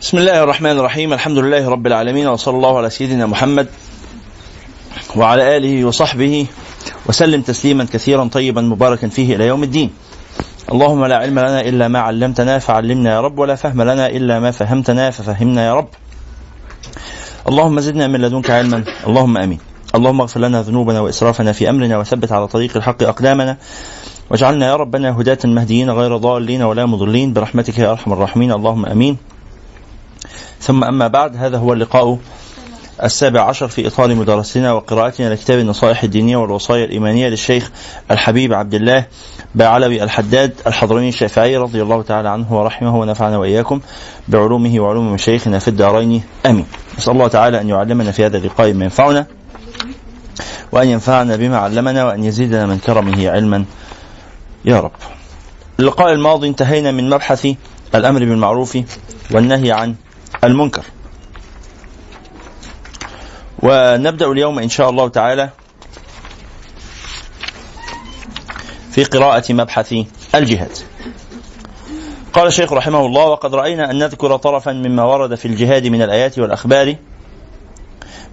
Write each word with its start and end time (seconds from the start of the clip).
بسم 0.00 0.18
الله 0.18 0.42
الرحمن 0.42 0.78
الرحيم 0.78 1.12
الحمد 1.12 1.38
لله 1.38 1.68
رب 1.68 1.86
العالمين 1.86 2.26
وصلى 2.26 2.56
الله 2.56 2.76
على 2.76 2.90
سيدنا 2.90 3.26
محمد 3.26 3.66
وعلى 5.16 5.56
آله 5.56 5.84
وصحبه 5.84 6.46
وسلم 7.06 7.42
تسليما 7.42 7.84
كثيرا 7.84 8.24
طيبا 8.28 8.60
مباركا 8.60 9.08
فيه 9.08 9.36
إلى 9.36 9.46
يوم 9.46 9.62
الدين. 9.62 9.90
اللهم 10.72 11.04
لا 11.04 11.16
علم 11.16 11.38
لنا 11.38 11.60
إلا 11.60 11.88
ما 11.88 11.98
علمتنا 11.98 12.58
فعلمنا 12.58 13.10
يا 13.14 13.20
رب 13.20 13.38
ولا 13.38 13.54
فهم 13.54 13.82
لنا 13.82 14.06
إلا 14.06 14.40
ما 14.40 14.50
فهمتنا 14.50 15.10
ففهمنا 15.10 15.66
يا 15.66 15.74
رب. 15.74 15.88
اللهم 17.48 17.80
زدنا 17.80 18.06
من 18.06 18.20
لدنك 18.20 18.50
علما 18.50 18.84
اللهم 19.06 19.38
آمين. 19.38 19.58
اللهم 19.94 20.20
اغفر 20.20 20.40
لنا 20.40 20.62
ذنوبنا 20.62 21.00
وإسرافنا 21.00 21.52
في 21.52 21.70
أمرنا 21.70 21.98
وثبت 21.98 22.32
على 22.32 22.46
طريق 22.46 22.76
الحق 22.76 23.02
أقدامنا 23.02 23.56
واجعلنا 24.30 24.66
يا 24.66 24.76
ربنا 24.76 25.20
هداة 25.20 25.38
مهديين 25.44 25.90
غير 25.90 26.16
ضالين 26.16 26.62
ولا 26.62 26.86
مضلين 26.86 27.32
برحمتك 27.32 27.78
يا 27.78 27.90
أرحم 27.90 28.12
الراحمين 28.12 28.52
اللهم 28.52 28.86
آمين. 28.86 29.16
ثم 30.60 30.84
أما 30.84 31.08
بعد 31.08 31.36
هذا 31.36 31.58
هو 31.58 31.72
اللقاء 31.72 32.18
السابع 33.04 33.40
عشر 33.40 33.68
في 33.68 33.86
إطار 33.86 34.14
مدارستنا 34.14 34.72
وقراءتنا 34.72 35.34
لكتاب 35.34 35.58
النصائح 35.58 36.02
الدينية 36.02 36.36
والوصايا 36.36 36.84
الإيمانية 36.84 37.28
للشيخ 37.28 37.70
الحبيب 38.10 38.52
عبد 38.52 38.74
الله 38.74 39.06
بعلوي 39.54 40.02
الحداد 40.02 40.52
الحضرمي 40.66 41.08
الشافعي 41.08 41.56
رضي 41.56 41.82
الله 41.82 42.02
تعالى 42.02 42.28
عنه 42.28 42.52
ورحمه 42.52 42.96
ونفعنا 42.96 43.38
وإياكم 43.38 43.80
بعلومه 44.28 44.80
وعلوم 44.80 45.12
مشايخنا 45.12 45.58
في 45.58 45.68
الدارين. 45.68 46.22
آمين. 46.46 46.66
نسأل 46.98 47.12
الله 47.12 47.28
تعالى 47.28 47.60
أن 47.60 47.68
يعلمنا 47.68 48.12
في 48.12 48.26
هذا 48.26 48.38
اللقاء 48.38 48.72
ما 48.72 48.84
ينفعنا 48.84 49.26
وأن 50.72 50.88
ينفعنا 50.88 51.36
بما 51.36 51.58
علمنا 51.58 52.04
وأن 52.04 52.24
يزيدنا 52.24 52.66
من 52.66 52.78
كرمه 52.78 53.30
علما. 53.30 53.64
يا 54.64 54.80
رب. 54.80 54.92
اللقاء 55.80 56.12
الماضي 56.12 56.48
انتهينا 56.48 56.90
من 56.90 57.10
مبحث 57.10 57.48
الأمر 57.94 58.20
بالمعروف 58.20 58.78
والنهي 59.30 59.72
عن 59.72 59.94
المنكر. 60.44 60.84
ونبدأ 63.62 64.32
اليوم 64.32 64.58
إن 64.58 64.68
شاء 64.68 64.90
الله 64.90 65.08
تعالى 65.08 65.50
في 68.90 69.04
قراءة 69.04 69.52
مبحث 69.52 69.94
الجهاد. 70.34 70.72
قال 72.32 72.46
الشيخ 72.46 72.72
رحمه 72.72 73.06
الله 73.06 73.24
وقد 73.24 73.54
رأينا 73.54 73.90
أن 73.90 73.98
نذكر 73.98 74.36
طرفا 74.36 74.72
مما 74.72 75.04
ورد 75.04 75.34
في 75.34 75.48
الجهاد 75.48 75.86
من 75.86 76.02
الآيات 76.02 76.38
والأخبار 76.38 76.96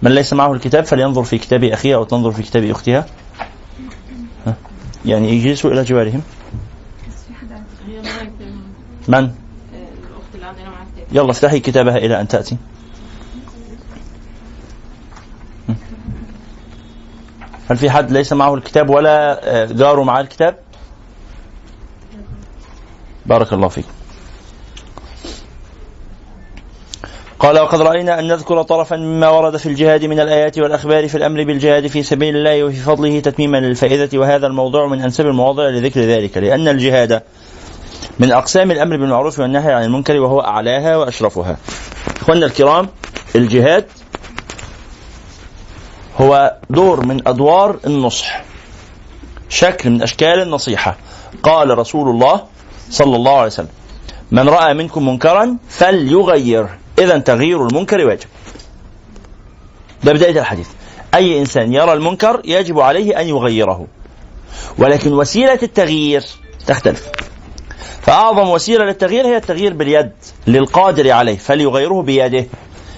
من 0.02 0.14
ليس 0.14 0.32
معه 0.32 0.52
الكتاب 0.52 0.84
فلينظر 0.84 1.22
في 1.24 1.38
كتاب 1.38 1.64
أخيه 1.64 1.94
أو 1.94 2.04
تنظر 2.04 2.32
في 2.32 2.42
كتاب 2.42 2.64
أختها. 2.64 3.06
يعني 5.04 5.28
يجلسوا 5.30 5.70
إلى 5.70 5.84
جوارهم. 5.84 6.22
من؟ 9.08 9.30
يلا 11.12 11.30
افتحي 11.30 11.60
كتابها 11.60 11.96
إلى 11.96 12.20
أن 12.20 12.28
تأتي. 12.28 12.56
هل 17.70 17.76
في 17.76 17.90
حد 17.90 18.10
ليس 18.10 18.32
معه 18.32 18.54
الكتاب 18.54 18.90
ولا 18.90 19.40
آه، 19.62 19.66
جاره 19.66 20.02
معه 20.02 20.20
الكتاب؟ 20.20 20.56
بارك 23.26 23.52
الله 23.52 23.68
فيك. 23.68 23.84
قال 27.38 27.60
وقد 27.60 27.80
رأينا 27.80 28.18
أن 28.18 28.28
نذكر 28.28 28.62
طرفا 28.62 28.96
مما 28.96 29.28
ورد 29.28 29.56
في 29.56 29.66
الجهاد 29.66 30.04
من 30.04 30.20
الآيات 30.20 30.58
والأخبار 30.58 31.08
في 31.08 31.14
الأمر 31.14 31.44
بالجهاد 31.44 31.86
في 31.86 32.02
سبيل 32.02 32.36
الله 32.36 32.64
وفي 32.64 32.76
فضله 32.76 33.20
تتميما 33.20 33.56
للفائدة 33.56 34.18
وهذا 34.18 34.46
الموضوع 34.46 34.86
من 34.86 35.02
أنسب 35.02 35.26
المواضع 35.26 35.68
لذكر 35.68 36.00
ذلك 36.00 36.38
لأن 36.38 36.68
الجهاد 36.68 37.22
من 38.18 38.32
أقسام 38.32 38.70
الأمر 38.70 38.96
بالمعروف 38.96 39.38
والنهي 39.38 39.72
عن 39.72 39.84
المنكر 39.84 40.16
وهو 40.16 40.40
أعلاها 40.40 40.96
وأشرفها. 40.96 41.56
إخواننا 42.20 42.46
الكرام 42.46 42.88
الجهاد 43.34 43.86
هو 46.20 46.56
دور 46.70 47.06
من 47.06 47.28
أدوار 47.28 47.78
النصح 47.86 48.44
شكل 49.48 49.90
من 49.90 50.02
أشكال 50.02 50.42
النصيحة. 50.42 50.96
قال 51.42 51.78
رسول 51.78 52.08
الله 52.08 52.44
صلى 52.90 53.16
الله 53.16 53.36
عليه 53.36 53.46
وسلم 53.46 53.68
من 54.30 54.48
رأى 54.48 54.74
منكم 54.74 55.08
منكرا 55.08 55.56
فليغير 55.68 56.68
إذا 56.98 57.18
تغيير 57.18 57.66
المنكر 57.66 58.06
واجب. 58.06 58.28
ده 60.04 60.12
بداية 60.12 60.40
الحديث. 60.40 60.68
أي 61.14 61.40
إنسان 61.40 61.72
يرى 61.72 61.92
المنكر 61.92 62.42
يجب 62.44 62.80
عليه 62.80 63.20
أن 63.20 63.28
يغيره 63.28 63.86
ولكن 64.78 65.12
وسيلة 65.12 65.58
التغيير 65.62 66.24
تختلف. 66.66 67.08
فأعظم 68.06 68.48
وسيلة 68.48 68.84
للتغيير 68.84 69.26
هي 69.26 69.36
التغيير 69.36 69.72
باليد 69.74 70.12
للقادر 70.46 71.10
عليه 71.10 71.36
فليغيره 71.36 72.02
بيده. 72.02 72.46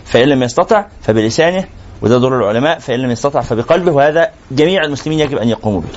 فإن 0.04 0.28
لم 0.28 0.42
يستطع 0.42 0.86
فبلسانه 1.02 1.64
وده 2.02 2.18
دور 2.18 2.38
العلماء 2.38 2.78
فإن 2.78 3.00
لم 3.00 3.10
يستطع 3.10 3.40
فبقلبه 3.40 3.92
وهذا 3.92 4.30
جميع 4.50 4.84
المسلمين 4.84 5.20
يجب 5.20 5.38
أن 5.38 5.48
يقوموا 5.48 5.80
به. 5.80 5.88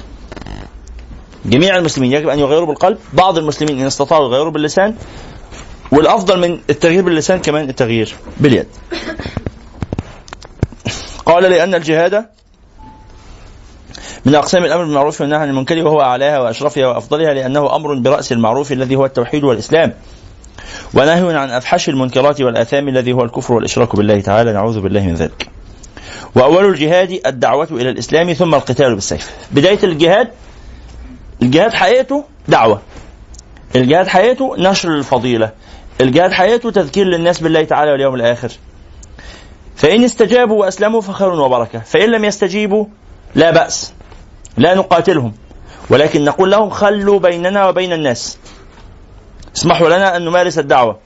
جميع 1.45 1.77
المسلمين 1.77 2.11
يجب 2.11 2.29
أن 2.29 2.39
يغيروا 2.39 2.67
بالقلب. 2.67 2.97
بعض 3.13 3.37
المسلمين 3.37 3.79
إن 3.79 3.85
استطاعوا 3.85 4.27
يغيروا 4.27 4.51
باللسان 4.51 4.95
والأفضل 5.91 6.39
من 6.39 6.59
التغيير 6.69 7.03
باللسان 7.03 7.39
كمان 7.39 7.69
التغيير 7.69 8.15
باليد. 8.37 8.67
قال 11.25 11.43
لأن 11.43 11.75
الجهاد 11.75 12.25
من 14.25 14.35
أقسام 14.35 14.65
الأمر 14.65 14.83
بالمعروف 14.83 15.21
والنهي 15.21 15.39
عن 15.39 15.49
المنكر 15.49 15.85
وهو 15.85 16.01
أعلاها 16.01 16.39
وأشرفها 16.39 16.87
وأفضلها 16.87 17.33
لأنه 17.33 17.75
أمر 17.75 17.93
برأس 17.93 18.31
المعروف 18.31 18.71
الذي 18.71 18.95
هو 18.95 19.05
التوحيد 19.05 19.43
والإسلام. 19.43 19.93
ونهي 20.93 21.37
عن 21.37 21.49
أفحش 21.49 21.89
المنكرات 21.89 22.41
والآثام 22.41 22.87
الذي 22.87 23.13
هو 23.13 23.23
الكفر 23.23 23.53
والإشراك 23.53 23.95
بالله 23.95 24.21
تعالى. 24.21 24.53
نعوذ 24.53 24.81
بالله 24.81 25.01
من 25.01 25.13
ذلك. 25.13 25.47
وأول 26.35 26.65
الجهاد 26.65 27.21
الدعوة 27.25 27.67
إلى 27.71 27.89
الإسلام 27.89 28.33
ثم 28.33 28.55
القتال 28.55 28.95
بالسيف. 28.95 29.31
بداية 29.51 29.79
الجهاد 29.83 30.27
الجهاد 31.41 31.73
حقيقته 31.73 32.23
دعوة. 32.47 32.81
الجهاد 33.75 34.07
حقيقته 34.07 34.55
نشر 34.57 34.95
الفضيلة. 34.95 35.51
الجهاد 36.01 36.31
حقيقته 36.31 36.71
تذكير 36.71 37.05
للناس 37.05 37.39
بالله 37.39 37.63
تعالى 37.63 37.91
واليوم 37.91 38.15
الآخر. 38.15 38.51
فإن 39.75 40.03
استجابوا 40.03 40.61
وأسلموا 40.61 41.01
فخير 41.01 41.29
وبركة. 41.29 41.79
فإن 41.79 42.11
لم 42.11 42.25
يستجيبوا 42.25 42.85
لا 43.35 43.51
بأس. 43.51 43.93
لا 44.57 44.75
نقاتلهم. 44.75 45.33
ولكن 45.89 46.23
نقول 46.23 46.51
لهم 46.51 46.69
خلوا 46.69 47.19
بيننا 47.19 47.67
وبين 47.67 47.93
الناس. 47.93 48.37
اسمحوا 49.55 49.89
لنا 49.89 50.15
أن 50.15 50.25
نمارس 50.25 50.59
الدعوة. 50.59 50.99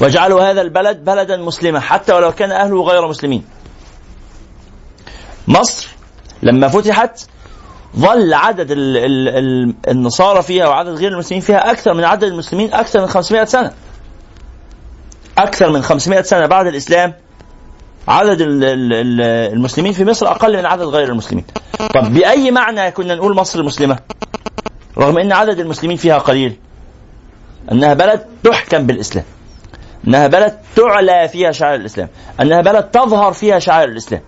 واجعلوا 0.00 0.50
هذا 0.50 0.60
البلد 0.60 1.04
بلدا 1.04 1.36
مسلما 1.36 1.80
حتى 1.80 2.12
ولو 2.12 2.32
كان 2.32 2.52
أهله 2.52 2.82
غير 2.82 3.08
مسلمين. 3.08 3.44
مصر 5.48 5.88
لما 6.42 6.68
فتحت 6.68 7.20
ظل 7.96 8.34
عدد 8.34 8.70
ال 8.70 8.96
ال 8.96 9.28
ال 9.28 9.74
النصارى 9.88 10.42
فيها 10.42 10.68
وعدد 10.68 10.88
غير 10.88 11.12
المسلمين 11.12 11.42
فيها 11.42 11.70
أكثر 11.70 11.94
من 11.94 12.04
عدد 12.04 12.24
المسلمين 12.24 12.74
أكثر 12.74 13.00
من 13.00 13.06
500 13.06 13.44
سنة. 13.44 13.72
أكثر 15.38 15.70
من 15.70 15.82
500 15.82 16.22
سنة 16.22 16.46
بعد 16.46 16.66
الإسلام 16.66 17.14
عدد 18.08 18.38
المسلمين 18.40 19.92
في 19.92 20.04
مصر 20.04 20.26
أقل 20.26 20.56
من 20.56 20.66
عدد 20.66 20.84
غير 20.84 21.08
المسلمين. 21.08 21.44
طب 21.94 22.14
بأي 22.14 22.50
معنى 22.50 22.90
كنا 22.90 23.14
نقول 23.14 23.36
مصر 23.36 23.62
مسلمة؟ 23.62 23.98
رغم 24.98 25.18
إن 25.18 25.32
عدد 25.32 25.60
المسلمين 25.60 25.96
فيها 25.96 26.18
قليل. 26.18 26.56
إنها 27.72 27.94
بلد 27.94 28.26
تحكم 28.44 28.86
بالإسلام. 28.86 29.24
أنها 30.06 30.26
بلد 30.26 30.58
تعلى 30.76 31.28
فيها 31.28 31.52
شعائر 31.52 31.80
الإسلام 31.80 32.08
أنها 32.40 32.60
بلد 32.60 32.84
تظهر 32.84 33.32
فيها 33.32 33.58
شعائر 33.58 33.88
الإسلام 33.88 34.20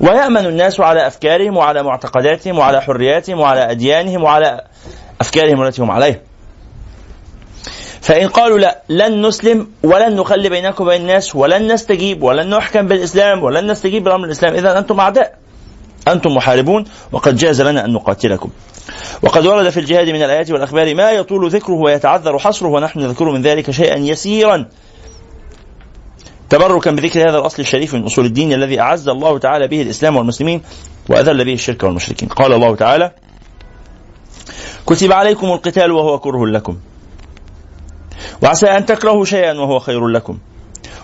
ويأمن 0.00 0.46
الناس 0.46 0.80
على 0.80 1.06
أفكارهم 1.06 1.56
وعلى 1.56 1.82
معتقداتهم 1.82 2.58
وعلى 2.58 2.82
حرياتهم 2.82 3.40
وعلى 3.40 3.70
أديانهم 3.70 4.22
وعلى 4.22 4.64
أفكارهم 5.20 5.62
التي 5.62 5.82
هم 5.82 5.90
عليها 5.90 6.20
فإن 8.06 8.28
قالوا 8.28 8.58
لا 8.58 8.82
لن 8.88 9.26
نسلم 9.26 9.66
ولن 9.82 10.16
نخلي 10.16 10.48
بينكم 10.48 10.84
وبين 10.84 11.00
الناس 11.00 11.36
ولن 11.36 11.72
نستجيب 11.72 12.22
ولن 12.22 12.50
نحكم 12.50 12.86
بالإسلام 12.86 13.42
ولن 13.42 13.70
نستجيب 13.70 14.04
بأمر 14.04 14.24
الإسلام. 14.24 14.54
إذا 14.54 14.78
أنتم 14.78 15.00
أعداء 15.00 15.38
أنتم 16.08 16.34
محاربون 16.34 16.84
وقد 17.12 17.36
جاز 17.36 17.62
لنا 17.62 17.84
أن 17.84 17.92
نقاتلكم. 17.92 18.50
وقد 19.22 19.46
ورد 19.46 19.68
في 19.68 19.80
الجهاد 19.80 20.08
من 20.08 20.22
الآيات 20.22 20.50
والأخبار 20.50 20.94
ما 20.94 21.10
يطول 21.10 21.50
ذكره 21.50 21.74
ويتعذر 21.74 22.38
حصره 22.38 22.68
ونحن 22.68 23.00
نذكر 23.00 23.30
من 23.30 23.42
ذلك 23.42 23.70
شيئا 23.70 23.98
يسيرا. 23.98 24.68
تبركا 26.50 26.90
بذكر 26.90 27.30
هذا 27.30 27.38
الأصل 27.38 27.62
الشريف 27.62 27.94
من 27.94 28.04
أصول 28.04 28.24
الدين 28.24 28.52
الذي 28.52 28.80
أعز 28.80 29.08
الله 29.08 29.38
تعالى 29.38 29.68
به 29.68 29.82
الإسلام 29.82 30.16
والمسلمين 30.16 30.62
وأذل 31.08 31.44
به 31.44 31.54
الشرك 31.54 31.82
والمشركين. 31.82 32.28
قال 32.28 32.52
الله 32.52 32.76
تعالى 32.76 33.12
كتب 34.86 35.12
عليكم 35.12 35.46
القتال 35.46 35.92
وهو 35.92 36.18
كره 36.18 36.46
لكم. 36.46 36.76
وعسى 38.42 38.66
أن 38.66 38.86
تكرهوا 38.86 39.24
شيئا 39.24 39.52
وهو 39.52 39.78
خير 39.78 40.08
لكم. 40.08 40.38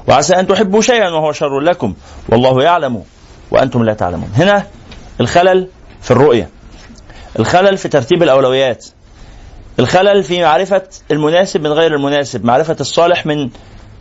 وعسى 0.08 0.34
أن 0.34 0.46
تحبوا 0.46 0.80
شيئا 0.80 1.08
وهو 1.08 1.32
شر 1.32 1.60
لكم. 1.60 1.94
والله 2.28 2.62
يعلم 2.62 3.04
وأنتم 3.50 3.84
لا 3.84 3.94
تعلمون. 3.94 4.30
هنا 4.36 4.66
الخلل 5.20 5.68
في 6.02 6.10
الرؤية. 6.10 6.48
الخلل 7.38 7.78
في 7.78 7.88
ترتيب 7.88 8.22
الأولويات. 8.22 8.86
الخلل 9.78 10.22
في 10.24 10.42
معرفة 10.42 10.82
المناسب 11.10 11.60
من 11.60 11.72
غير 11.72 11.94
المناسب. 11.94 12.44
معرفة 12.44 12.76
الصالح 12.80 13.26
من 13.26 13.50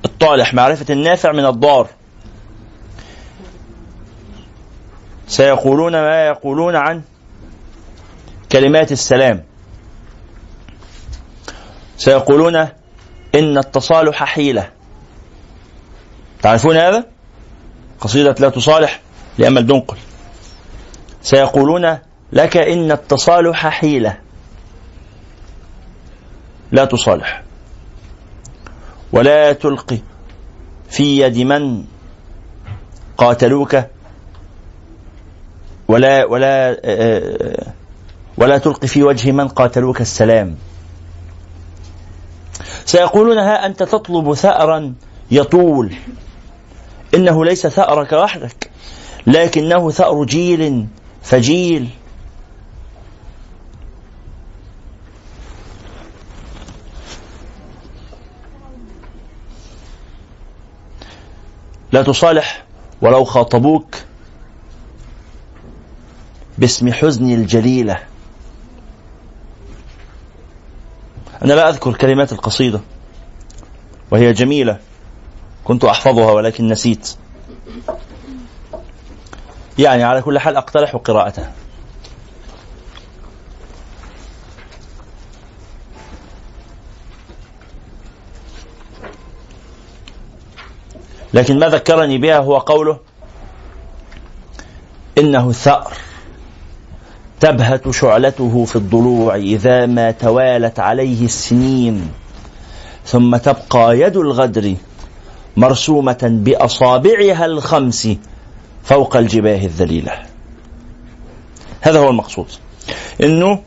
الطالح. 0.05 0.53
معرفة 0.53 0.93
النافع 0.93 1.31
من 1.31 1.45
الضار. 1.45 1.87
سيقولون 5.27 5.91
ما 5.91 6.27
يقولون 6.27 6.75
عن 6.75 7.01
كلمات 8.51 8.91
السلام. 8.91 9.43
سيقولون 11.97 12.67
إن 13.35 13.57
التصالح 13.57 14.23
حيلة. 14.23 14.69
تعرفون 16.41 16.77
هذا؟ 16.77 17.05
قصيدة 17.99 18.35
لا 18.39 18.49
تصالح 18.49 19.01
لأمل 19.37 19.67
دنقل 19.67 19.97
سيقولون 21.21 21.97
لك 22.33 22.57
إن 22.57 22.91
التصالح 22.91 23.67
حيلة. 23.67 24.17
لا 26.71 26.85
تصالح. 26.85 27.43
ولا 29.13 29.53
تلقي 29.53 29.97
في 30.89 31.19
يد 31.19 31.37
من 31.37 31.83
قاتلوك. 33.17 33.77
ولا 35.87 36.25
ولا 36.25 36.77
ولا 38.37 38.57
تلقي 38.57 38.87
في 38.87 39.03
وجه 39.03 39.31
من 39.31 39.47
قاتلوك 39.47 40.01
السلام. 40.01 40.55
سيقولون 42.85 43.37
ها 43.37 43.65
أنت 43.65 43.83
تطلب 43.83 44.33
ثأرا 44.33 44.93
يطول. 45.31 45.95
إنه 47.15 47.45
ليس 47.45 47.67
ثأرك 47.67 48.13
وحدك 48.13 48.71
لكنه 49.27 49.91
ثأر 49.91 50.23
جيل 50.23 50.87
فجيل. 51.21 51.89
لا 61.91 62.03
تصالح 62.03 62.63
ولو 63.01 63.23
خاطبوك 63.23 63.95
باسم 66.57 66.93
حزن 66.93 67.31
الجليلة. 67.31 68.10
أنا 71.43 71.53
لا 71.53 71.69
أذكر 71.69 71.93
كلمات 71.93 72.31
القصيدة 72.31 72.81
وهي 74.11 74.33
جميلة. 74.33 74.79
كنت 75.63 75.83
أحفظها 75.83 76.31
ولكن 76.31 76.67
نسيت. 76.67 77.15
يعني 79.79 80.03
على 80.03 80.21
كل 80.21 80.39
حال 80.39 80.57
أقترح 80.57 80.95
قراءتها. 80.95 81.53
لكن 91.33 91.59
ما 91.59 91.69
ذكرني 91.69 92.17
بها 92.17 92.37
هو 92.37 92.57
قوله 92.57 92.99
إنه 95.17 95.49
الثأر 95.49 95.93
تبهت 97.41 97.89
شعلته 97.89 98.65
في 98.65 98.75
الضلوع 98.75 99.35
إذا 99.35 99.85
ما 99.85 100.11
توالت 100.11 100.79
عليه 100.79 101.25
السنين. 101.25 102.11
ثم 103.05 103.37
تبقى 103.37 103.99
يد 103.99 104.17
الغدر 104.17 104.75
مرسومة 105.57 106.19
بأصابعها 106.21 107.45
الخمس 107.45 108.09
فوق 108.83 109.17
الجباه 109.17 109.65
الذليلة. 109.65 110.11
هذا 111.81 111.99
هو 111.99 112.09
المقصود. 112.09 112.47
إنه 113.23 113.59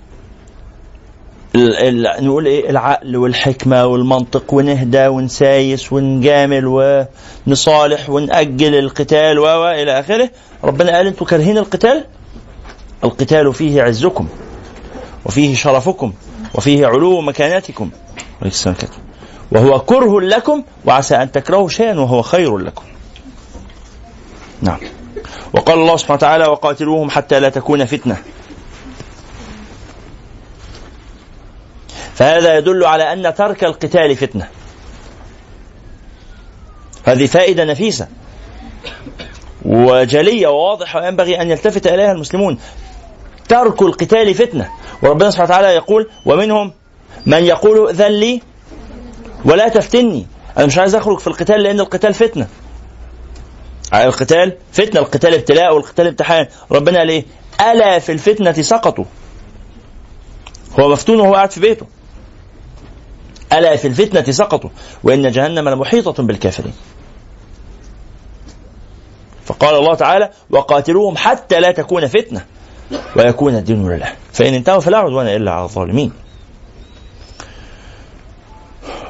نقول 2.20 2.46
إيه؟ 2.46 2.70
العقل 2.70 3.16
والحكمة 3.16 3.86
والمنطق 3.86 4.54
ونهدى 4.54 5.06
ونسايس 5.06 5.92
ونجامل 5.92 6.64
ونصالح 7.46 8.10
ونأجل 8.10 8.74
القتال 8.74 9.38
و 9.38 9.70
إلى 9.70 10.00
آخره. 10.00 10.30
ربنا 10.64 10.96
قال 10.96 11.06
أنتم 11.06 11.24
كارهين 11.24 11.58
القتال؟ 11.58 12.04
القتال 13.04 13.54
فيه 13.54 13.82
عزكم 13.82 14.28
وفيه 15.24 15.54
شرفكم 15.54 16.12
وفيه 16.54 16.86
علو 16.86 17.20
مكاناتكم 17.20 17.90
وهو 19.52 19.80
كره 19.80 20.20
لكم 20.20 20.62
وعسى 20.84 21.14
أن 21.16 21.32
تكرهوا 21.32 21.68
شيئا 21.68 22.00
وهو 22.00 22.22
خير 22.22 22.58
لكم. 22.58 22.84
نعم. 24.62 24.78
وقال 25.52 25.78
الله 25.78 25.96
سبحانه 25.96 26.16
وتعالى 26.16 26.46
وقاتلوهم 26.46 27.10
حتى 27.10 27.40
لا 27.40 27.48
تكون 27.48 27.84
فتنة. 27.84 28.16
فهذا 32.14 32.58
يدل 32.58 32.84
على 32.84 33.12
أن 33.12 33.34
ترك 33.34 33.64
القتال 33.64 34.16
فتنة. 34.16 34.48
هذه 37.04 37.26
فائدة 37.26 37.64
نفيسة 37.64 38.08
وجلية 39.64 40.48
وواضحة 40.48 41.00
وينبغي 41.00 41.40
أن 41.40 41.50
يلتفت 41.50 41.86
إليها 41.86 42.12
المسلمون. 42.12 42.58
ترك 43.48 43.82
القتال 43.82 44.34
فتنة. 44.34 44.70
وربنا 45.02 45.30
سبحانه 45.30 45.50
وتعالى 45.50 45.68
يقول 45.68 46.10
ومنهم 46.26 46.72
من 47.26 47.44
يقول 47.44 47.86
ائذن 47.86 48.12
لي 48.12 48.42
ولا 49.44 49.68
تفتني. 49.68 50.26
أنا 50.58 50.66
مش 50.66 50.78
عايز 50.78 50.94
أخرج 50.94 51.18
في 51.18 51.26
القتال 51.26 51.62
لأن 51.62 51.80
القتال 51.80 52.14
فتنة. 52.14 52.48
القتال 53.94 54.56
فتنة. 54.72 55.00
القتال 55.00 55.34
ابتلاء 55.34 55.74
والقتال 55.74 56.06
امتحان. 56.06 56.46
ربنا 56.72 56.98
قال 56.98 57.24
ألا 57.60 57.98
في 57.98 58.12
الفتنة 58.12 58.52
سقطوا. 58.52 59.04
هو 60.80 60.88
مفتون 60.88 61.20
وهو 61.20 61.34
قاعد 61.34 61.50
في 61.50 61.60
بيته. 61.60 61.86
ألا 63.52 63.76
في 63.76 63.88
الفتنة 63.88 64.32
سقطوا. 64.32 64.70
وإن 65.04 65.30
جهنم 65.30 65.68
لمحيطة 65.68 66.22
بالكافرين. 66.22 66.74
فقال 69.44 69.74
الله 69.74 69.94
تعالى 69.94 70.30
وقاتلوهم 70.50 71.16
حتى 71.16 71.60
لا 71.60 71.70
تكون 71.70 72.06
فتنة. 72.06 72.44
ويكون 73.16 73.54
الدين 73.54 73.88
لله. 73.88 74.12
فإن 74.32 74.54
انتهوا 74.54 74.80
فلا 74.80 74.98
عدوان 74.98 75.26
إلا 75.26 75.50
على 75.52 75.64
الظالمين. 75.64 76.12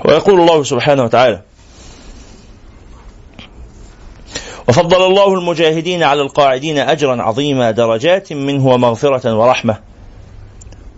ويقول 0.05 0.41
الله 0.41 0.63
سبحانه 0.63 1.05
وتعالى 1.05 1.43
وفضل 4.69 5.07
الله 5.07 5.35
المجاهدين 5.35 6.03
على 6.03 6.23
القاعدين 6.23 6.79
أجرا 6.79 7.23
عظيما 7.23 7.71
درجات 7.71 8.33
منه 8.33 8.67
ومغفرة 8.67 9.35
ورحمة. 9.35 9.77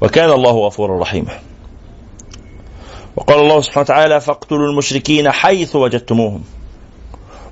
وكان 0.00 0.30
الله 0.30 0.52
غفورا 0.52 1.00
رحيما. 1.00 1.38
وقال 3.16 3.40
الله 3.40 3.60
سبحانه 3.60 3.84
وتعالى 3.84 4.20
فاقتلوا 4.20 4.70
المشركين 4.70 5.30
حيث 5.30 5.76
وجدتموهم 5.76 6.42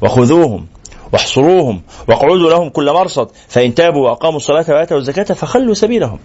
وخذوهم 0.03 0.67
واحصروهم 1.15 1.83
واقعدوا 2.09 2.51
لهم 2.51 2.69
كل 2.69 2.93
مرصد 2.93 3.29
فإن 3.49 3.75
تابوا 3.75 4.09
وأقاموا 4.09 4.37
الصلاة 4.37 4.65
وآتوا 4.69 4.99
الزكاة 4.99 5.35
فخلوا 5.35 5.75
سبيلهم. 5.75 6.19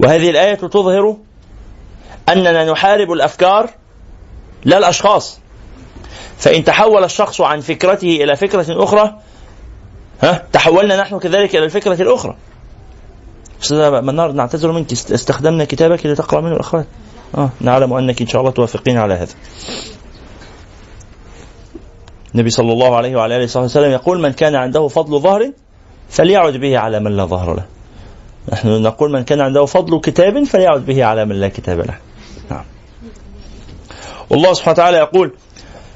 وهذه 0.00 0.30
الآية 0.30 0.54
تظهر 0.54 1.16
أننا 2.28 2.72
نحارب 2.72 3.12
الأفكار 3.12 3.70
لا 4.64 4.78
الأشخاص 4.78 5.40
فإن 6.38 6.64
تحول 6.64 7.04
الشخص 7.04 7.40
عن 7.40 7.60
فكرته 7.60 8.08
إلى 8.24 8.36
فكرة 8.36 8.84
أخرى 8.84 9.14
ها 10.22 10.42
تحولنا 10.52 11.00
نحن 11.00 11.18
كذلك 11.18 11.56
إلى 11.56 11.64
الفكرة 11.64 12.02
الأخرى. 12.02 12.36
أستاذ 13.62 13.90
منار 13.90 14.32
نعتذر 14.32 14.72
منك 14.72 14.92
استخدمنا 14.92 15.64
كتابك 15.64 16.06
لتقرأ 16.06 16.40
منه 16.40 16.54
الأخوات 16.54 16.86
آه 17.34 17.50
نعلم 17.60 17.92
أنك 17.92 18.20
إن 18.20 18.26
شاء 18.26 18.40
الله 18.40 18.52
توافقين 18.52 18.98
على 18.98 19.14
هذا. 19.14 19.34
النبي 22.34 22.50
صلى 22.50 22.72
الله 22.72 22.96
عليه 22.96 23.16
وعلى 23.16 23.36
آله 23.36 23.44
وصحبه 23.44 23.64
وسلم 23.64 23.92
يقول 23.92 24.20
من 24.20 24.32
كان 24.32 24.54
عنده 24.54 24.88
فضل 24.88 25.20
ظهر 25.20 25.50
فليعد 26.10 26.56
به 26.56 26.78
على 26.78 27.00
من 27.00 27.16
لا 27.16 27.24
ظهر 27.24 27.54
له. 27.54 27.64
نحن 28.52 28.82
نقول 28.82 29.10
من 29.12 29.24
كان 29.24 29.40
عنده 29.40 29.64
فضل 29.64 30.00
كتاب 30.00 30.44
فليعد 30.44 30.86
به 30.86 31.04
على 31.04 31.24
من 31.24 31.40
لا 31.40 31.48
كتاب 31.48 31.78
له. 31.78 31.98
نعم. 32.50 32.64
والله 34.30 34.52
سبحانه 34.52 34.72
وتعالى 34.72 34.96
يقول: 34.96 35.32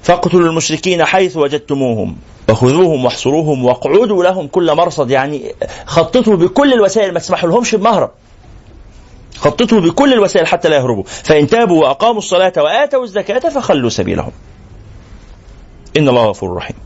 فاقتلوا 0.02 0.48
المشركين 0.48 1.04
حيث 1.04 1.36
وجدتموهم 1.36 2.16
وخذوهم 2.48 3.04
واحصروهم 3.04 3.64
واقعدوا 3.64 4.24
لهم 4.24 4.48
كل 4.48 4.74
مرصد 4.74 5.10
يعني 5.10 5.54
خططوا 5.86 6.36
بكل 6.36 6.72
الوسائل 6.72 7.12
ما 7.12 7.18
تسمحوا 7.18 7.48
لهمش 7.50 7.74
بمهرب 7.74 8.10
خططوا 9.36 9.80
بكل 9.80 10.12
الوسائل 10.12 10.46
حتى 10.46 10.68
لا 10.68 10.76
يهربوا 10.76 11.02
فإن 11.06 11.46
تابوا 11.46 11.82
وأقاموا 11.82 12.18
الصلاة 12.18 12.52
وآتوا 12.56 13.04
الزكاة 13.04 13.38
فخلوا 13.38 13.90
سبيلهم 13.90 14.32
إن 15.96 16.08
الله 16.08 16.24
غفور 16.24 16.56
رحيم. 16.56 16.76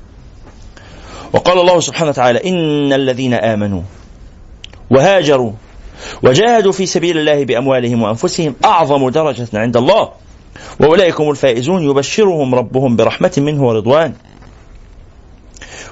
وقال 1.32 1.60
الله 1.60 1.80
سبحانه 1.80 2.10
وتعالى 2.10 2.48
إن 2.48 2.92
الذين 2.92 3.34
آمنوا 3.34 3.82
وهاجروا 4.90 5.52
وجاهدوا 6.22 6.72
في 6.72 6.86
سبيل 6.86 7.18
الله 7.18 7.44
بأموالهم 7.44 8.02
وأنفسهم 8.02 8.54
أعظم 8.64 9.08
درجة 9.08 9.48
عند 9.54 9.76
الله 9.76 10.08
وأولئك 10.80 11.20
هم 11.20 11.30
الفائزون 11.30 11.90
يبشرهم 11.90 12.54
ربهم 12.54 12.96
برحمة 12.96 13.32
منه 13.38 13.64
ورضوان. 13.64 14.14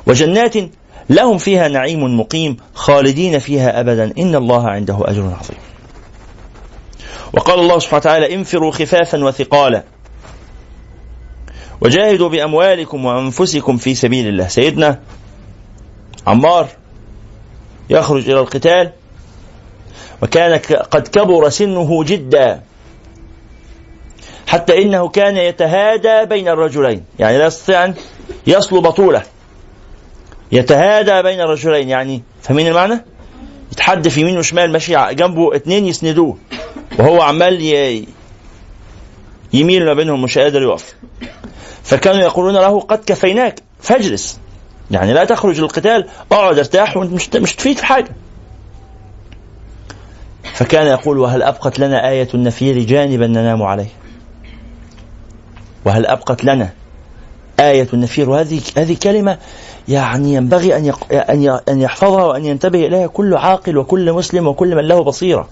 وجنات 0.07 0.55
لهم 1.11 1.39
فيها 1.39 1.69
نعيم 1.69 2.21
مقيم 2.21 2.57
خالدين 2.75 3.39
فيها 3.39 3.81
أبدا 3.81 4.13
إن 4.19 4.35
الله 4.35 4.69
عنده 4.69 4.99
أجر 5.01 5.23
عظيم. 5.23 5.59
وقال 7.33 7.61
الله 7.61 7.79
سبحانه 7.79 8.01
وتعالى 8.01 8.35
انفروا 8.35 8.73
خفافا 8.73 9.25
وثقالا. 9.25 9.85
وجاهدوا 11.83 12.29
بأموالكم 12.29 13.05
وأنفسكم 13.05 13.77
في 13.77 13.95
سبيل 13.95 14.29
الله. 14.29 14.49
سيدنا 14.49 15.01
عمار 16.27 16.69
يخرج 17.91 18.31
إلى 18.31 18.41
القتال 18.41 18.93
وكان 20.23 20.59
قد 20.91 21.09
كبر 21.09 21.49
سنه 21.49 22.05
جدا 22.05 22.63
حتى 24.47 24.83
إنه 24.83 25.09
كان 25.09 25.37
يتهادى 25.37 26.25
بين 26.25 26.49
الرجلين. 26.49 27.05
يعني 27.19 27.39
لا 27.39 27.47
يستطيع 27.47 27.85
أن 27.85 27.95
يصلو 28.47 28.81
بطولة 28.81 29.23
يتهادى 30.53 31.23
بين 31.23 31.41
الرجلين. 31.41 31.89
يعني 31.89 32.23
فاهمين 32.43 32.67
المعنى؟ 32.67 33.05
يتحدف 33.73 34.19
يمين 34.19 34.39
وشمال 34.39 34.73
ماشي 34.73 35.15
جنبه 35.15 35.57
اثنين 35.57 35.87
يسندوه 35.87 36.39
وهو 36.99 37.23
عمال 37.23 37.63
يميل 39.53 39.85
ما 39.85 39.95
بينهم 39.95 40.23
مش 40.23 40.39
قادر 40.39 40.63
يقف. 40.63 40.95
فكانوا 41.85 42.21
يقولون 42.21 42.55
له 42.55 42.81
قد 42.81 43.01
كفيناك 43.07 43.63
فاجلس 43.81 44.39
يعني 44.91 45.13
لا 45.13 45.25
تخرج 45.25 45.61
للقتال 45.61 46.09
اقعد 46.33 46.59
ارتاح 46.59 46.97
وانت 46.97 47.13
مش 47.13 47.29
مش 47.35 47.55
تفيد 47.55 47.79
في 47.79 47.87
حاجة 47.87 48.11
فكان 50.55 50.87
يقول 50.87 51.19
وهل 51.19 51.43
أبقت 51.43 51.79
لنا 51.79 52.09
آية 52.09 52.29
النفير 52.35 52.79
جانبا 52.79 53.27
ننام 53.27 53.63
عليه 53.63 53.89
وهل 55.85 56.07
أبقت 56.07 56.45
لنا 56.45 56.71
آية 57.61 57.89
النفير 57.95 58.31
وهذه 58.31 58.61
هذه 58.77 58.97
كلمة 59.03 59.39
يعني 59.89 60.35
ينبغي 60.35 60.77
أن 60.77 60.93
أن 61.13 61.61
أن 61.69 61.81
يحفظها 61.81 62.25
وأن 62.25 62.45
ينتبه 62.45 62.87
إليها 62.87 63.07
كل 63.07 63.35
عاقل 63.35 63.79
وكل 63.79 64.13
مسلم 64.13 64.47
وكل 64.47 64.77
من 64.77 64.89
له 64.89 65.03
بصيرة. 65.03 65.49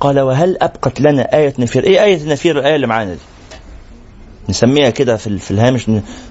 قال 0.00 0.20
وهل 0.20 0.56
أبقت 0.62 1.00
لنا 1.00 1.36
آية 1.36 1.54
نفير؟ 1.58 1.84
إيه 1.84 2.04
آية 2.04 2.16
النفير 2.16 2.58
الآية 2.58 2.76
اللي 2.76 2.86
معانا 2.86 3.14
دي؟ 3.14 3.20
نسميها 4.48 4.90
كده 4.90 5.16
في 5.16 5.38
في 5.38 5.50
الهامش 5.50 5.90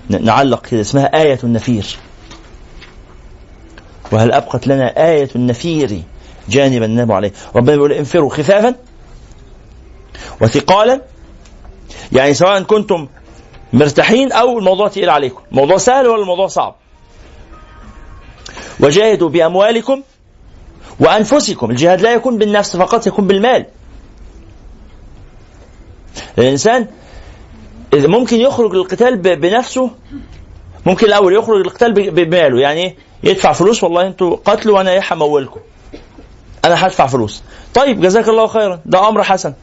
نعلق 0.09 0.65
كده 0.65 0.81
اسمها 0.81 1.21
آية 1.21 1.39
النفير. 1.43 1.97
وهل 4.11 4.31
أبقت 4.31 4.67
لنا 4.67 5.09
آية 5.09 5.29
النفير؟ 5.35 6.01
جانبا 6.49 6.87
ننام 6.87 7.11
عليه؟ 7.11 7.31
ربنا 7.55 7.75
بيقول 7.75 7.91
انفروا 7.93 8.29
خفافا 8.29 8.75
وثقالا. 10.41 11.01
يعني 12.11 12.33
سواء 12.33 12.61
كنتم 12.61 13.07
مرتاحين 13.73 14.31
أو 14.31 14.59
الموضوع 14.59 14.87
تقيل 14.87 15.09
عليكم. 15.09 15.41
الموضوع 15.51 15.77
سهل 15.77 16.07
ولا 16.07 16.21
الموضوع 16.21 16.47
صعب؟ 16.47 16.75
وجاهدوا 18.79 19.29
بأموالكم 19.29 20.03
وأنفسكم. 20.99 21.71
الجهاد 21.71 22.01
لا 22.01 22.13
يكون 22.13 22.37
بالنفس 22.37 22.77
فقط 22.77 23.07
يكون 23.07 23.27
بالمال. 23.27 23.65
الإنسان 26.37 26.81
اذا 26.81 26.87
ممكن 27.93 28.39
يخرج 28.39 28.73
للقتال 28.73 29.17
بنفسه 29.17 29.91
ممكن 30.85 31.07
الأول 31.07 31.35
يخرج 31.35 31.57
للقتال 31.57 31.93
بماله. 32.11 32.59
يعني 32.59 32.95
يدفع 33.23 33.53
فلوس 33.53 33.83
والله 33.83 34.07
أنتوا 34.07 34.37
قتلوا 34.45 34.77
وأنا 34.77 34.91
إيه 34.91 35.01
همولكم 35.11 35.59
أنا 36.65 36.87
هدفع 36.87 37.07
فلوس. 37.07 37.43
طيب 37.73 38.01
جزاك 38.01 38.29
الله 38.29 38.47
خيرا. 38.47 38.79
ده 38.85 39.09
أمر 39.09 39.23
حسن. 39.23 39.53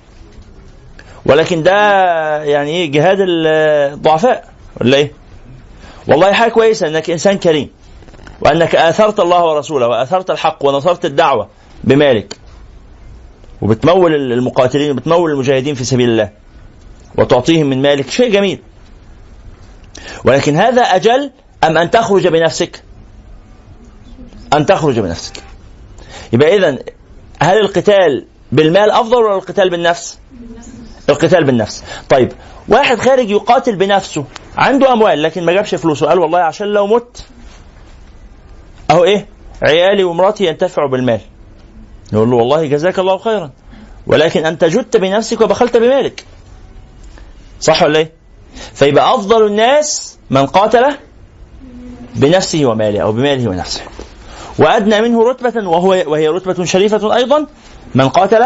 ولكن 1.26 1.62
ده 1.62 1.72
يعني 2.44 2.70
إيه 2.70 2.90
جهاد 2.92 3.18
الضعفاء 3.20 4.48
ولا 4.80 4.96
إيه؟ 4.96 5.12
والله 6.08 6.32
حاجة 6.32 6.50
كويسة 6.50 6.88
إنك 6.88 7.10
إنسان 7.10 7.38
كريم 7.38 7.70
وأنك 8.40 8.74
آثرت 8.74 9.20
الله 9.20 9.44
ورسوله 9.44 9.88
وآثرت 9.88 10.30
الحق 10.30 10.64
ونصرت 10.64 11.04
الدعوة 11.04 11.48
بمالك 11.84 12.36
وبتمول 13.62 14.14
المقاتلين 14.14 14.90
وبتمول 14.90 15.30
المجاهدين 15.30 15.74
في 15.74 15.84
سبيل 15.84 16.08
الله. 16.08 16.43
وتعطيهم 17.18 17.66
من 17.66 17.82
مالك. 17.82 18.10
شيء 18.10 18.32
جميل. 18.32 18.58
ولكن 20.24 20.56
هذا 20.56 20.82
أجل 20.82 21.30
أم 21.64 21.78
أن 21.78 21.90
تخرج 21.90 22.26
بنفسك؟ 22.26 22.82
أن 24.52 24.66
تخرج 24.66 25.00
بنفسك. 25.00 25.42
يبقى 26.32 26.56
اذا 26.56 26.78
هل 27.40 27.60
القتال 27.60 28.26
بالمال 28.52 28.90
أفضل 28.90 29.16
ولا 29.16 29.36
القتال 29.36 29.70
بالنفس؟ 29.70 30.18
القتال 31.08 31.44
بالنفس. 31.44 31.84
طيب 32.08 32.32
واحد 32.68 32.98
خارج 32.98 33.30
يقاتل 33.30 33.76
بنفسه 33.76 34.24
عنده 34.56 34.92
أموال 34.92 35.22
لكن 35.22 35.44
ما 35.44 35.52
جابش 35.52 35.74
فلوسه 35.74 36.06
قال 36.06 36.18
والله 36.18 36.38
عشان 36.38 36.66
لو 36.66 36.86
مت 36.86 37.24
أهو 38.90 39.04
إيه؟ 39.04 39.26
عيالي 39.62 40.04
ومراتي 40.04 40.46
ينتفعوا 40.46 40.88
بالمال. 40.88 41.20
يقول 42.12 42.30
له 42.30 42.36
والله 42.36 42.66
جزاك 42.66 42.98
الله 42.98 43.18
خيرا 43.18 43.50
ولكن 44.06 44.46
أنت 44.46 44.64
جدت 44.64 44.96
بنفسك 44.96 45.40
وبخلت 45.40 45.76
بمالك. 45.76 46.24
صح 47.64 47.82
ولا 47.82 47.98
إيه؟ 47.98 48.12
فيبقى 48.74 49.14
أفضل 49.14 49.46
الناس 49.46 50.18
من 50.30 50.46
قاتل 50.46 50.96
بنفسه 52.16 52.66
وماله 52.66 53.00
أو 53.00 53.12
بماله 53.12 53.50
ونفسه. 53.50 53.80
وأدنى 54.58 55.00
منه 55.00 55.28
رتبة 55.28 55.68
وهو 55.68 55.88
وهي 55.88 56.28
رتبة 56.28 56.64
شريفة 56.64 57.16
أيضا 57.16 57.46
من 57.94 58.08
قاتل 58.08 58.44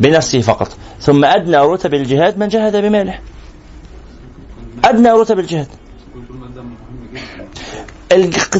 بنفسه 0.00 0.40
فقط. 0.40 0.68
ثم 1.00 1.24
أدنى 1.24 1.56
رتب 1.56 1.94
الجهاد 1.94 2.38
من 2.38 2.48
جهد 2.48 2.76
بماله. 2.76 3.18
أدنى 4.84 5.10
رتب 5.10 5.38
الجهاد. 5.38 5.68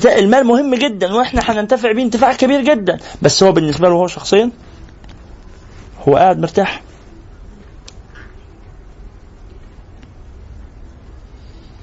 المال 0.04 0.44
مهم 0.44 0.75
جدا 0.75 1.14
وإحنا 1.14 1.40
هننتفع 1.44 1.92
به 1.92 2.02
انتفاع 2.02 2.32
كبير 2.32 2.60
جدا. 2.60 2.98
بس 3.22 3.42
هو 3.42 3.52
بالنسبة 3.52 3.88
له 3.88 3.94
هو 3.94 4.06
شخصيا 4.06 4.50
هو 6.08 6.16
قاعد 6.16 6.38
مرتاح. 6.38 6.82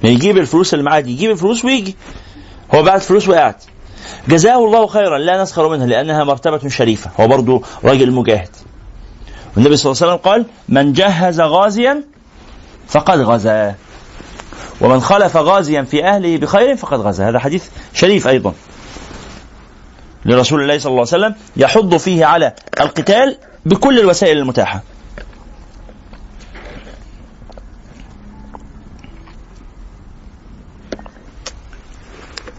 يجيب 0.04 0.38
الفلوس 0.38 0.74
اللي 0.74 0.86
معاه 0.86 1.00
يجيب 1.00 1.32
الفلوس 1.32 1.66
ويجي. 1.66 1.96
هو 2.75 2.84
بعد 2.84 3.02
فلوس 3.02 3.30
وقاعد 3.30 3.56
جزاه 4.28 4.66
الله 4.66 4.88
خيرا 4.88 5.18
لا 5.18 5.44
نسخر 5.44 5.70
منها 5.70 5.86
لأنها 5.86 6.24
مرتبة 6.24 6.70
شريفة. 6.70 7.12
هو 7.20 7.28
برضه 7.28 7.62
راجل 7.84 8.12
مجاهد. 8.12 8.50
والنبي 9.56 9.78
صلى 9.78 9.92
الله 9.92 10.02
عليه 10.04 10.14
وسلم 10.14 10.32
قال 10.32 10.46
من 10.70 10.94
جهز 10.94 11.42
غازيا 11.42 12.04
فقد 12.88 13.20
غزا 13.20 13.75
ومن 14.82 15.00
خلف 15.00 15.38
غازيا 15.38 15.82
في 15.82 16.06
أهله 16.06 16.38
بخير 16.38 16.75
فقد 16.75 17.00
غزا 17.00 17.30
هذا 17.30 17.40
حديث 17.40 17.64
شريف 17.94 18.28
أيضا. 18.28 18.54
لرسول 20.25 20.62
الله 20.62 20.78
صلى 20.78 20.90
الله 20.90 21.06
عليه 21.14 21.25
وسلم 21.25 21.36
يحض 21.58 21.98
فيه 21.98 22.25
على 22.25 22.54
القتال 22.82 23.38
بكل 23.66 24.00
الوسائل 24.00 24.38
المتاحة. 24.38 24.84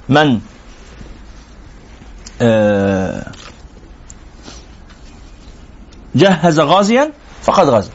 من 0.09 0.41
آه 2.43 3.27
جهز 6.15 6.61
غازيا 6.61 7.13
فقد 7.43 7.69
غزا 7.69 7.91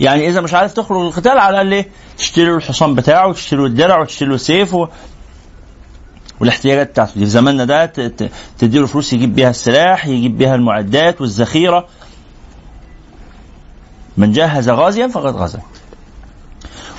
يعني 0.00 0.28
إذا 0.28 0.40
مش 0.40 0.54
عارف 0.54 0.72
تخرج 0.72 1.00
القتال 1.00 1.38
على 1.38 1.50
الاقل 1.50 1.72
إيه 1.72 1.88
تشتري 2.18 2.44
له 2.44 2.56
الحصان 2.56 2.94
بتاعه 2.94 3.28
وتشتري 3.28 3.60
له 3.60 3.66
الدرع 3.66 4.00
وتشتري 4.00 4.28
له 4.28 4.34
السيف 4.34 4.74
و... 4.74 4.88
والاحتياجات 6.40 6.90
بتاعته 6.90 7.12
في 7.12 7.26
زماننا 7.26 7.64
ده 7.64 7.86
تديله 8.58 8.86
فلوس 8.86 9.12
يجيب 9.12 9.34
بيها 9.34 9.50
السلاح 9.50 10.06
يجيب 10.06 10.38
بيها 10.38 10.54
المعدات 10.54 11.20
والذخيرة. 11.20 11.88
من 14.16 14.32
جهز 14.32 14.68
غازيا 14.68 15.06
فقد 15.06 15.36
غزا 15.36 15.60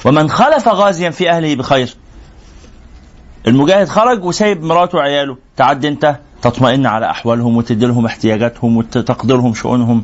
ومن 0.05 0.29
خلف 0.29 0.67
غازيا 0.67 1.09
في 1.09 1.29
أهله 1.29 1.55
بخير. 1.55 1.95
المجاهد 3.48 3.88
خرج 3.88 4.24
وسايب 4.24 4.63
مراته 4.63 4.98
وعياله. 4.98 5.38
تعد 5.58 5.86
انت 5.86 6.19
تطمئن 6.41 6.86
على 6.86 7.10
أحوالهم 7.10 7.58
وتدي 7.58 7.86
لهم 7.86 8.05
احتياجاتهم 8.05 8.77
وتقدرهم 8.77 9.53
شؤونهم. 9.53 10.03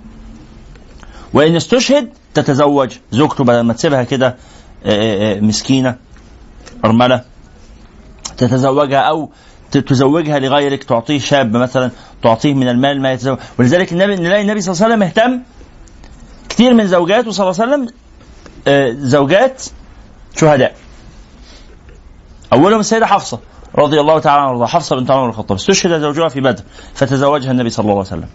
وإن 1.34 1.56
استشهد 1.56 2.10
تتزوج 2.34 2.92
زوجته 3.12 3.44
بدل 3.44 3.60
ما 3.60 3.74
تسيبها 3.74 4.04
كده 4.04 4.36
مسكينة 5.42 5.96
أرملة. 6.86 7.24
تتزوجها 8.38 9.00
أو 9.00 9.30
تزوجها 9.72 10.40
لغيرك 10.40 10.84
تعطيه 10.84 11.20
شاب 11.20 11.58
مثلا 11.58 11.92
تعطيه 12.24 12.54
من 12.54 12.70
المال 12.70 13.02
ما 13.02 13.12
يتزوج. 13.12 13.38
ولذلك 13.60 13.92
النبي 13.92 14.16
نلاقي 14.16 14.42
النبي 14.42 14.62
صلى 14.62 14.74
الله 14.74 14.86
عليه 14.86 14.96
وسلم 14.96 15.04
اهتم 15.04 15.42
كثير 16.50 16.74
من 16.74 16.88
زوجاته 16.88 17.32
صلى 17.32 17.50
الله 17.50 17.62
عليه 17.62 17.74
وسلم 17.74 17.94
زوجات 19.08 19.64
شهداء. 20.38 20.76
أولهم 22.54 22.80
السيدة 22.80 23.06
حفصة 23.06 23.40
رضي 23.76 24.00
الله 24.00 24.20
تعالى 24.20 24.42
عنها 24.42 24.66
حفصة 24.66 24.96
بنت 24.96 25.12
عمر 25.12 25.24
بن 25.24 25.30
الخطاب. 25.30 25.58
استشهد 25.58 26.02
زوجها 26.02 26.30
في 26.30 26.42
بدر 26.42 26.64
فتزوجها 26.94 27.52
النبي 27.52 27.70
صلى 27.70 27.84
الله 27.84 27.94
عليه 27.94 28.08
وسلم. 28.08 28.30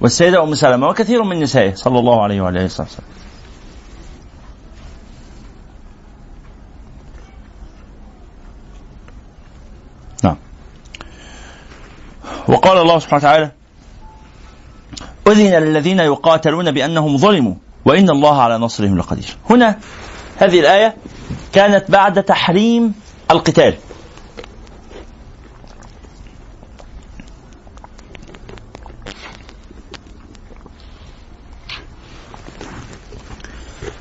والسيدة 0.00 0.42
أم 0.42 0.54
سلمة 0.54 0.88
وكثير 0.88 1.22
من 1.22 1.40
نسائه 1.40 1.74
صلى 1.74 1.98
الله 1.98 2.22
عليه 2.22 2.40
وعلى 2.40 2.58
آله 2.58 2.64
وسلم. 2.64 2.86
نعم. 10.24 10.36
وقال 12.48 12.78
الله 12.78 12.98
سبحانه 12.98 13.24
وتعالى 13.24 13.50
أذن 15.28 15.62
للذين 15.62 15.98
يقاتلون 15.98 16.70
بأنهم 16.70 17.16
ظلموا 17.16 17.54
وإن 17.84 18.10
الله 18.10 18.42
على 18.42 18.58
نصرهم 18.58 18.98
لقدير. 18.98 19.36
هنا 19.50 19.78
هذه 20.36 20.60
الآية 20.60 20.96
كانت 21.52 21.90
بعد 21.90 22.22
تحريم 22.22 22.94
القتال. 23.30 23.74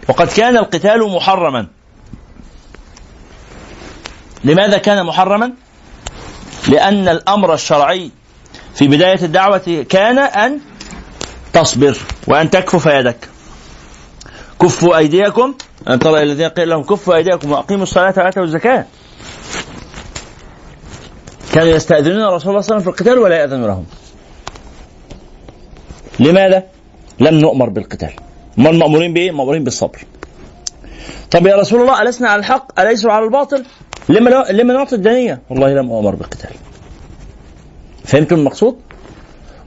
وقد 0.08 0.28
كان 0.28 0.58
القتال 0.58 1.16
محرما. 1.16 1.68
لماذا 4.44 4.78
كان 4.78 5.06
محرما؟ 5.06 5.54
لأن 6.68 7.08
الأمر 7.08 7.54
الشرعي 7.54 8.12
في 8.76 8.88
بداية 8.88 9.22
الدعوة 9.26 9.86
كان 9.90 10.20
أن 10.20 10.60
تصبر 11.54 11.98
وأن 12.28 12.50
تكفف 12.50 12.86
يدك. 12.86 13.30
كفوا 14.62 14.98
أيديكم. 14.98 15.54
أن 15.88 16.00
ترى 16.00 16.24
الذين 16.24 16.50
قيل 16.50 16.70
لهم 16.70 16.84
كفوا 16.84 17.16
أيديكم 17.16 17.52
وأقيموا 17.52 17.84
الصلاة 17.84 18.14
وآتوا 18.18 18.44
الزكاة. 18.44 18.86
كانوا 21.54 21.70
يستأذنون 21.70 22.22
الرسول 22.22 22.42
صلى 22.42 22.50
الله 22.50 22.64
عليه 22.64 22.76
وسلم 22.76 22.80
في 22.80 22.88
القتال 22.88 23.20
ولا 23.20 23.36
يأذن 23.36 23.66
لهم. 23.66 23.86
لماذا؟ 26.20 26.64
لم 27.20 27.36
نؤمر 27.36 27.70
بالقتال. 27.70 28.14
ما 28.58 28.70
المأمورين 28.70 29.14
بإيه؟ 29.14 29.32
مأمورين 29.32 29.64
بالصبر. 29.64 30.00
طب 31.32 31.48
يا 31.48 31.56
رسول 31.56 31.82
الله 31.82 32.02
ألسنا 32.02 32.30
على 32.30 32.40
الحق؟ 32.40 32.80
أليسوا 32.80 33.12
على 33.12 33.26
الباطل؟ 33.26 33.66
لما 34.10 34.30
لما 34.52 34.74
نعطي 34.74 34.96
الدنية 34.96 35.42
والله 35.50 35.74
لم 35.74 35.92
أؤمر 35.92 36.16
بالقتال. 36.16 36.56
فهمتم 38.06 38.36
المقصود؟ 38.36 38.78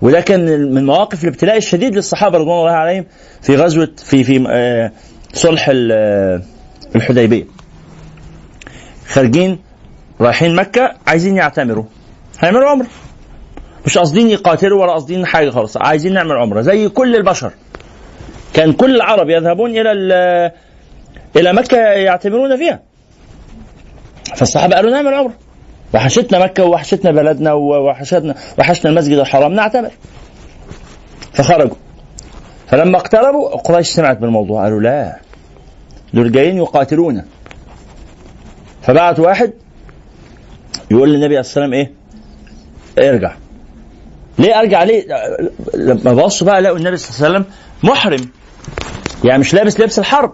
وده 0.03 0.21
كان 0.21 0.73
من 0.75 0.87
مواقف 0.87 1.25
الابتلاء 1.25 1.57
الشديد 1.57 1.95
للصحابة 1.95 2.39
رضوان 2.39 2.59
الله 2.59 2.71
عليهم 2.71 3.07
في 3.43 3.57
غزوة 3.57 3.89
في 3.97 4.25
في 4.25 4.45
آه، 4.51 4.93
صلح 5.33 5.71
آه، 5.75 6.43
الحديبية. 6.97 7.45
خارجين 9.07 9.59
رايحين 10.21 10.55
مكة 10.55 10.95
عايزين 11.07 11.37
يعتمروا. 11.37 11.85
هيعملوا 12.41 12.69
عمرة. 12.69 12.87
مش 13.87 13.99
قاصدين 13.99 14.29
يقاتلوا 14.29 14.83
ولا 14.83 14.93
قاصدين 14.93 15.27
حاجة 15.27 15.51
خالص 15.51 15.77
عايزين 15.77 16.15
نعمل 16.15 16.33
عمرة 16.33 16.61
زي 16.61 16.89
كل 16.89 17.17
البشر. 17.17 17.53
كان 18.55 18.73
كل 18.73 18.97
العرب 18.97 19.31
يذهبون 19.31 19.71
إلى 19.71 19.93
إلى 21.37 21.53
مكة 21.53 21.77
يعتمرون 21.77 22.57
فيها. 22.57 22.81
فالصحابة 24.37 24.77
قالوا 24.77 24.91
نعمل 24.91 25.15
عمرة. 25.15 25.35
وحشتنا 25.95 26.39
مكة 26.39 26.65
ووحشتنا 26.65 27.11
بلدنا 27.11 27.53
ووحشتنا 27.53 28.35
وحشنا 28.59 28.91
المسجد 28.91 29.19
الحرام 29.19 29.53
نعتمر 29.53 29.91
فخرجوا. 31.33 31.77
فلما 32.67 32.97
اقتربوا 32.97 33.49
قريش 33.49 33.89
سمعت 33.89 34.19
بالموضوع 34.19 34.63
قالوا 34.63 34.81
لا 34.81 35.17
دول 36.15 36.33
جايين 36.33 36.57
يقاتلونا. 36.57 37.25
فبعت 38.83 39.21
واحد 39.21 39.53
يقول 40.91 41.09
للنبي 41.09 41.27
عليه 41.27 41.41
السلام 41.41 41.73
إيه؟ 41.73 41.93
ارجع. 42.99 43.35
ليه 44.39 44.61
أرجع؟ 44.61 44.83
ليه؟ 44.83 45.07
لما 45.75 46.13
بصوا 46.13 46.47
بقى 46.47 46.61
لقوا 46.61 46.77
النبي 46.77 46.97
صلى 46.97 47.27
الله 47.27 47.39
عليه 47.39 47.47
وسلم 47.47 47.55
محرم. 47.91 48.29
يعني 49.25 49.39
مش 49.39 49.55
لابس 49.55 49.81
لبس 49.81 49.99
الحرب. 49.99 50.33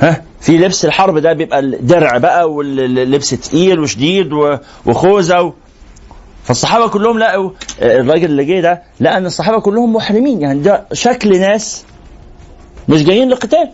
ها؟ 0.00 0.22
في 0.44 0.56
لبس 0.58 0.84
الحرب 0.84 1.18
ده 1.18 1.32
بيبقى 1.32 1.58
الدرع 1.58 2.18
بقى 2.18 2.50
واللبس 2.52 3.30
تقيل 3.30 3.80
وشديد 3.80 4.32
وخوذة 4.86 5.42
و... 5.42 5.52
فالصحابة 6.44 6.88
كلهم 6.88 7.18
لقوا 7.18 7.50
الراجل 7.82 8.24
اللي 8.24 8.44
جه 8.44 8.60
ده 8.60 8.82
لقى 9.00 9.16
إن 9.18 9.26
الصحابة 9.26 9.60
كلهم 9.60 9.92
محرمين. 9.92 10.40
يعني 10.40 10.60
ده 10.60 10.86
شكل 10.92 11.40
ناس 11.40 11.84
مش 12.88 13.04
جايين 13.04 13.28
للقتال. 13.28 13.70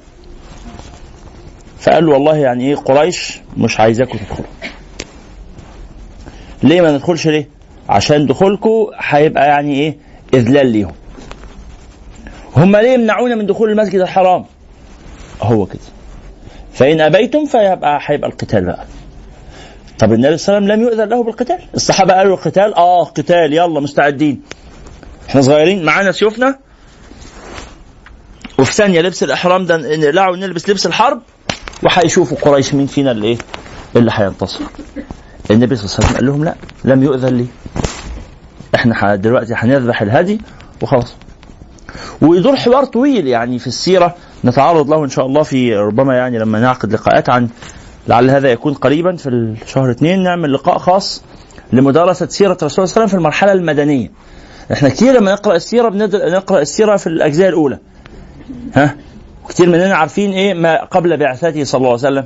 فقال 1.80 2.06
له 2.06 2.12
والله 2.12 2.36
يعني 2.36 2.68
إيه 2.68 2.76
قريش 2.76 3.40
مش 3.56 3.80
عايزاكم 3.80 4.18
تدخلوا. 4.18 4.46
ليه 6.62 6.80
ما 6.80 6.92
ندخلش 6.92 7.26
ليه؟ 7.26 7.48
عشان 7.88 8.26
دخولكم 8.26 8.86
هيبقى 8.98 9.48
يعني 9.48 9.74
إيه؟ 9.74 9.96
إذلال 10.34 10.66
ليهم. 10.66 10.92
هم 12.56 12.76
ليه 12.76 12.90
يمنعونا 12.92 13.34
من 13.34 13.46
دخول 13.46 13.70
المسجد 13.70 14.00
الحرام؟ 14.00 14.44
هو 15.42 15.66
كده. 15.66 15.80
فإن 16.80 17.00
أبيتم 17.00 17.46
فيبقى 17.46 18.00
هيبقى 18.02 18.30
القتال 18.30 18.64
بقى. 18.64 18.84
طب 19.98 20.12
النبي 20.12 20.36
صلى 20.38 20.58
الله 20.58 20.72
عليه 20.72 20.82
وسلم 20.84 20.92
لم 20.92 21.00
يؤذن 21.00 21.08
له 21.08 21.24
بالقتال. 21.24 21.58
الصحابة 21.74 22.14
قالوا 22.14 22.36
القتال 22.36 22.74
آه 22.74 23.04
قتال 23.04 23.52
يلا 23.52 23.80
مستعدين. 23.80 24.42
إحنا 25.28 25.40
صغيرين 25.42 25.84
معانا 25.84 26.12
سيوفنا. 26.12 26.58
وفي 28.58 28.72
ثانية 28.72 29.00
لبس 29.00 29.22
الإحرام 29.22 29.66
ده 29.66 29.76
نقلعه 29.76 30.30
ونلبس 30.30 30.68
لبس 30.68 30.86
الحرب. 30.86 31.22
وهيشوفوا 31.82 32.36
قريش 32.38 32.74
مين 32.74 32.86
فينا 32.86 33.10
اللي 33.10 33.26
إيه؟ 33.26 33.38
اللي 33.96 34.10
هينتصر 34.14 34.60
النبي 35.50 35.76
صلى 35.76 35.84
الله 35.84 35.96
عليه 35.96 36.06
وسلم 36.06 36.16
قال 36.16 36.26
لهم 36.26 36.44
لا 36.44 36.54
لم 36.84 37.02
يؤذن 37.02 37.36
لي. 37.36 37.46
إحنا 38.74 39.16
دلوقتي 39.16 39.54
هنذبح 39.56 40.02
الهدي 40.02 40.40
وخلاص. 40.82 41.14
ويدور 42.22 42.56
حوار 42.56 42.84
طويل 42.84 43.26
يعني 43.26 43.58
في 43.58 43.66
السيرة. 43.66 44.14
نتعرض 44.44 44.90
له 44.90 45.04
إن 45.04 45.08
شاء 45.08 45.26
الله 45.26 45.42
في 45.42 45.74
ربما 45.76 46.16
يعني 46.16 46.38
لما 46.38 46.60
نعقد 46.60 46.92
لقاءات 46.92 47.30
عن 47.30 47.48
لعل 48.08 48.30
هذا 48.30 48.50
يكون 48.50 48.74
قريبا 48.74 49.16
في 49.16 49.28
الشهر 49.28 49.90
اثنين 49.90 50.22
نعمل 50.22 50.52
لقاء 50.52 50.78
خاص 50.78 51.22
لمدارسة 51.72 52.26
سيرة 52.26 52.56
الرسول 52.62 52.68
صلى 52.70 52.78
الله 52.78 52.82
عليه 52.82 52.92
وسلم 52.92 53.06
في 53.06 53.14
المرحلة 53.14 53.52
المدنية. 53.52 54.10
إحنا 54.72 54.88
كثير 54.88 55.12
لما 55.20 55.32
نقرأ 55.32 55.56
السيرة 55.56 55.88
بنقرا 55.88 56.60
السيرة 56.60 56.96
في 56.96 57.06
الأجزاء 57.06 57.48
الأولى. 57.48 57.78
ها؟ 58.74 58.96
كثير 59.48 59.68
مننا 59.68 59.94
عارفين 59.94 60.32
إيه 60.32 60.54
ما 60.54 60.84
قبل 60.84 61.16
بعثته 61.16 61.64
صلى 61.64 61.78
الله 61.78 61.88
عليه 61.88 61.98
وسلم. 61.98 62.24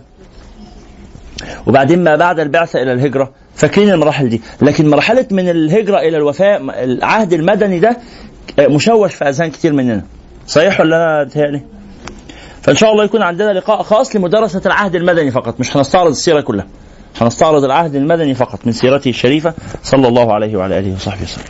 وبعدين 1.66 2.04
ما 2.04 2.16
بعد 2.16 2.40
البعثة 2.40 2.82
إلى 2.82 2.92
الهجرة 2.92 3.32
فاكرين 3.54 3.90
المراحل 3.90 4.28
دي 4.28 4.42
لكن 4.62 4.88
مرحلة 4.90 5.26
من 5.30 5.48
الهجرة 5.48 5.98
إلى 5.98 6.16
الوفاه 6.16 6.56
العهد 6.84 7.32
المدني 7.32 7.78
ده 7.78 7.96
مشوش 8.60 9.14
في 9.14 9.24
أذهان 9.24 9.50
كثير 9.50 9.72
مننا 9.72 10.02
صحيح 10.46 10.80
ولا 10.80 11.22
أنا؟ 11.22 11.60
فإن 12.64 12.76
شاء 12.76 12.92
الله 12.92 13.04
يكون 13.04 13.22
عندنا 13.22 13.52
لقاء 13.52 13.82
خاص 13.82 14.16
لمدرسة 14.16 14.62
العهد 14.66 14.94
المدني 14.94 15.30
فقط. 15.30 15.60
مش 15.60 15.76
هنستعرض 15.76 16.10
السيرة 16.10 16.40
كلها. 16.40 16.66
هنستعرض 17.20 17.64
العهد 17.64 17.94
المدني 17.94 18.34
فقط 18.34 18.66
من 18.66 18.72
سيرته 18.72 19.08
الشريفة 19.08 19.54
صلى 19.82 20.08
الله 20.08 20.32
عليه 20.32 20.56
وعلى 20.56 20.78
آله 20.78 20.94
وصحبه 20.94 21.22
وسلم. 21.22 21.44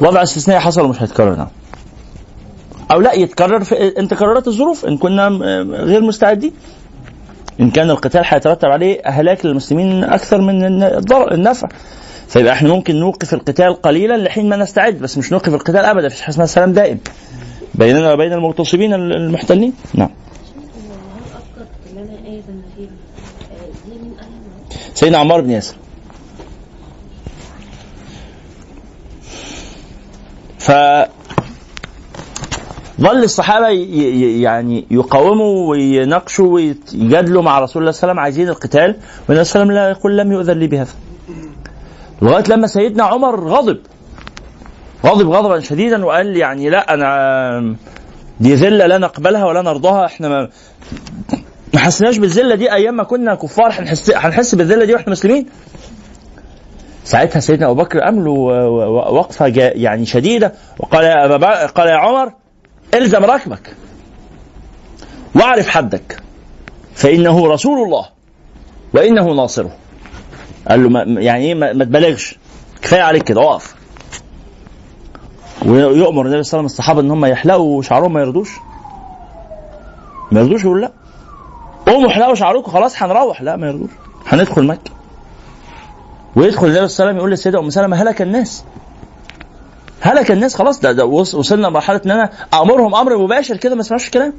وضع 0.00 0.22
استثنائي 0.22 0.60
حصل 0.60 0.84
ومش 0.84 1.02
هيتكرر 1.02 1.34
نعم. 1.36 1.48
أو 2.90 3.00
لا 3.00 3.12
يتكرر 3.12 3.64
في 3.64 3.98
إن 3.98 4.08
تكررت 4.08 4.48
الظروف 4.48 4.84
إن 4.86 4.98
كنا 4.98 5.28
غير 5.84 6.00
مستعدين. 6.02 6.52
إن 7.60 7.70
كان 7.70 7.90
القتال 7.90 8.22
هيترتب 8.24 8.68
عليه 8.68 9.00
هلاك 9.04 9.46
للمسلمين 9.46 10.04
أكثر 10.04 10.40
من 10.40 10.82
النفع. 11.32 11.68
فيبقى 12.28 12.52
إحنا 12.52 12.68
ممكن 12.68 12.96
نوقف 12.96 13.34
القتال 13.34 13.82
قليلا 13.82 14.16
لحين 14.16 14.48
ما 14.48 14.56
نستعد 14.56 14.94
بس 14.94 15.18
مش 15.18 15.32
نوقف 15.32 15.54
القتال 15.54 15.76
ابدا 15.76 16.08
في 16.08 16.24
حسن 16.24 16.42
السلام 16.42 16.72
دائم. 16.72 16.98
بيننا 17.74 18.12
وبين 18.12 18.32
المغتصبين 18.32 18.94
المحتلين؟ 18.94 19.72
نعم. 19.94 20.10
سيدنا 24.94 25.18
عمار 25.18 25.40
بن 25.40 25.50
ياسر. 25.50 25.74
ف 30.58 30.70
ظل 33.00 33.24
الصحابة 33.24 33.68
يعني 34.42 34.86
يقاوموا 34.90 35.70
ويناقشوا 35.70 36.54
ويجادلوا 36.54 37.42
مع 37.42 37.58
رسول 37.58 37.82
الله 37.82 37.92
صلى 37.92 38.10
الله 38.10 38.10
عليه 38.10 38.12
وسلم 38.12 38.20
عايزين 38.20 38.48
القتال 38.48 38.96
والنبي 39.28 39.44
صلى 39.44 39.62
الله 39.62 39.72
عليه 39.72 39.72
وسلم 39.72 39.72
لا 39.72 39.88
يقول 39.90 40.18
لم 40.18 40.32
يؤذن 40.32 40.58
لي 40.58 40.66
بهذا. 40.66 40.92
لغاية 42.22 42.44
لما 42.48 42.66
سيدنا 42.66 43.04
عمر 43.04 43.48
غضب. 43.48 43.78
غضب 45.06 45.30
غضبا 45.30 45.60
شديدا 45.60 46.04
وقال 46.04 46.36
يعني 46.36 46.70
لا 46.70 46.94
أنا 46.94 47.76
دي 48.40 48.54
ذلة 48.54 48.86
لا 48.86 48.98
نقبلها 48.98 49.44
ولا 49.44 49.62
نرضاها 49.62 50.06
إحنا 50.06 50.28
ما 50.28 50.48
ما 51.74 51.80
حسناش 51.80 52.18
بالذلة 52.18 52.54
دي 52.54 52.72
أيام 52.72 52.96
ما 52.96 53.04
كنا 53.04 53.34
كفار 53.34 53.66
هنحس 53.72 54.10
هنحس 54.10 54.54
بالذلة 54.54 54.84
دي 54.84 54.94
وإحنا 54.94 55.10
مسلمين؟ 55.12 55.46
ساعتها 57.04 57.40
سيدنا 57.40 57.66
أبو 57.70 57.74
بكر 57.82 58.00
قام 58.00 58.24
له 58.24 58.30
وقفة 59.12 59.46
يعني 59.56 60.06
شديدة 60.06 60.52
وقال 60.78 61.04
يا 61.04 61.34
أبا 61.34 61.66
قال 61.66 61.88
يا 61.88 61.96
عمر 61.96 62.32
إلزم 62.94 63.24
ركبك 63.24 63.74
واعرف 65.34 65.68
حدك 65.68 66.22
فإنه 66.94 67.46
رسول 67.46 67.82
الله 67.86 68.06
وإنه 68.94 69.32
ناصره. 69.34 69.70
قال 70.68 70.82
له 70.82 70.88
ما 70.88 71.02
يعني 71.20 71.44
إيه 71.44 71.54
ما 71.54 71.84
تبالغش. 71.84 72.38
كفاية 72.82 73.02
عليك 73.02 73.22
كده 73.22 73.42
اقف. 73.50 73.74
ويؤمر 75.66 75.86
النبي 75.96 76.02
صلى 76.12 76.26
الله 76.26 76.30
عليه 76.30 76.38
وسلم 76.40 76.64
الصحابة 76.64 77.00
إن 77.00 77.10
هم 77.10 77.24
يحلقوا 77.24 77.82
شعرهم 77.82 78.12
ما 78.12 78.20
يردوش. 78.20 78.50
ما 80.32 80.40
يردوش 80.40 80.64
يقول 80.64 80.80
لا. 80.80 80.92
قوموا 81.86 82.10
احلقوا 82.10 82.34
شعركم 82.34 82.72
خلاص 82.72 83.02
هنروح. 83.02 83.42
لا 83.42 83.56
ما 83.56 83.66
يردوش. 83.66 83.90
هندخل 84.26 84.66
مكة. 84.66 84.90
ويدخل 86.36 86.66
النبي 86.66 86.88
صلى 86.88 87.04
الله 87.04 87.04
عليه 87.04 87.10
وسلم 87.10 87.16
يقول 87.16 87.30
للسيدة 87.30 87.58
أم 87.58 87.70
سلمة 87.70 87.96
هلك 88.02 88.22
الناس. 88.22 88.64
هلك 90.00 90.30
الناس 90.30 90.54
خلاص 90.54 90.80
ده, 90.80 90.92
ده 90.92 91.06
وصلنا 91.06 91.66
لمرحلة 91.66 92.00
إن 92.06 92.10
أنا 92.10 92.30
امرهم 92.54 92.94
أمر 92.94 93.18
مباشر 93.18 93.56
كده 93.56 93.74
ما 93.74 93.80
اسمعش 93.80 94.06
الكلام. 94.06 94.32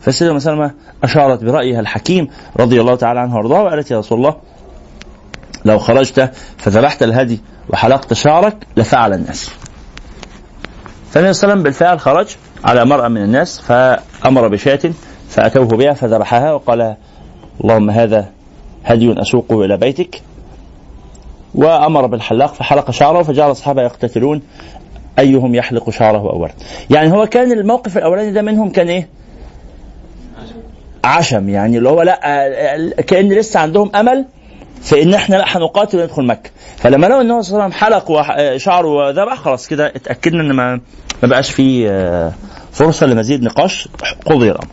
فالسيده 0.00 0.32
أم 0.32 0.38
سلمة 0.38 0.70
أشارت 1.02 1.44
برأيها 1.44 1.80
الحكيم 1.80 2.28
رضي 2.60 2.80
الله 2.80 2.94
تعالى 2.94 3.20
عنها 3.20 3.36
وارضاها 3.36 3.62
وقالت 3.62 3.90
يا 3.90 3.98
رسول 3.98 4.18
الله 4.18 4.36
لو 5.64 5.78
خرجت 5.78 6.32
فذبحت 6.56 7.02
الهدي 7.02 7.40
وحلقت 7.68 8.12
شعرك 8.12 8.66
لفعل 8.76 9.12
الناس. 9.12 9.50
فالنبي 11.10 11.32
صلى 11.32 11.42
الله 11.42 11.52
عليه 11.52 11.52
وسلم 11.52 11.62
بالفعل 11.62 12.00
خرج 12.00 12.36
على 12.64 12.84
مرأة 12.84 13.08
من 13.08 13.22
الناس 13.22 13.60
فأمر 13.60 14.48
بشاة 14.48 14.80
فأتوه 15.28 15.66
بها 15.66 15.92
فذبحها 15.92 16.52
وقال 16.52 16.96
اللهم 17.60 17.90
هذا 17.90 18.28
هدي 18.84 19.20
أسوقه 19.22 19.64
إلى 19.64 19.76
بيتك. 19.76 20.22
وأمر 21.54 22.06
بالحلاق 22.06 22.54
فحلق 22.54 22.90
شعره 22.90 23.22
فجعل 23.22 23.50
الصحابة 23.50 23.82
يقتتلون 23.82 24.42
أيهم 25.18 25.54
يحلق 25.54 25.90
شعره 25.90 26.30
أولا. 26.32 26.52
يعني 26.90 27.12
هو 27.12 27.26
كان 27.26 27.52
الموقف 27.52 27.98
الأولاني 27.98 28.32
ده 28.32 28.42
منهم 28.42 28.70
كان 28.70 28.88
إيه؟ 28.88 29.08
عشم 31.04 31.48
يعني 31.48 31.78
اللي 31.78 31.88
هو 31.88 32.02
لا 32.02 33.02
كأن 33.06 33.28
لسه 33.28 33.60
عندهم 33.60 33.90
أمل 33.96 34.24
في 34.82 35.02
إن 35.02 35.14
إحنا 35.14 35.36
لا 35.36 35.44
هنقاتل 35.56 36.00
وندخل 36.00 36.24
مكة 36.26 36.50
فلما 36.76 37.06
لقوا 37.06 37.22
هو 37.22 37.42
صلى 37.42 37.52
الله 37.52 37.62
عليه 37.64 37.74
وسلم 37.74 37.86
حلق 37.86 38.56
شعره 38.56 38.88
وذبح 38.88 39.34
خلاص 39.34 39.68
كده 39.68 39.86
اتأكدنا 39.86 40.40
إن 40.40 40.52
ما 40.52 40.80
ما 41.22 41.28
بقاش 41.28 41.50
في 41.50 41.88
آه، 41.90 42.32
فرصة 42.72 43.06
لمزيد 43.06 43.42
نقاش 43.42 43.88
قضي 44.26 44.50
الامر 44.50 44.68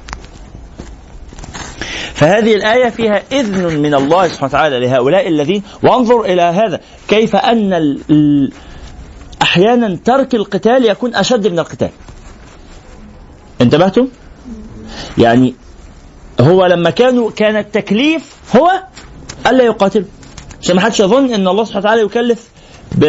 فهذه 2.14 2.56
الآية 2.56 2.90
فيها 2.90 3.22
إذن 3.32 3.80
من 3.80 3.94
الله 3.94 4.28
سبحانه 4.28 4.46
وتعالى 4.50 4.80
لهؤلاء 4.80 5.28
الذين 5.28 5.64
وانظر 5.84 6.22
إلى 6.22 6.42
هذا 6.42 6.80
كيف 7.08 7.36
أن. 7.36 8.00
أحيانا 9.42 9.98
ترك 10.06 10.36
القتال 10.36 10.86
يكون 10.86 11.16
أشد 11.16 11.48
من 11.48 11.60
القتال 11.60 11.90
انتبهتم؟ 13.62 14.08
يعني 15.18 15.56
هو 16.40 16.66
لما 16.66 16.90
كانوا 16.90 17.32
كان 17.32 17.56
التكليف 17.56 18.36
هو 18.56 18.72
ألا 19.48 19.64
يقاتلوا 19.64 20.06
عشان 20.62 20.76
ما 20.76 20.82
حدش 20.82 21.00
يظن 21.00 21.34
أن 21.34 21.48
الله 21.48 21.64
سبحانه 21.64 21.80
وتعالى 21.86 22.02
يكلف 22.02 22.48
ب 22.92 23.06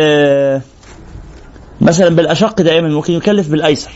مثلا 1.80 2.08
بالأشق 2.08 2.60
دائما 2.60 2.88
ممكن 2.88 3.12
يكلف 3.12 3.48
بالأيسر. 3.48 3.90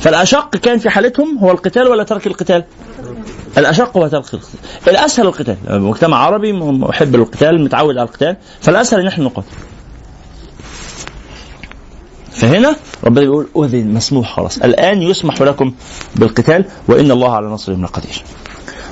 فالأشق 0.00 0.56
كان 0.56 0.78
في 0.78 0.90
حالتهم 0.90 1.38
هو 1.38 1.50
القتال 1.50 1.88
ولا 1.88 2.04
ترك 2.04 2.26
القتال؟ 2.26 2.64
الأشق 3.58 3.96
هو 3.96 4.08
ترك 4.08 4.34
القتال. 4.34 4.60
الأسهل 4.88 5.26
القتال. 5.26 5.56
مجتمع 5.68 6.16
عربي 6.16 6.52
محب 6.52 7.16
للقتال 7.16 7.64
متعود 7.64 7.98
على 7.98 8.08
القتال. 8.08 8.36
فالأسهل 8.60 9.00
أن 9.00 9.06
إحنا 9.06 9.24
نقاتل. 9.24 9.48
فهنا 12.32 12.76
ربنا 13.04 13.24
يقول 13.24 13.48
أذن 13.56 13.94
مسموح 13.94 14.36
خلاص. 14.36 14.58
الآن 14.58 15.02
يسمح 15.02 15.42
لكم 15.42 15.74
بالقتال 16.16 16.64
وإن 16.88 17.10
الله 17.10 17.34
على 17.34 17.46
نصرهم 17.46 17.84
لقدير. 17.84 18.22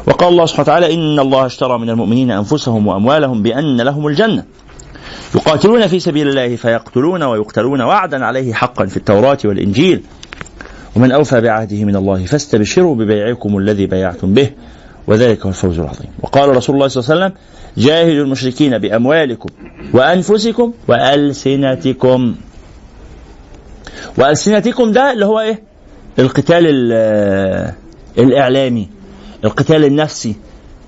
وقال 0.08 0.28
الله 0.28 0.46
سبحانه 0.46 0.62
وتعالى 0.62 0.94
إن 0.94 1.18
الله 1.18 1.46
اشترى 1.46 1.78
من 1.78 1.90
المؤمنين 1.90 2.30
أنفسهم 2.30 2.86
وأموالهم 2.86 3.42
بأن 3.42 3.80
لهم 3.80 4.06
الجنة. 4.06 4.44
يقاتلون 5.34 5.86
في 5.86 6.00
سبيل 6.00 6.28
الله 6.28 6.56
فيقتلون 6.56 7.22
ويقتلون 7.22 7.80
وعدا 7.80 8.24
عليه 8.24 8.52
حقا 8.52 8.86
في 8.86 8.96
التوراة 8.96 9.38
والإنجيل. 9.44 10.02
ومن 10.96 11.12
أوفى 11.12 11.40
بعهده 11.40 11.84
من 11.84 11.96
الله 11.96 12.24
فاستبشروا 12.24 12.94
ببيعكم 12.94 13.58
الذي 13.58 13.86
بايعتم 13.86 14.34
به. 14.34 14.50
وذلك 15.06 15.42
هو 15.42 15.48
الفوز 15.48 15.78
العظيم. 15.78 16.10
وقال 16.22 16.56
رسول 16.56 16.76
الله 16.76 16.88
صلى 16.88 17.02
الله 17.02 17.14
عليه 17.14 17.24
وسلم 17.26 17.40
جاهدوا 17.76 18.24
المشركين 18.24 18.78
بأموالكم 18.78 19.48
وأنفسكم 19.94 20.72
وألسنتكم. 20.88 22.34
وألسنتكم 24.18 24.92
ده 24.92 25.12
اللي 25.12 25.26
هو 25.26 25.40
إيه؟ 25.40 25.62
القتال 26.18 26.92
الإعلامي. 28.18 28.97
القتال 29.44 29.84
النفسي 29.84 30.36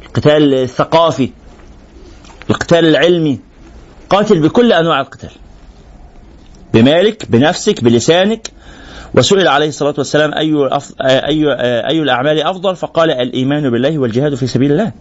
القتال 0.06 0.54
الثقافي 0.54 1.30
القتال 2.50 2.84
العلمي 2.84 3.38
قاتل 4.10 4.40
بكل 4.40 4.72
أنواع 4.72 5.00
القتال. 5.00 5.30
بمالك 6.74 7.30
بنفسك 7.30 7.84
بلسانك. 7.84 8.50
وسئل 9.14 9.48
عليه 9.48 9.68
الصلاة 9.68 9.94
والسلام 9.98 10.34
أي 10.34 10.52
أف... 10.56 10.92
اي 11.00 11.44
أي 11.90 12.02
الأعمال 12.02 12.42
أفضل؟ 12.42 12.76
فقال 12.76 13.10
الإيمان 13.10 13.70
بالله 13.70 13.98
والجهاد 13.98 14.34
في 14.34 14.46
سبيل 14.46 14.72
الله. 14.72 14.92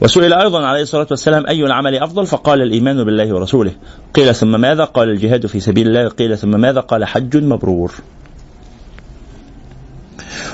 وسئل 0.00 0.32
أيضا 0.32 0.66
عليه 0.66 0.82
الصلاة 0.82 1.06
والسلام 1.10 1.46
أي 1.46 1.64
العمل 1.64 1.94
أفضل؟ 1.94 2.26
فقال 2.26 2.62
الإيمان 2.62 3.04
بالله 3.04 3.34
ورسوله. 3.34 3.72
قيل 4.14 4.34
ثم 4.34 4.60
ماذا؟ 4.60 4.84
قال 4.84 5.10
الجهاد 5.10 5.46
في 5.46 5.60
سبيل 5.60 5.86
الله. 5.88 6.08
قيل 6.08 6.38
ثم 6.38 6.60
ماذا؟ 6.60 6.80
قال 6.80 7.04
حج 7.04 7.36
مبرور. 7.36 7.94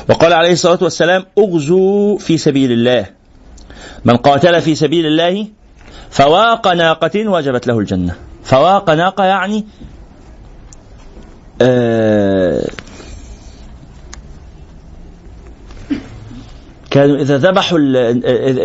وقال 0.09 0.33
عليه 0.33 0.53
الصلاة 0.53 0.79
والسلام 0.83 1.25
أغزوا 1.39 2.19
في 2.19 2.39
سبيل 2.39 2.73
الله. 2.73 3.07
من 4.05 4.17
قاتل 4.17 4.63
في 4.63 4.75
سبيل 4.75 5.07
الله 5.07 5.47
فواق 6.11 6.69
ناقة 6.69 7.29
وجبت 7.29 7.67
له 7.67 7.79
الجنة. 7.79 8.15
فواق 8.45 8.91
ناقة 8.91 9.25
يعني 9.25 9.65
آه 11.63 12.71
كانوا 16.91 17.17
إذا 17.17 17.39
ذبحوا 17.39 17.79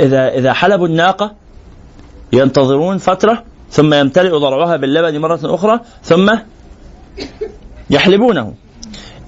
إذا 0.03 0.27
إذا 0.27 0.53
حلبوا 0.53 0.87
الناقة 0.87 1.35
ينتظرون 2.33 2.97
فترة 2.97 3.43
ثم 3.71 3.93
يمتلئ 3.93 4.29
ضرعها 4.29 4.77
باللبن 4.77 5.19
مرة 5.19 5.39
أخرى 5.43 5.79
ثم 6.03 6.35
يحلبونه. 7.89 8.53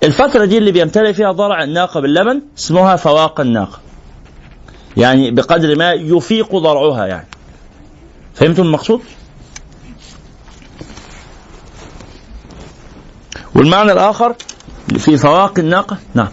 الفترة 0.04 0.46
دي 0.46 0.58
اللي 0.58 0.72
بيمتلئ 0.72 1.14
فيها 1.14 1.32
ضرع 1.32 1.64
الناقة 1.64 2.00
باللبن 2.00 2.42
اسمها 2.58 2.96
فواق 2.96 3.40
الناقة. 3.42 3.80
يعني 4.98 5.32
بقدر 5.32 5.76
ما 5.76 5.92
يفيق 5.94 6.56
ضرعها 6.56 7.06
يعني. 7.06 7.28
فهمتم 8.34 8.64
المقصود؟ 8.64 9.02
والمعنى 13.56 13.92
الآخر 13.92 14.36
في 14.98 15.18
فواق 15.18 15.60
الناقة 15.60 15.98
نعم. 16.14 16.28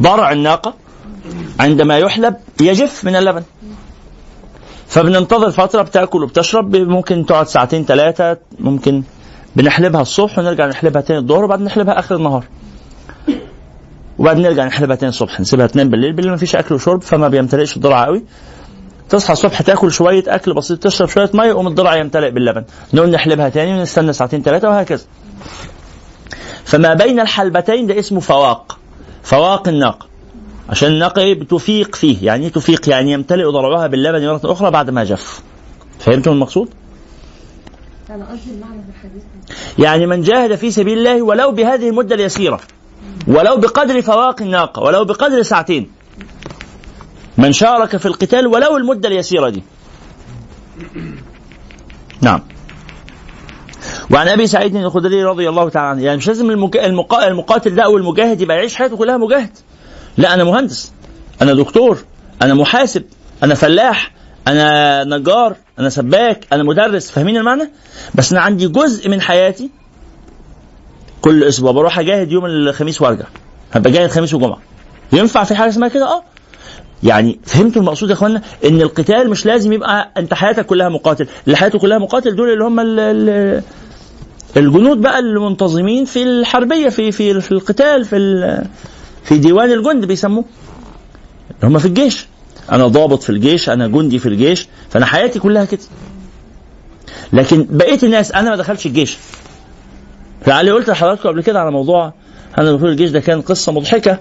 ضرع 0.00 0.32
الناقة 0.32 0.74
عندما 1.60 1.98
يحلب 1.98 2.36
يجف 2.60 3.04
من 3.04 3.16
اللبن. 3.16 3.42
فبننتظر 4.88 5.50
فترة 5.50 5.82
بتأكل 5.82 6.22
وبتشرب 6.22 6.76
ممكن 6.76 7.26
تقعد 7.26 7.48
ساعتين 7.48 7.84
ثلاثة 7.84 8.36
ممكن 8.60 9.02
بنحلبها 9.56 10.02
الصبح 10.02 10.38
ونرجع 10.38 10.66
نحلبها 10.66 11.02
تاني 11.02 11.18
الظهر 11.20 11.44
وبعدين 11.44 11.66
نحلبها 11.66 11.98
آخر 11.98 12.16
النهار. 12.16 12.44
وبعدين 14.18 14.42
نرجع 14.42 14.64
نحلبها 14.64 14.96
تاني 14.96 15.08
الصبح 15.10 15.40
نسيبها 15.40 15.66
تنام 15.66 15.88
بالليل 15.88 16.12
بالليل 16.12 16.30
ما 16.30 16.36
فيش 16.36 16.56
أكل 16.56 16.74
وشرب 16.74 17.02
فما 17.02 17.28
بيمتلئش 17.28 17.76
الضلع 17.76 18.04
قوي. 18.04 18.24
تصحى 19.08 19.32
الصبح 19.32 19.62
تاكل 19.62 19.92
شوية 19.92 20.24
أكل 20.26 20.54
بسيط 20.54 20.82
تشرب 20.82 21.08
شوية 21.08 21.30
مية 21.34 21.48
يقوم 21.48 21.66
الضلع 21.66 21.96
يمتلئ 21.96 22.30
باللبن. 22.30 22.64
نقوم 22.94 23.10
نحلبها 23.10 23.48
تاني 23.48 23.78
ونستنى 23.78 24.12
ساعتين 24.12 24.42
ثلاثة 24.42 24.68
وهكذا. 24.68 25.04
فما 26.64 26.94
بين 26.94 27.20
الحلبتين 27.20 27.86
ده 27.86 27.98
اسمه 27.98 28.20
فواق. 28.20 28.78
فواق 29.22 29.68
الناقه 29.68 30.06
عشان 30.68 30.88
الناقه 30.88 31.32
بتفيق 31.32 31.94
فيه. 31.94 32.26
يعني 32.26 32.50
تفيق؟ 32.50 32.88
يعني 32.88 33.12
يمتلئ 33.12 33.44
ضرعها 33.44 33.86
باللبن 33.86 34.26
مرة 34.26 34.40
أخرى 34.44 34.70
بعد 34.70 34.90
ما 34.90 35.04
جف. 35.04 35.42
فهمتم 35.98 36.32
المقصود؟ 36.32 36.68
يعني 39.78 40.06
من 40.06 40.22
جاهد 40.22 40.54
في 40.54 40.70
سبيل 40.70 40.98
الله 40.98 41.22
ولو 41.22 41.50
بهذه 41.52 41.88
المدة 41.88 42.14
اليسيرة 42.14 42.60
ولو 43.26 43.56
بقدر 43.56 44.02
فواق 44.02 44.42
الناقة 44.42 44.82
ولو 44.82 45.04
بقدر 45.04 45.42
ساعتين 45.42 45.90
من 47.38 47.52
شارك 47.52 47.96
في 47.96 48.06
القتال 48.06 48.46
ولو 48.46 48.76
المدة 48.76 49.08
اليسيرة 49.08 49.48
دي. 49.48 49.62
نعم. 52.22 52.42
وعن 54.10 54.28
أبي 54.28 54.46
سعيد 54.46 54.76
الخدري 54.76 55.24
رضي 55.24 55.48
الله 55.48 55.68
تعالى 55.68 55.88
عنه 55.88 56.02
يعني 56.02 56.16
مش 56.16 56.28
لازم 56.28 56.50
المقا- 56.50 57.24
المقاتل 57.28 57.74
ده 57.74 57.82
أو 57.84 57.96
المجاهد 57.96 58.40
يبقى 58.40 58.56
يعيش 58.56 58.74
حياته 58.74 58.96
كلها 58.96 59.16
مجاهد. 59.16 59.50
لا 60.16 60.34
أنا 60.34 60.44
مهندس 60.44 60.92
أنا 61.42 61.54
دكتور 61.54 61.98
أنا 62.42 62.54
محاسب 62.54 63.04
أنا 63.42 63.54
فلاح 63.54 64.10
أنا 64.48 65.04
نجار 65.04 65.56
أنا 65.78 65.88
سباك 65.88 66.46
أنا 66.52 66.62
مدرس 66.62 67.10
فاهمين 67.10 67.36
المعنى؟ 67.36 67.70
بس 68.14 68.32
أنا 68.32 68.40
عندي 68.40 68.68
جزء 68.68 69.08
من 69.08 69.20
حياتي 69.20 69.70
كل 71.22 71.44
أسبوع 71.44 71.72
بروح 71.72 71.98
أجاهد 71.98 72.32
يوم 72.32 72.46
الخميس 72.46 73.02
وأرجع. 73.02 73.24
هبقى 73.72 73.90
جاهد 73.90 74.10
خميس 74.10 74.34
وجمعة. 74.34 74.58
ينفع 75.12 75.44
في 75.44 75.54
حاجة 75.54 75.68
اسمها 75.68 75.88
كده؟ 75.88 76.06
آه. 76.06 76.22
يعني 77.02 77.40
فهمتوا 77.44 77.82
المقصود 77.82 78.08
يا 78.08 78.14
اخوانا 78.14 78.42
إن 78.64 78.82
القتال 78.82 79.30
مش 79.30 79.46
لازم 79.46 79.72
يبقى 79.72 80.12
أنت 80.16 80.34
حياتك 80.34 80.66
كلها 80.66 80.88
مقاتل. 80.88 81.26
اللي 81.46 81.56
حياته 81.56 81.78
كلها 81.78 81.98
مقاتل 81.98 82.36
دول 82.36 82.48
اللي 82.52 82.64
هم 82.64 82.80
ال- 82.80 83.00
ال- 83.00 83.62
الجنود 84.56 85.00
بقى 85.00 85.18
المنتظمين 85.18 86.04
في 86.04 86.22
الحربية 86.22 86.88
في 86.88 87.12
في 87.12 87.40
في 87.40 87.52
القتال 87.52 88.04
في 88.04 88.18
في 89.24 89.38
ديوان 89.38 89.72
الجند 89.72 90.04
بيسموه. 90.04 90.44
اللي 91.62 91.74
هم 91.74 91.78
في 91.78 91.86
الجيش. 91.86 92.26
أنا 92.72 92.86
ضابط 92.86 93.22
في 93.22 93.30
الجيش 93.30 93.68
أنا 93.70 93.86
جندي 93.88 94.18
في 94.18 94.28
الجيش 94.28 94.68
فأنا 94.90 95.06
حياتي 95.06 95.38
كلها 95.38 95.64
كده. 95.64 95.80
لكن 97.32 97.66
بقية 97.70 97.98
الناس 98.02 98.32
أنا 98.32 98.50
ما 98.50 98.56
دخلتش 98.56 98.86
الجيش. 98.86 99.16
فعلي 100.44 100.70
قلت 100.70 100.90
لحضراتكم 100.90 101.28
قبل 101.28 101.42
كده 101.42 101.60
على 101.60 101.70
موضوع 101.70 102.12
أنا 102.58 102.72
دخول 102.72 102.88
الجيش 102.90 103.10
ده 103.10 103.20
كان 103.20 103.40
قصة 103.42 103.72
مضحكة. 103.72 104.18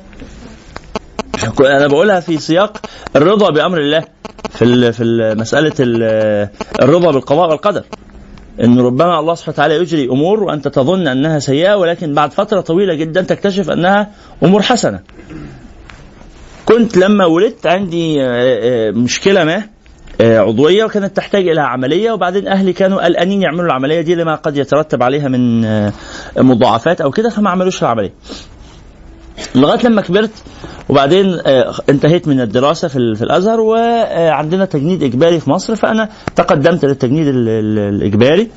أنا 1.60 1.88
بقولها 1.88 2.20
في 2.20 2.38
سياق 2.38 2.78
الرضا 3.16 3.50
بأمر 3.50 3.78
الله 3.78 4.04
في 4.50 4.92
في 4.92 5.04
ال- 5.04 5.38
مسألة 5.40 5.74
ال- 5.80 6.50
الرضا 6.82 7.12
بالقضاء 7.12 7.50
والقدر. 7.50 7.84
إن 8.64 8.80
ربما 8.80 9.20
الله 9.20 9.36
سبحانه 9.36 9.54
وتعالى 9.54 9.76
يجري 9.76 10.06
أمور 10.10 10.44
وأنت 10.44 10.68
تظن 10.68 11.08
أنها 11.08 11.40
سيئة 11.40 11.76
ولكن 11.76 12.14
بعد 12.14 12.34
فترة 12.34 12.62
طويلة 12.62 12.94
جدا 12.94 13.22
تكتشف 13.22 13.70
أنها 13.70 14.12
أمور 14.44 14.62
حسنة. 14.62 15.00
كنت 16.68 16.98
لما 16.98 17.26
ولدت 17.26 17.68
عندي 17.68 18.22
آه، 18.24 18.28
آه، 18.30 18.92
مشكلة 18.92 19.44
ما 19.44 19.64
آه، 20.22 20.40
عضوية 20.40 20.84
وكانت 20.86 21.18
تحتاج 21.18 21.48
إلى 21.48 21.62
عملية 21.62 22.12
وبعدين 22.12 22.48
أهلي 22.48 22.74
كانوا 22.74 23.06
قلقانين 23.06 23.42
يعملوا 23.42 23.66
العملية 23.66 24.02
دي 24.02 24.16
لما 24.16 24.36
قد 24.36 24.58
يترتب 24.58 25.04
عليها 25.04 25.28
من 25.28 25.62
مضاعفات 26.38 27.02
أو 27.02 27.12
كده 27.12 27.30
فما 27.30 27.50
عملوش 27.50 27.84
العملية. 27.84 28.14
لغاية 29.56 29.86
لما 29.86 30.02
كبرت 30.02 30.32
وبعدين 30.90 31.40
انتهيت 31.90 32.28
من 32.28 32.42
الدراسة 32.42 32.88
في, 32.88 32.96
ال- 32.96 33.16
في 33.16 33.22
الأزهر 33.22 33.60
وعندنا 33.60 34.66
تجنيد 34.66 35.04
إجباري 35.04 35.40
في 35.40 35.50
مصر 35.50 35.76
فأنا 35.76 36.10
تقدمت 36.36 36.86
للتجنيد 36.86 37.28
ال- 37.28 37.50
ال- 37.50 37.80
الإجباري 37.96 38.48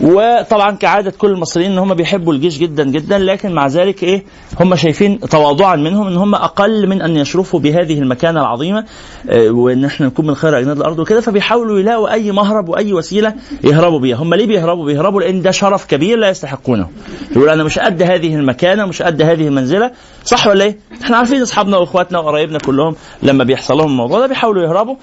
وطبعا 0.00 0.70
كعادة 0.70 1.10
كل 1.10 1.30
المصريين 1.30 1.72
إن 1.72 1.78
هم 1.78 1.94
بيحبوا 1.94 2.32
الجيش 2.32 2.58
جدا 2.58 2.84
جدا 2.84 3.18
لكن 3.18 3.52
مع 3.52 3.66
ذلك 3.66 4.02
إيه 4.02 4.24
هم 4.60 4.76
شايفين 4.76 5.20
تواضعا 5.20 5.76
منهم 5.76 6.06
إن 6.06 6.16
هم 6.16 6.34
أقل 6.34 6.86
من 6.88 7.02
أن 7.02 7.16
يشرفوا 7.16 7.60
بهذه 7.60 7.98
المكانة 7.98 8.40
العظيمة 8.40 8.84
آه، 9.30 9.50
وإن 9.50 9.84
إحنا 9.84 10.06
نكون 10.06 10.26
من 10.26 10.34
خير 10.34 10.58
أجناد 10.58 10.76
الأرض 10.76 10.98
وكده 10.98 11.20
فبيحاولوا 11.20 11.78
يلاقوا 11.78 12.12
أي 12.12 12.32
مهرب 12.32 12.68
وأي 12.68 12.92
وسيلة 12.92 13.34
يهربوا 13.64 13.98
بيها. 14.00 14.16
هم 14.16 14.34
ليه 14.34 14.46
بيهربوا؟ 14.46 14.84
بيهربوا 14.86 15.20
لأن 15.20 15.42
ده 15.42 15.50
شرف 15.50 15.84
كبير 15.86 16.18
لا 16.18 16.28
يستحقونه. 16.28 16.88
يقول 17.36 17.48
أنا 17.48 17.64
مش 17.64 17.78
قد 17.78 18.02
هذه 18.02 18.34
المكانة 18.34 18.86
مش 18.86 19.02
قد 19.02 19.22
هذه 19.22 19.46
المنزلة. 19.48 19.90
صح 20.24 20.46
ولا 20.46 20.64
إيه؟ 20.64 20.76
إحنا 21.04 21.16
عارفين 21.16 21.42
أصحابنا 21.42 21.76
وإخواتنا 21.76 22.18
وقرايبنا 22.18 22.58
كلهم 22.58 22.96
لما 23.22 23.44
بيحصل 23.44 23.76
لهم 23.76 23.90
الموضوع 23.90 24.20
ده 24.20 24.26
بيحاولوا 24.26 24.62
يهربوا. 24.62 24.96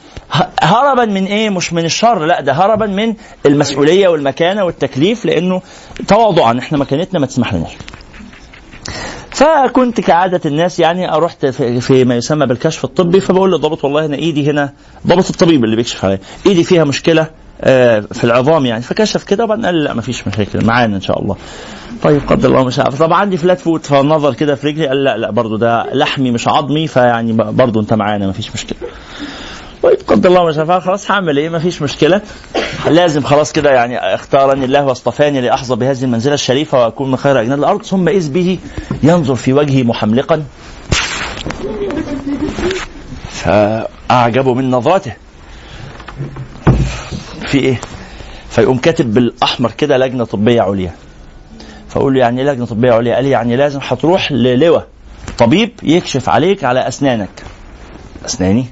هربا 0.62 1.06
من 1.06 1.26
إيه؟ 1.26 1.50
مش 1.50 1.74
من 1.74 1.86
الشر 1.86 2.26
لا 2.26 2.42
ده 2.42 2.54
هربا 2.54 2.86
من 2.86 3.14
المسؤولية 3.46 4.08
والمكانة 4.08 4.66
والتكليف 4.84 5.26
لأنه 5.26 5.62
تواضعا 6.08 6.60
إحنا 6.60 6.78
مكانتنا 6.78 7.20
ما 7.20 7.26
تسمح 7.26 7.54
لناش 7.54 7.72
فكنت 9.32 10.02
كعادة 10.02 10.42
الناس 10.46 10.80
يعني 10.80 11.08
رحت 11.08 11.46
في, 11.46 12.06
ما 12.06 12.16
يسمى 12.16 12.46
بالكشف 12.46 12.84
الطبي 12.84 13.20
فبقول 13.20 13.52
للضابط 13.52 13.84
والله 13.84 14.06
أنا 14.06 14.16
إيدي 14.16 14.52
هنا 14.52 14.74
ضابط 15.08 15.30
الطبيب 15.30 15.64
اللي 15.64 15.76
بيكشف 15.76 16.06
عليا. 16.06 16.20
إيدي 16.46 16.64
فيها 16.64 16.84
مشكلة 16.84 17.28
آه، 17.62 18.00
في 18.00 18.24
العظام 18.24 18.66
يعني. 18.66 18.82
فكشف 18.82 19.24
كده 19.24 19.44
وبعدين 19.44 19.66
قال 19.66 19.84
لا 19.84 19.94
ما 19.94 20.02
فيش 20.02 20.28
مشاكل 20.28 20.66
معانا 20.66 20.96
إن 20.96 21.02
شاء 21.02 21.22
الله. 21.22 21.36
طيب 22.04 22.22
قدر 22.28 22.50
الله 22.50 22.64
ما 22.64 22.72
شاء. 22.72 22.90
طبعا 22.90 23.20
عندي 23.20 23.38
فلات 23.38 23.60
فوت 23.60 23.86
فنظر 23.86 24.34
كده 24.34 24.56
في 24.56 24.68
رجلي 24.68 24.88
قال 24.88 25.04
لا 25.04 25.18
لا 25.18 25.32
برضه 25.32 25.58
ده 25.58 25.94
لحمي 25.94 26.32
مش 26.32 26.48
عظمي 26.48 26.88
فيعني 26.88 27.34
برضه 27.34 27.82
أنت 27.82 27.94
معانا 27.94 28.26
ما 28.26 28.32
فيش 28.34 28.54
مشكلة. 28.54 28.80
طيب 29.84 29.98
قدر 30.08 30.30
الله 30.30 30.44
ما 30.44 30.52
شاء 30.52 30.80
خلاص 30.80 31.12
هعمل 31.12 31.38
إيه 31.38 31.50
ما 31.50 31.60
فيش 31.60 31.82
مشكلة. 31.82 32.22
لازم 32.88 33.22
خلاص 33.24 33.52
كده 33.52 33.70
يعني 33.72 33.98
اختارني 33.98 34.66
الله 34.66 34.86
واصطفاني 34.86 35.42
لأحظى 35.42 35.76
بهذه 35.76 36.04
المنزلة 36.04 36.34
الشريفة 36.34 36.84
وأكون 36.84 37.12
من 37.12 37.18
خير 37.18 37.42
أجناد 37.42 37.60
الأرض. 37.60 37.84
ثم 37.84 38.08
إذ 38.08 38.32
به 38.32 38.60
ينظر 39.04 39.36
في 39.36 39.54
وجهي 39.54 39.84
محملقا. 39.84 40.44
فأعجبه 43.30 44.54
من 44.54 44.72
نظرته. 44.72 45.14
في 47.48 47.60
إيه؟ 47.60 47.82
فيقوم 48.50 48.78
كاتب 48.78 49.14
بالأحمر 49.14 49.72
كده 49.72 49.98
لجنة 49.98 50.24
طبية 50.24 50.62
عليا. 50.62 50.92
فأقول 51.90 52.14
له 52.14 52.20
يعني 52.20 52.42
إيه 52.42 52.48
لجنة 52.52 52.66
طبية 52.66 52.92
عليا؟ 52.92 53.16
قال 53.16 53.24
لي 53.24 53.30
يعني 53.30 53.56
لازم 53.56 53.80
هتروح 53.84 54.32
للواء. 54.32 54.88
طبيب 55.38 55.72
يكشف 55.84 56.30
عليك 56.30 56.64
على 56.64 56.88
أسنانك. 56.88 57.44
أسناني؟ 58.26 58.66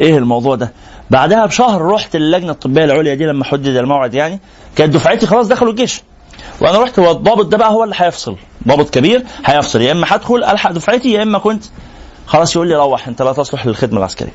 إيه 0.00 0.18
الموضوع 0.18 0.54
ده؟ 0.54 0.72
بعدها 1.10 1.46
بشهر 1.46 1.82
رحت 1.82 2.16
للجنه 2.16 2.52
الطبية 2.52 2.84
العليا 2.84 3.14
دي 3.14 3.26
لما 3.26 3.44
حدد 3.44 3.66
الموعد 3.66 4.14
يعني 4.14 4.40
كانت 4.76 4.94
دفعتي 4.94 5.26
خلاص 5.26 5.48
دخلوا 5.48 5.70
الجيش. 5.70 6.02
وأنا 6.60 6.78
رحت 6.82 6.98
هو 6.98 7.10
الضابط 7.10 7.46
ده 7.46 7.56
بقى 7.56 7.70
هو 7.70 7.84
اللي 7.84 7.94
هيفصل. 7.98 8.36
ضابط 8.68 8.90
كبير 8.90 9.24
هيفصل 9.44 9.80
يا 9.80 9.92
إما 9.92 10.06
هدخل 10.10 10.44
ألحق 10.44 10.72
دفعتي 10.72 11.12
يا 11.12 11.22
إما 11.22 11.38
كنت 11.38 11.64
خلاص 12.26 12.56
يقول 12.56 12.68
لي 12.68 12.74
روح 12.76 13.08
أنت 13.08 13.22
لا 13.22 13.32
تصلح 13.32 13.66
للخدمة 13.66 13.98
العسكرية. 13.98 14.32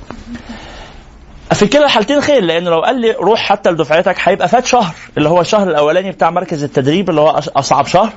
في 1.54 1.67
كلا 1.67 1.86
الحالتين 1.86 2.21
خير 2.21 2.43
لأنه 2.43 2.69
لو 2.69 2.82
قال 2.82 3.02
لي 3.02 3.12
روح 3.12 3.39
حتى 3.39 3.71
لدفعتك 3.71 4.15
هيبقى 4.23 4.47
فات 4.47 4.65
شهر 4.65 4.95
اللي 5.17 5.30
هو 5.30 5.41
الشهر 5.41 5.69
الأولاني 5.69 6.12
بتاع 6.12 6.30
مركز 6.30 6.63
التدريب 6.63 7.10
اللي 7.10 7.21
هو 7.21 7.41
أصعب 7.56 7.88
شهر. 7.88 8.10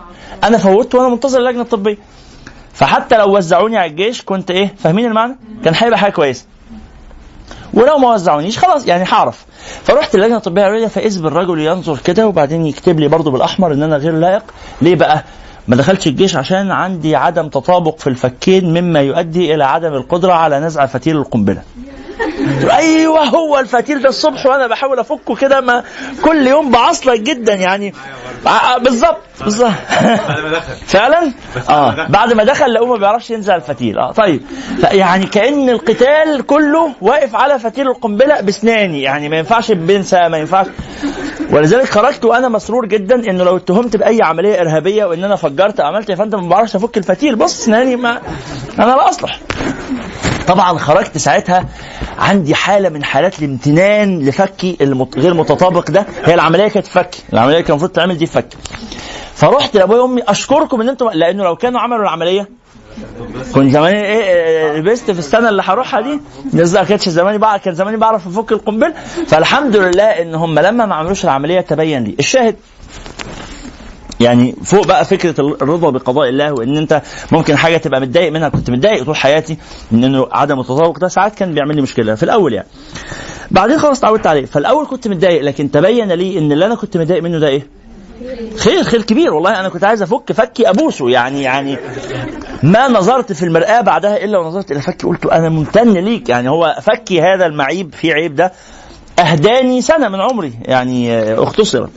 أنا 0.44 0.58
فوتت 0.58 0.94
وأنا 0.94 1.08
منتظر 1.08 1.38
اللجنة 1.40 1.62
الطبية. 1.62 1.98
فحتى 2.74 3.16
لو 3.18 3.36
وزعوني 3.36 3.76
على 3.78 3.90
الجيش 3.90 4.22
كنت 4.22 4.50
إيه 4.50 4.74
فاهمين 4.78 5.06
المعنى؟ 5.06 5.36
كان 5.64 5.74
هيبقى 5.76 5.98
حاجة 5.98 6.12
كويسة. 6.12 6.44
ولو 7.74 7.98
ما 7.98 8.14
وزعونيش 8.14 8.58
خلاص 8.58 8.86
يعني 8.86 9.04
هعرف. 9.08 9.46
فرحت 9.84 10.14
اللجنه 10.14 10.36
الطبية 10.36 10.62
العليا 10.66 10.88
فاذ 10.88 11.22
بالرجل 11.22 11.60
ينظر 11.60 11.98
كده 12.04 12.26
وبعدين 12.28 12.66
يكتب 12.66 13.00
لي 13.00 13.08
برضو 13.08 13.30
بالأحمر 13.30 13.72
إن 13.72 13.82
أنا 13.82 13.96
غير 13.96 14.12
لائق. 14.12 14.42
ليه 14.82 14.94
بقى؟ 14.94 15.24
ما 15.68 15.76
دخلتش 15.76 16.06
الجيش 16.06 16.36
عشان 16.36 16.70
عندي 16.70 17.16
عدم 17.16 17.48
تطابق 17.48 17.98
في 17.98 18.06
الفكين 18.06 18.80
مما 18.82 19.00
يؤدي 19.00 19.54
إلى 19.54 19.64
عدم 19.64 19.94
القدرة 19.94 20.32
على 20.32 20.60
نزع 20.60 20.86
فتيل 20.86 21.16
القنبلة. 21.16 21.62
أيوه 22.76 23.24
هو 23.24 23.58
الفتيل 23.58 24.02
ده 24.02 24.08
الصبح 24.08 24.46
وأنا 24.46 24.66
بحاول 24.66 24.98
أفكه 24.98 25.34
كده 25.34 25.60
ما 25.60 25.82
كل 26.24 26.46
يوم 26.46 26.70
بعصلك 26.70 27.20
جدا 27.20 27.54
يعني. 27.54 27.94
ع- 28.46 28.78
بالظبط 28.78 29.18
بالظبط. 29.44 29.72
فعلا؟ 30.86 31.32
آه 31.68 32.06
بعد 32.08 32.32
ما 32.32 32.44
دخل 32.44 32.74
لقوه 32.74 32.88
ما 32.88 32.96
بيعرفش 32.96 33.30
ينزع 33.30 33.56
الفتيل 33.56 33.98
آه 33.98 34.12
طيب. 34.12 34.40
يعني 34.90 35.26
كأن 35.26 35.70
القتال 35.70 36.46
كله 36.46 36.92
واقف 37.00 37.34
على 37.36 37.58
فتيل 37.58 37.88
القنبلة 37.88 38.40
باسناني 38.40 39.02
يعني 39.02 39.28
ما 39.28 39.36
ينفعش 39.38 39.72
بنسى 39.72 40.28
ما 40.28 40.38
ينفعش. 40.38 40.66
ولذلك 41.52 41.88
خرجت 41.90 42.24
وأنا 42.24 42.48
مسرور 42.48 42.86
جدا 42.86 43.30
إنه 43.30 43.44
لو 43.44 43.56
اتهمت 43.56 43.96
بأي 43.96 44.22
عملية 44.22 44.60
إرهابية 44.60 45.04
وإن 45.04 45.24
أنا 45.24 45.36
فجرت 45.36 45.80
عملت 45.80 46.10
يا 46.10 46.14
فندم 46.14 46.42
ما 46.42 46.48
بعرفش 46.48 46.76
أفك 46.76 46.96
الفتيل 46.98 47.36
بص 47.36 47.60
اسناني 47.62 47.96
ما 47.96 48.20
أنا 48.78 48.84
لا 48.86 49.08
أصلح. 49.08 49.40
طبعا 50.48 50.78
خرجت 50.78 51.18
ساعتها 51.18 51.64
عندي 52.18 52.54
حالة 52.54 52.88
من 52.88 53.04
حالات 53.04 53.38
الامتنان 53.38 54.18
لفكي. 54.26 54.76
غير 55.16 55.34
متطابق 55.34 55.90
ده. 55.90 56.06
هي 56.24 56.34
العملية 56.34 56.68
كانت 56.68 56.86
فك 56.86 57.10
العملية 57.32 57.60
كان 57.60 57.70
المفروض 57.70 57.90
تعمل 57.90 58.18
دي 58.18 58.26
فك 58.26 58.46
فرحت 59.34 59.74
لأبويا 59.76 60.00
وأمي 60.00 60.22
أشكركم 60.22 60.80
إن 60.80 60.88
أنتم 60.88 61.08
لأنه 61.08 61.44
لو 61.44 61.56
كانوا 61.56 61.80
عملوا 61.80 62.02
العملية 62.02 62.48
كنت 63.54 63.72
زماني 63.72 64.04
إيه 64.04 64.20
إيه، 64.22 64.72
لبست 64.78 65.10
في 65.10 65.18
السنة 65.18 65.48
اللي 65.48 65.62
هروحها 65.66 66.00
دي 66.00 66.20
الناس 66.52 66.70
ده 66.70 66.84
كانتش 66.84 67.08
زماني 67.08 67.38
بقى 67.38 67.58
كان 67.58 67.74
زماني 67.74 67.96
بعرف 67.96 68.26
أفك 68.26 68.52
القنبلة. 68.52 68.94
فالحمد 69.26 69.76
لله 69.76 70.02
إن 70.04 70.34
هم 70.34 70.58
لما 70.58 70.86
ما 70.86 70.94
عملوش 70.94 71.24
العملية 71.24 71.60
تبين 71.60 72.04
لي. 72.04 72.16
الشاهد 72.18 72.56
يعني 74.20 74.54
فوق 74.64 74.86
بقى 74.86 75.04
فكرة 75.04 75.40
الرضا 75.40 75.90
بقضاء 75.90 76.28
الله 76.28 76.52
وإن 76.52 76.76
أنت 76.76 77.02
ممكن 77.32 77.56
حاجة 77.56 77.76
تبقى 77.76 78.00
متضايق 78.00 78.32
منها. 78.32 78.48
كنت 78.48 78.70
متضايق 78.70 79.04
طول 79.04 79.16
حياتي 79.16 79.56
ان 79.92 80.04
إنه 80.04 80.28
عدم 80.32 80.60
التذوق 80.60 80.98
ده. 80.98 81.08
ساعات 81.08 81.34
كان 81.34 81.54
بيعمل 81.54 81.76
لي 81.76 81.82
مشكلة 81.82 82.14
في 82.14 82.22
الأول 82.22 82.52
يعني. 82.52 82.68
بعدين 83.50 83.78
خلاص 83.78 83.98
اتعودت 83.98 84.26
عليه. 84.26 84.46
فالأول 84.46 84.86
كنت 84.86 85.08
متضايق 85.08 85.42
لكن 85.42 85.70
تبين 85.70 86.12
لي 86.12 86.38
إن 86.38 86.52
اللي 86.52 86.66
أنا 86.66 86.74
كنت 86.74 86.96
متضايق 86.96 87.22
منه 87.22 87.38
ده 87.38 87.48
إيه؟ 87.48 87.66
خير 88.56 88.82
خير 88.82 89.02
كبير 89.02 89.34
والله. 89.34 89.60
أنا 89.60 89.68
كنت 89.68 89.84
عايز 89.84 90.02
أفك 90.02 90.32
فكي 90.32 90.70
أبوسه 90.70 91.10
يعني 91.10 91.42
يعني 91.42 91.78
ما 92.62 92.88
نظرت 92.88 93.32
في 93.32 93.42
المرآة 93.42 93.80
بعدها 93.80 94.24
إلا 94.24 94.38
ونظرت 94.38 94.72
إلى 94.72 94.80
فكي. 94.80 95.06
قلت 95.06 95.26
أنا 95.26 95.48
ممتن 95.48 95.92
ليك. 95.92 96.28
يعني 96.28 96.48
هو 96.48 96.76
فكي 96.82 97.20
هذا 97.22 97.46
المعيب 97.46 97.94
في 97.94 98.12
عيب 98.12 98.34
ده. 98.36 98.52
أهداني 99.18 99.82
سنة 99.82 100.08
من 100.08 100.20
عمري 100.20 100.52
يعني 100.62 101.12
آه، 101.12 101.42
اختصرت. 101.42 101.90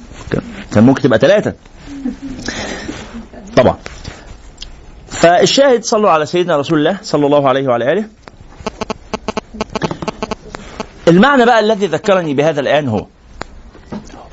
كان 0.73 0.84
ممكن 0.84 1.01
تبقى 1.01 1.19
ثلاثة 1.19 1.53
طبعا. 3.58 3.78
فالشاهد 5.08 5.84
صلوا 5.84 6.10
على 6.10 6.26
سيدنا 6.26 6.58
رسول 6.58 6.80
الله 6.80 6.98
صلى 7.02 7.26
الله 7.26 7.50
عليه 7.50 7.67
وعلى 7.67 7.91
آله. 7.91 8.06
المعنى 11.08 11.45
بقى 11.45 11.60
الذي 11.60 11.88
ذكرني 11.88 12.34
بهذا 12.34 12.60
الآن 12.60 12.88
هو 12.88 13.06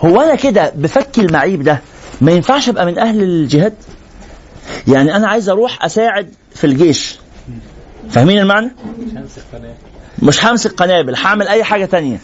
هو 0.01 0.21
أنا 0.21 0.35
كده 0.35 0.73
بفك 0.75 1.19
المعيب 1.19 1.62
ده 1.62 1.81
ما 2.21 2.33
ينفعش 2.33 2.69
أبقى 2.69 2.87
من 2.87 2.99
أهل 2.99 3.23
الجهاد؟ 3.23 3.75
يعني 4.89 5.17
أنا 5.17 5.29
عايز 5.29 5.49
أروح 5.49 5.85
أساعد 5.85 6.35
في 6.55 6.65
الجيش. 6.65 7.19
فاهمين 8.11 8.39
المعنى؟ 8.39 8.71
مش 10.22 10.44
همسك 10.44 10.72
قنابل 10.72 11.16
هعمل 11.16 11.48
أي 11.48 11.64
حاجة 11.64 11.85
تانية. 11.85 12.20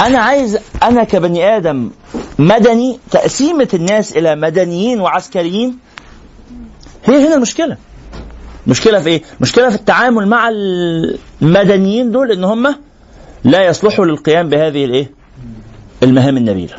أنا 0.00 0.18
عايز 0.18 0.58
أنا 0.82 1.04
كبني 1.04 1.56
آدم 1.56 1.90
مدني 2.38 2.98
تقسيمة 3.10 3.68
الناس 3.74 4.16
إلى 4.16 4.36
مدنيين 4.36 5.00
وعسكريين 5.00 5.78
هي 7.04 7.26
هنا 7.26 7.34
المشكلة. 7.34 7.76
مشكلة 8.66 9.00
في 9.00 9.08
إيه؟ 9.08 9.22
مشكلة 9.40 9.68
في 9.68 9.74
التعامل 9.76 10.28
مع 10.28 10.48
المدنيين 11.42 12.10
دول 12.10 12.32
إن 12.32 12.44
هم 12.44 12.76
لا 13.44 13.66
يصلحوا 13.66 14.04
للقيام 14.06 14.48
بهذه 14.48 14.84
الإيه؟ 14.84 15.10
المهام 16.02 16.36
النبيلة. 16.36 16.74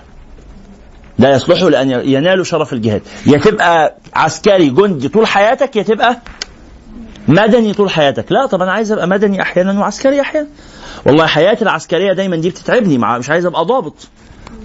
لا 1.20 1.36
يصلحوا 1.36 1.70
لأن 1.70 1.89
ينالوا 1.89 2.44
شرف 2.44 2.74
الجهاد. 2.74 3.02
يا 3.26 3.38
تبقى 3.38 3.96
عسكري 4.15 4.70
جندي 4.70 5.10
طول 5.10 5.28
حياتك 5.28 5.76
يا 5.76 5.84
تبقى 5.84 6.17
مدني 7.28 7.74
طول 7.74 7.90
حياتك. 7.90 8.32
لا 8.32 8.46
طب 8.46 8.62
أنا 8.62 8.72
عايز 8.72 8.92
أبقى 8.92 9.08
مدني 9.08 9.42
أحيانا 9.42 9.80
وعسكري 9.80 10.22
أحيانا. 10.22 10.48
والله 11.06 11.26
حياتي 11.26 11.62
العسكرية 11.64 12.14
دايما 12.14 12.36
دي 12.36 12.50
بتتعبني. 12.50 12.98
مع 12.98 13.18
مش 13.18 13.30
عايز 13.30 13.46
أبقى 13.46 13.66
ضابط. 13.66 13.96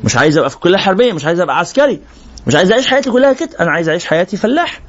مش 0.05 0.17
عايز 0.17 0.39
أبقى 0.39 0.51
في 0.51 0.57
الكلية 0.57 0.75
الحربية. 0.75 1.13
مش 1.13 1.25
عايز 1.25 1.41
أبقى 1.41 1.59
عسكري. 1.59 2.01
مش 2.47 2.55
عايز 2.55 2.73
أعيش 2.73 2.87
حياتي 2.87 3.11
كلها 3.11 3.33
كده. 3.33 3.51
أنا 3.61 3.71
عايز 3.71 3.89
أعيش 3.89 4.07
حياتي 4.07 4.37
فلاح 4.37 4.81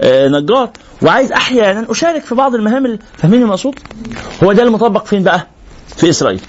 آه 0.00 0.28
نجار. 0.28 0.70
وعايز 1.02 1.32
أحيانا 1.32 1.86
أشارك 1.90 2.22
في 2.22 2.34
بعض 2.34 2.54
المهام 2.54 2.98
فاهمين 3.16 3.42
المقصود 3.42 3.74
هو 4.44 4.52
ده 4.52 4.62
المطبق 4.62 5.04
فين 5.04 5.22
بقى؟ 5.22 5.46
في 5.96 6.10
إسرائيل. 6.10 6.40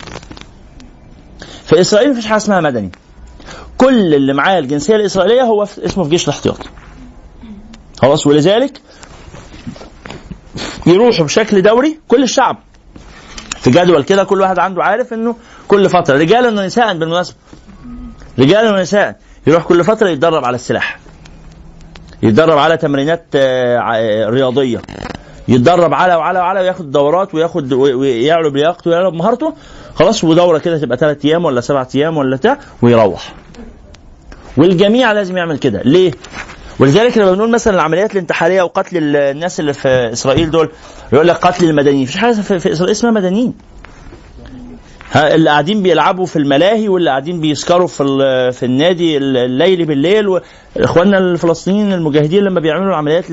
في 1.65 1.81
إسرائيل 1.81 2.11
مفيش 2.11 2.25
حاجة 2.25 2.37
اسمها 2.37 2.61
مدني. 2.61 2.91
كل 3.77 4.13
اللي 4.13 4.33
معاه 4.33 4.59
الجنسية 4.59 4.95
الإسرائيلية 4.95 5.41
هو 5.41 5.65
في 5.65 5.85
اسمه 5.85 6.03
في 6.03 6.09
جيش 6.09 6.23
الاحتياط. 6.27 6.57
خلاص؟ 8.01 8.27
ولذلك 8.27 8.81
يروحوا 10.87 11.25
بشكل 11.25 11.61
دوري 11.61 11.99
كل 12.07 12.23
الشعب. 12.23 12.57
في 13.61 13.71
جدول 13.71 14.03
كده 14.03 14.23
كل 14.23 14.41
واحد 14.41 14.59
عنده 14.59 14.83
عارف 14.83 15.13
إنه 15.13 15.35
كل 15.67 15.89
فترة 15.89 16.17
رجالا 16.17 16.61
ونساء 16.61 16.97
بالمناسبة. 16.97 17.35
رجالا 18.39 18.71
ونساء 18.71 19.15
يروح 19.47 19.63
كل 19.63 19.83
فترة 19.83 20.09
يتدرب 20.09 20.45
على 20.45 20.55
السلاح. 20.55 20.99
يتدرب 22.23 22.57
على 22.57 22.77
تمرينات 22.77 23.25
آه، 23.35 24.29
رياضية. 24.29 24.81
يتدرب 25.47 25.93
على 25.93 26.15
وعلى 26.15 26.39
وعلى 26.39 26.59
وياخد 26.59 26.91
دورات 26.91 27.35
وياخد 27.35 27.73
ويعلو 27.73 28.49
بلياقته 28.49 28.89
ويعلو 28.91 29.11
بمهارته 29.11 29.53
خلاص 29.95 30.23
ودورة 30.23 30.57
كده 30.57 30.77
تبقى 30.77 30.97
ثلاث 30.97 31.25
أيام 31.25 31.45
ولا 31.45 31.61
سبعة 31.61 31.87
أيام 31.95 32.17
ولا 32.17 32.35
بتاع 32.35 32.57
ويروح. 32.81 33.33
والجميع 34.57 35.11
لازم 35.11 35.37
يعمل 35.37 35.57
كده. 35.57 35.81
ليه؟ 35.85 36.11
ولذلك 36.81 37.17
لما 37.17 37.31
بنقول 37.31 37.49
مثلا 37.51 37.75
العمليات 37.75 38.11
الانتحارية 38.11 38.61
وقتل 38.61 39.15
الناس 39.15 39.59
اللي 39.59 39.73
في 39.73 39.87
إسرائيل 40.13 40.51
دول 40.51 40.69
يقول 41.13 41.27
لك 41.27 41.35
قتل 41.35 41.69
المدنيين. 41.69 42.03
مفيش 42.03 42.17
حاجة 42.17 42.33
في 42.33 42.55
إسرائيل 42.71 42.91
اسمها 42.91 43.11
مدنيين. 43.11 43.53
اللي 45.15 45.49
قاعدين 45.49 45.83
بيلعبوا 45.83 46.25
في 46.25 46.35
الملاهي 46.35 46.89
واللي 46.89 47.09
قاعدين 47.09 47.41
بيسكروا 47.41 47.87
في 47.87 48.03
في 48.51 48.65
النادي 48.65 49.17
الليلي 49.17 49.85
بالليل 49.85 50.27
واخواننا 50.77 51.17
الفلسطينيين 51.17 51.93
المجاهدين 51.93 52.43
لما 52.43 52.59
بيعملوا 52.59 52.89
العمليات 52.89 53.25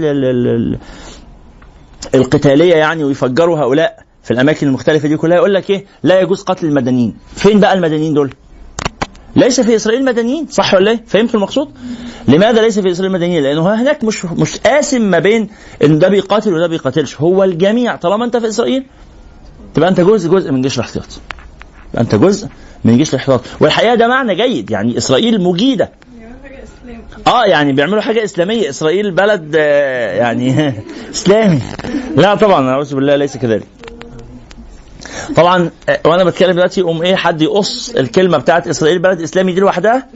القتالية 2.15 2.75
يعني 2.75 3.05
ويفجروا 3.05 3.59
هؤلاء 3.59 3.99
في 4.23 4.31
الأماكن 4.31 4.67
المختلفة 4.67 5.09
دي 5.09 5.17
كلها 5.17 5.37
يقول 5.37 5.55
لك 5.55 5.71
إيه؟ 5.71 5.85
لا 6.03 6.21
يجوز 6.21 6.43
قتل 6.43 6.67
المدنيين. 6.67 7.17
فين 7.37 7.61
بقى 7.61 7.73
المدنيين 7.75 8.15
دول؟ 8.15 8.35
ليس 9.39 9.61
في 9.61 9.77
إسرائيل 9.77 10.05
مدنيين 10.05 10.47
صح 10.51 10.75
ولا 10.75 10.91
إيه؟ 10.91 11.05
فهمت 11.07 11.35
المقصود؟ 11.35 11.69
لماذا 12.29 12.63
ليس 12.63 12.79
في 12.79 12.91
إسرائيل 12.91 13.13
مدنيين؟ 13.13 13.43
لأنه 13.43 13.75
هناك 13.75 14.05
مش 14.05 14.25
مش 14.25 14.57
قاسم 14.59 15.03
ما 15.03 15.19
بين 15.19 15.49
إن 15.85 15.99
ده 15.99 16.09
بيقاتل 16.09 16.55
وده 16.55 16.67
بيقاتلش 16.67 17.17
هو 17.21 17.45
الجميع 17.45 17.97
طالما 17.97 18.25
أنت 18.25 18.37
في 18.37 18.49
إسرائيل 18.49 18.85
تبقى 19.75 19.89
أنت 19.89 20.01
جزء 20.01 20.31
جزء 20.31 20.53
من 20.53 20.63
جيش 20.63 20.75
الاحتياط. 20.79 21.07
أنت 21.99 22.15
جزء 22.15 22.49
من 22.85 22.99
جيش 22.99 23.11
الاحتياط. 23.15 23.41
والحقيقة 23.61 23.95
ده 23.95 24.09
معنى 24.09 24.35
جيد 24.35 24.71
يعني 24.71 24.99
إسرائيل 24.99 25.41
مجيدة. 25.43 25.91
آه 27.27 27.45
يعني 27.45 27.73
بيعملوا 27.73 28.01
حاجة 28.01 28.25
إسلامية 28.25 28.71
إسرائيل 28.71 29.11
بلد 29.11 29.55
آه، 29.59 30.15
يعني 30.15 30.73
إسلامي. 31.15 31.61
لا 32.17 32.35
طبعا 32.35 32.69
أعوذ 32.71 32.95
بالله 32.95 33.17
ليس 33.17 33.37
كذلك. 33.37 33.67
طبعا 35.37 35.71
آه، 35.89 36.01
وأنا 36.05 36.25
بتكلم 36.25 36.51
دلوقتي 36.53 36.81
يقوم 36.81 37.03
إيه 37.03 37.15
حد 37.17 37.43
يقص 37.43 37.91
الكلمة 37.91 38.39
بتاعت 38.39 38.69
إسرائيل 38.69 38.99
بلد 38.99 39.21
إسلامي 39.21 39.53
دي 39.53 39.61
لوحدها؟ 39.61 40.07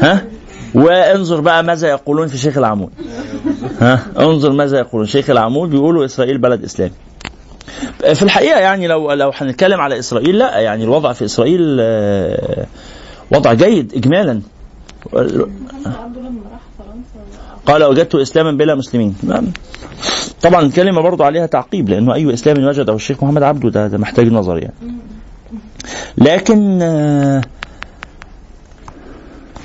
ها؟ 0.00 0.24
وانظر 0.74 1.40
بقى 1.40 1.64
ماذا 1.64 1.88
يقولون 1.88 2.28
في 2.28 2.38
شيخ 2.38 2.58
العمود. 2.58 2.90
ها؟ 3.80 4.06
انظر 4.18 4.52
ماذا 4.52 4.78
يقولون. 4.78 5.06
شيخ 5.06 5.30
العمود 5.30 5.70
بيقولوا 5.70 6.04
إسرائيل 6.04 6.38
بلد 6.38 6.64
إسلامي. 6.64 6.92
في 8.14 8.22
الحقيقة 8.22 8.60
يعني 8.60 8.86
لو 8.86 9.12
لو 9.12 9.32
هنتكلم 9.34 9.80
على 9.80 9.98
إسرائيل 9.98 10.38
لا 10.38 10.58
يعني 10.58 10.84
الوضع 10.84 11.12
في 11.12 11.24
إسرائيل 11.24 11.76
آه، 11.80 12.66
وضع 13.32 13.52
جيد 13.52 13.94
اجمالا. 13.94 14.40
قال 17.68 17.84
وجدت 17.84 18.14
إسلاما 18.14 18.52
بلا 18.52 18.74
مسلمين. 18.74 19.14
طبعا 20.42 20.60
الكلمة 20.62 21.00
برضو 21.00 21.22
عليها 21.22 21.46
تعقيب 21.46 21.88
لأنه 21.88 22.14
أي 22.14 22.34
إسلام 22.34 22.64
وجده 22.64 22.94
الشيخ 22.94 23.24
محمد 23.24 23.42
عبده 23.42 23.70
ده, 23.70 23.86
ده 23.86 23.98
محتاج 23.98 24.28
نظر 24.28 24.58
يعني. 24.58 24.74
لكن 26.18 26.78
آه، 26.82 27.42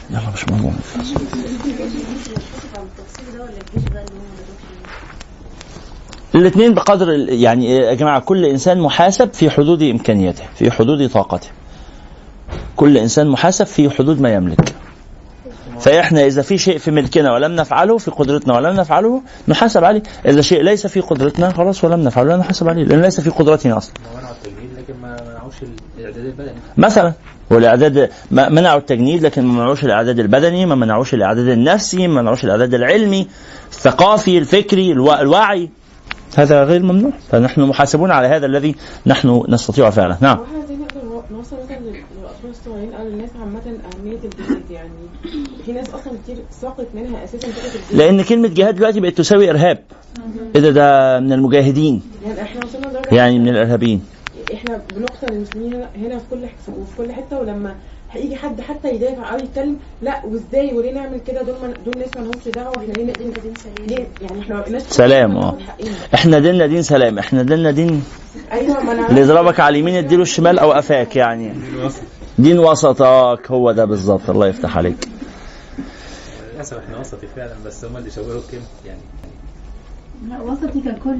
يلا 0.09 0.29
مش 0.33 0.49
موضوع 0.49 0.71
الاثنين 6.35 6.73
بقدر 6.73 7.09
يعني 7.29 7.71
يا 7.75 7.93
جماعة 7.93 8.19
كل 8.19 8.45
إنسان 8.45 8.79
محاسب 8.79 9.33
في 9.33 9.49
حدود 9.49 9.83
إمكانياته 9.83 10.43
في 10.55 10.71
حدود 10.71 11.09
طاقته. 11.09 11.47
كل 12.75 12.97
إنسان 12.97 13.27
محاسب 13.27 13.65
في 13.65 13.89
حدود 13.89 14.21
ما 14.21 14.33
يملك. 14.33 14.75
فإحنا 15.79 16.25
إذا 16.25 16.41
في 16.41 16.57
شيء 16.57 16.77
في 16.77 16.91
ملكنا 16.91 17.33
ولم 17.33 17.51
نفعله 17.55 17.97
في 17.97 18.11
قدرتنا 18.11 18.55
ولم 18.55 18.75
نفعله 18.75 19.21
نحاسب 19.47 19.83
عليه. 19.83 20.03
إذا 20.25 20.41
شيء 20.41 20.61
ليس 20.61 20.87
في 20.87 21.01
قدرتنا 21.01 21.53
خلاص 21.53 21.83
ولم 21.83 22.01
نفعله 22.01 22.29
لا 22.29 22.37
نحاسب 22.37 22.69
عليه 22.69 22.83
لأن 22.83 23.01
ليس 23.01 23.21
في 23.21 23.29
قدرتنا 23.29 23.77
أصلا. 23.77 23.93
لكن 24.77 24.93
ما 25.01 25.17
منعوش 25.29 25.53
الإعداد 25.97 26.25
البدني. 26.25 26.55
مثلا 26.77 27.13
والإعداد 27.49 28.09
منعوا 28.31 28.79
التجنيد 28.79 29.25
لكن 29.25 29.45
ما 29.45 29.53
منعوش 29.53 29.85
الإعداد 29.85 30.19
البدني 30.19 30.65
ما 30.65 30.75
منعوش 30.75 31.13
الإعداد 31.13 31.47
النفسي 31.47 32.07
ما 32.07 32.21
منعوش 32.21 32.43
الإعداد 32.43 32.73
العلمي 32.73 33.27
الثقافي 33.71 34.37
الفكري 34.37 34.91
الوعي. 34.91 35.69
هذا 36.37 36.63
غير 36.63 36.83
ممنوع. 36.83 37.11
فنحن 37.31 37.61
محاسبون 37.61 38.11
على 38.11 38.27
هذا 38.27 38.45
الذي 38.45 38.75
نحن 39.05 39.43
نستطيع 39.49 39.89
فعله 39.89 40.17
نعم. 40.21 40.39
الصغيرين 42.65 42.93
أو 42.93 43.07
للناس 43.07 43.29
عامة 43.39 43.59
أهمية 43.59 44.19
الجهاد 44.23 44.71
يعني 44.71 44.89
في 45.65 45.71
ناس 45.71 45.89
أصلا 45.89 46.13
كتير 46.23 46.37
ساقط 46.61 46.87
منها 46.95 47.23
أساسا 47.23 47.47
فكرة 47.47 47.65
الجهاد. 47.65 47.93
لأن 47.93 48.21
كلمة 48.23 48.47
جهاد 48.47 48.75
دلوقتي 48.75 48.99
بقت 48.99 49.13
تساوي 49.13 49.49
إرهاب. 49.49 49.79
اذا 50.55 50.69
ده؟ 50.69 51.19
من 51.19 51.33
المجاهدين. 51.33 52.01
يعني 52.25 52.41
إحنا 52.41 52.65
وصلنا 52.65 53.01
يعني 53.11 53.39
من 53.39 53.49
الإرهابيين. 53.49 54.01
إحنا 54.53 54.81
بنقتل 54.95 55.33
المسلمين 55.33 55.73
هنا 55.73 56.17
في 56.17 56.23
كل 56.29 56.43
وفي 56.67 56.97
كل 56.97 57.11
حتة 57.11 57.39
ولما 57.39 57.75
هيجي 58.11 58.35
حد 58.35 58.61
حتى 58.61 58.95
يدافع 58.95 59.33
أو 59.33 59.37
يتكلم 59.37 59.77
لا 60.01 60.21
وإزاي؟ 60.25 60.73
وليه 60.73 60.91
نعمل 60.91 61.19
كده؟ 61.27 61.41
دول 61.41 61.55
من 61.63 61.73
دول 61.85 61.93
ناس 61.97 62.09
ما 62.17 62.21
لهمش 62.21 62.47
دعوة 62.55 62.77
إحنا 62.77 62.93
ليه 62.93 63.13
دين 63.13 63.33
دين 63.43 63.53
سلام؟ 63.55 64.07
يعني 64.21 64.41
إحنا 64.41 64.69
ناس 64.69 64.89
سلام 64.89 65.37
آه. 65.37 65.57
إحنا 66.13 66.39
ديننا 66.39 66.67
دين 66.67 66.81
سلام 66.81 67.19
إحنا 67.19 67.43
ديننا 67.43 67.71
دين 67.71 68.03
أيوه 68.51 68.83
ما 68.83 68.91
أنا 68.91 69.09
اللي 69.09 69.21
يضربك 69.21 69.59
على 69.59 69.73
اليمين 69.73 69.95
اديله 69.95 70.21
الشمال 70.21 70.59
أو 70.59 70.71
قفاك 70.71 71.15
يعني. 71.15 71.53
دين 72.39 72.59
وسطك 72.59 73.39
هو 73.51 73.71
ده 73.71 73.85
بالظبط 73.85 74.29
الله 74.29 74.47
يفتح 74.47 74.77
عليك. 74.77 75.07
للأسف 76.55 76.77
إحنا 76.77 76.99
وسطي 76.99 77.27
فعلا 77.35 77.53
بس 77.65 77.85
هم 77.85 77.97
اللي 77.97 78.11
شوهوا 78.11 78.27
الكلمة 78.39 78.63
يعني. 78.85 78.99
لا 80.29 80.41
وسطي 80.41 80.79
كان 80.85 80.97
كل 81.03 81.15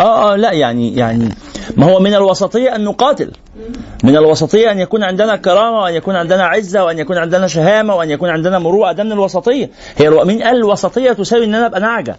آه 0.00 0.32
آه 0.32 0.36
لا 0.36 0.52
يعني 0.52 0.96
يعني 0.96 1.28
ما 1.76 1.86
هو 1.92 2.00
من 2.00 2.14
الوسطية 2.14 2.76
أن 2.76 2.84
نقاتل. 2.84 3.32
من 4.04 4.16
الوسطية 4.16 4.70
أن 4.70 4.78
يكون 4.78 5.02
عندنا 5.02 5.36
كرامة 5.36 5.78
وأن 5.80 5.94
يكون 5.94 6.16
عندنا 6.16 6.44
عزة 6.46 6.84
وأن 6.84 6.98
يكون 6.98 7.18
عندنا 7.18 7.46
شهامة 7.46 7.94
وأن 7.96 8.10
يكون 8.10 8.28
عندنا 8.28 8.58
مروءة 8.58 8.92
ده 8.92 9.04
من 9.04 9.12
الوسطية. 9.12 9.70
هي 9.96 10.10
مين 10.10 10.42
قال 10.42 10.56
الوسطية 10.56 11.12
تساوي 11.12 11.44
ان 11.44 11.54
أنا 11.54 11.66
ابقى 11.66 11.80
نعجة. 11.80 12.16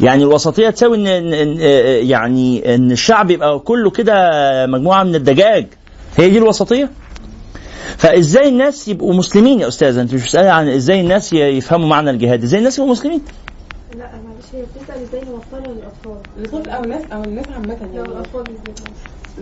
يعني 0.00 0.22
الوسطية 0.22 0.70
تساوي 0.70 0.96
ان 0.96 1.04
إن- 1.06 1.34
إن- 1.34 1.60
آه، 1.62 1.96
يعني 1.96 2.74
إن 2.74 2.90
الشعب 2.92 3.30
يبقى 3.30 3.58
كله 3.58 3.90
كده 3.90 4.30
مجموعة 4.66 5.02
من 5.04 5.14
الدجاج. 5.14 5.66
هي 6.16 6.30
دي 6.30 6.38
الوسطية؟ 6.38 6.90
فإزاي 7.96 8.48
الناس 8.48 8.88
يبقوا 8.88 9.14
مسلمين 9.14 9.60
يا 9.60 9.68
أستاذ؟ 9.68 9.98
أنت 9.98 10.14
مش 10.14 10.22
بتسألي 10.22 10.48
عن 10.48 10.68
إزاي 10.68 11.00
الناس 11.00 11.32
يفهموا 11.32 11.88
معنى 11.88 12.10
الجهاد. 12.10 12.42
إزاي 12.42 12.58
الناس 12.58 12.78
يبقوا 12.78 12.92
مسلمين؟ 12.92 13.22
لا 13.98 14.04
معلش 14.04 14.44
هي 14.54 14.62
بتسأل 14.62 15.02
إزاي 15.02 15.20
نوصلها 15.20 15.74
للأطفال. 15.74 16.16
الطفل 16.38 16.70
أو 16.70 16.84
الناس 16.84 17.02
أو 17.12 17.24
الناس 17.24 17.46
عامة 17.48 17.76
يعني. 17.94 18.08
بالذات 18.08 18.78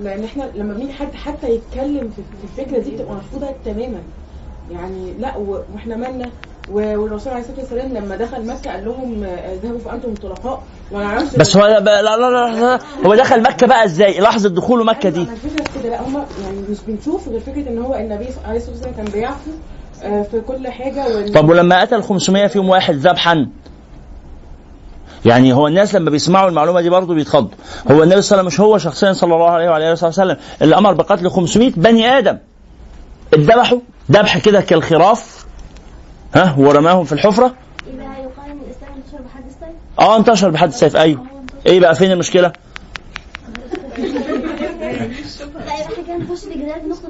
لأن 0.03 0.25
إحنا 0.25 0.51
لما 0.55 0.75
بنيجي 0.75 0.93
حد 0.93 1.15
حتى 1.15 1.51
يتكلم 1.51 2.11
في 2.17 2.23
في 2.23 2.61
الفكرة 2.63 2.79
دي 2.79 2.91
بتبقى 2.91 3.15
مرفوضه 3.15 3.55
تماما. 3.65 4.01
يعني 4.71 5.13
لا 5.21 5.37
وإحنا 5.37 5.97
مالنا؟ 5.97 6.31
والرسول 6.73 7.33
عليه 7.33 7.43
الصلاة 7.43 7.59
والسلام 7.61 7.93
لما 7.95 8.17
دخل 8.17 8.47
مكة 8.47 8.71
قال 8.71 8.85
لهم 8.85 9.25
آه، 9.25 9.29
اذهبوا 9.55 9.79
فأنتم 9.79 10.15
طلقاء. 10.15 10.63
وما 10.93 11.05
نعرفش 11.05 11.37
بس 11.37 11.57
هو 11.57 11.67
لا 11.67 11.81
لا 11.81 12.03
لا, 12.03 12.17
لا, 12.17 12.61
لا. 12.61 12.79
هو 13.07 13.15
دخل 13.15 13.43
مكة 13.43 13.67
بقى 13.67 13.85
إزاي؟ 13.85 14.21
لحظة 14.21 14.49
دخوله 14.49 14.85
مكة 14.85 15.09
دي. 15.09 15.21
أيوة، 15.21 15.33
الفكرة 15.33 15.65
في 15.65 15.79
كده 15.83 15.91
لا 15.91 16.03
هم 16.03 16.15
يعني 16.45 16.59
مش 16.71 16.77
بنشوف 16.89 17.29
غير 17.29 17.41
فكرة 17.41 17.69
إن 17.69 17.79
هو 17.79 17.95
النبي 17.95 18.27
عليه 18.47 18.57
الصلاة 18.57 18.73
والسلام 18.75 18.95
كان 18.95 19.05
بيعفو 19.05 19.51
آه، 20.03 20.23
في 20.23 20.41
كل 20.41 20.69
حاجة 20.69 21.05
وإن- 21.05 21.33
طب 21.35 21.49
ولما 21.49 21.81
قتل 21.81 22.03
500 22.03 22.47
في 22.47 22.59
يوم 22.59 22.69
واحد 22.69 22.95
ذبحا؟ 22.95 23.47
يعني 25.25 25.53
هو 25.53 25.67
الناس 25.67 25.95
لما 25.95 26.11
بيسمعوا 26.11 26.49
المعلومة 26.49 26.81
دي 26.81 26.91
برضه 26.91 27.15
بيتخضوا. 27.15 27.49
هو 27.91 28.03
النبي 28.03 28.23
صلى 28.23 28.41
الله 28.41 28.41
عليه 28.41 28.47
وسلم 28.47 28.47
مش 28.47 28.61
هو 28.61 28.79
شخصيا 28.79 29.13
صلى 29.13 29.35
الله 29.35 29.51
عليه 29.51 29.69
وعلى 29.71 29.93
آله 29.93 30.07
وسلم 30.09 30.37
اللي 30.63 30.79
أمر 30.79 30.93
بقتل 30.93 31.31
500 31.31 31.73
بني 31.77 32.19
آدم. 32.19 32.39
اتذبحوا؟ 33.35 33.79
ذبح 34.13 34.39
كده 34.39 34.61
كالخراف. 34.61 35.40
ها 36.35 36.55
ورماهم 36.59 37.05
في 37.05 37.13
الحفرة؟ 37.13 37.55
آه 39.99 40.17
انتشر 40.17 40.51
بحد 40.51 40.69
السيف 40.69 40.97
أيوه. 40.97 41.27
إيه 41.67 41.81
بقى 41.81 41.95
فين 41.95 42.13
المشكلة؟ 42.13 42.53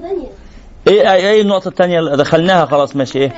تانية. 0.02 0.28
إيه 0.88 1.14
إيه 1.14 1.42
النقطة 1.42 1.68
الثانية 1.68 1.98
اللي 1.98 2.16
دخلناها 2.16 2.66
خلاص 2.66 2.96
ماشي 2.96 3.18
إيه. 3.18 3.32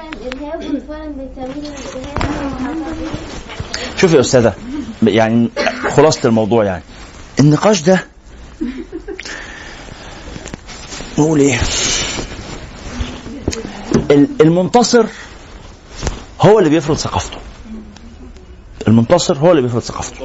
شوفي 3.97 4.17
يا 4.17 4.21
أستاذة 4.21 4.55
يعني 5.03 5.51
خلاصة 5.97 6.29
الموضوع 6.29 6.65
يعني. 6.65 6.83
النقاش 7.41 7.83
ده 7.83 8.05
نقول 11.19 11.41
إيه؟ 11.41 11.61
ال- 14.11 14.29
المنتصر 14.41 15.07
هو 16.43 16.59
اللي 16.59 16.71
بيفرض 16.71 16.97
ثقافته. 16.97 17.37
المنتصر 18.89 19.39
هو 19.39 19.51
اللي 19.51 19.63
بيفرض 19.63 19.83
ثقافته. 19.83 20.17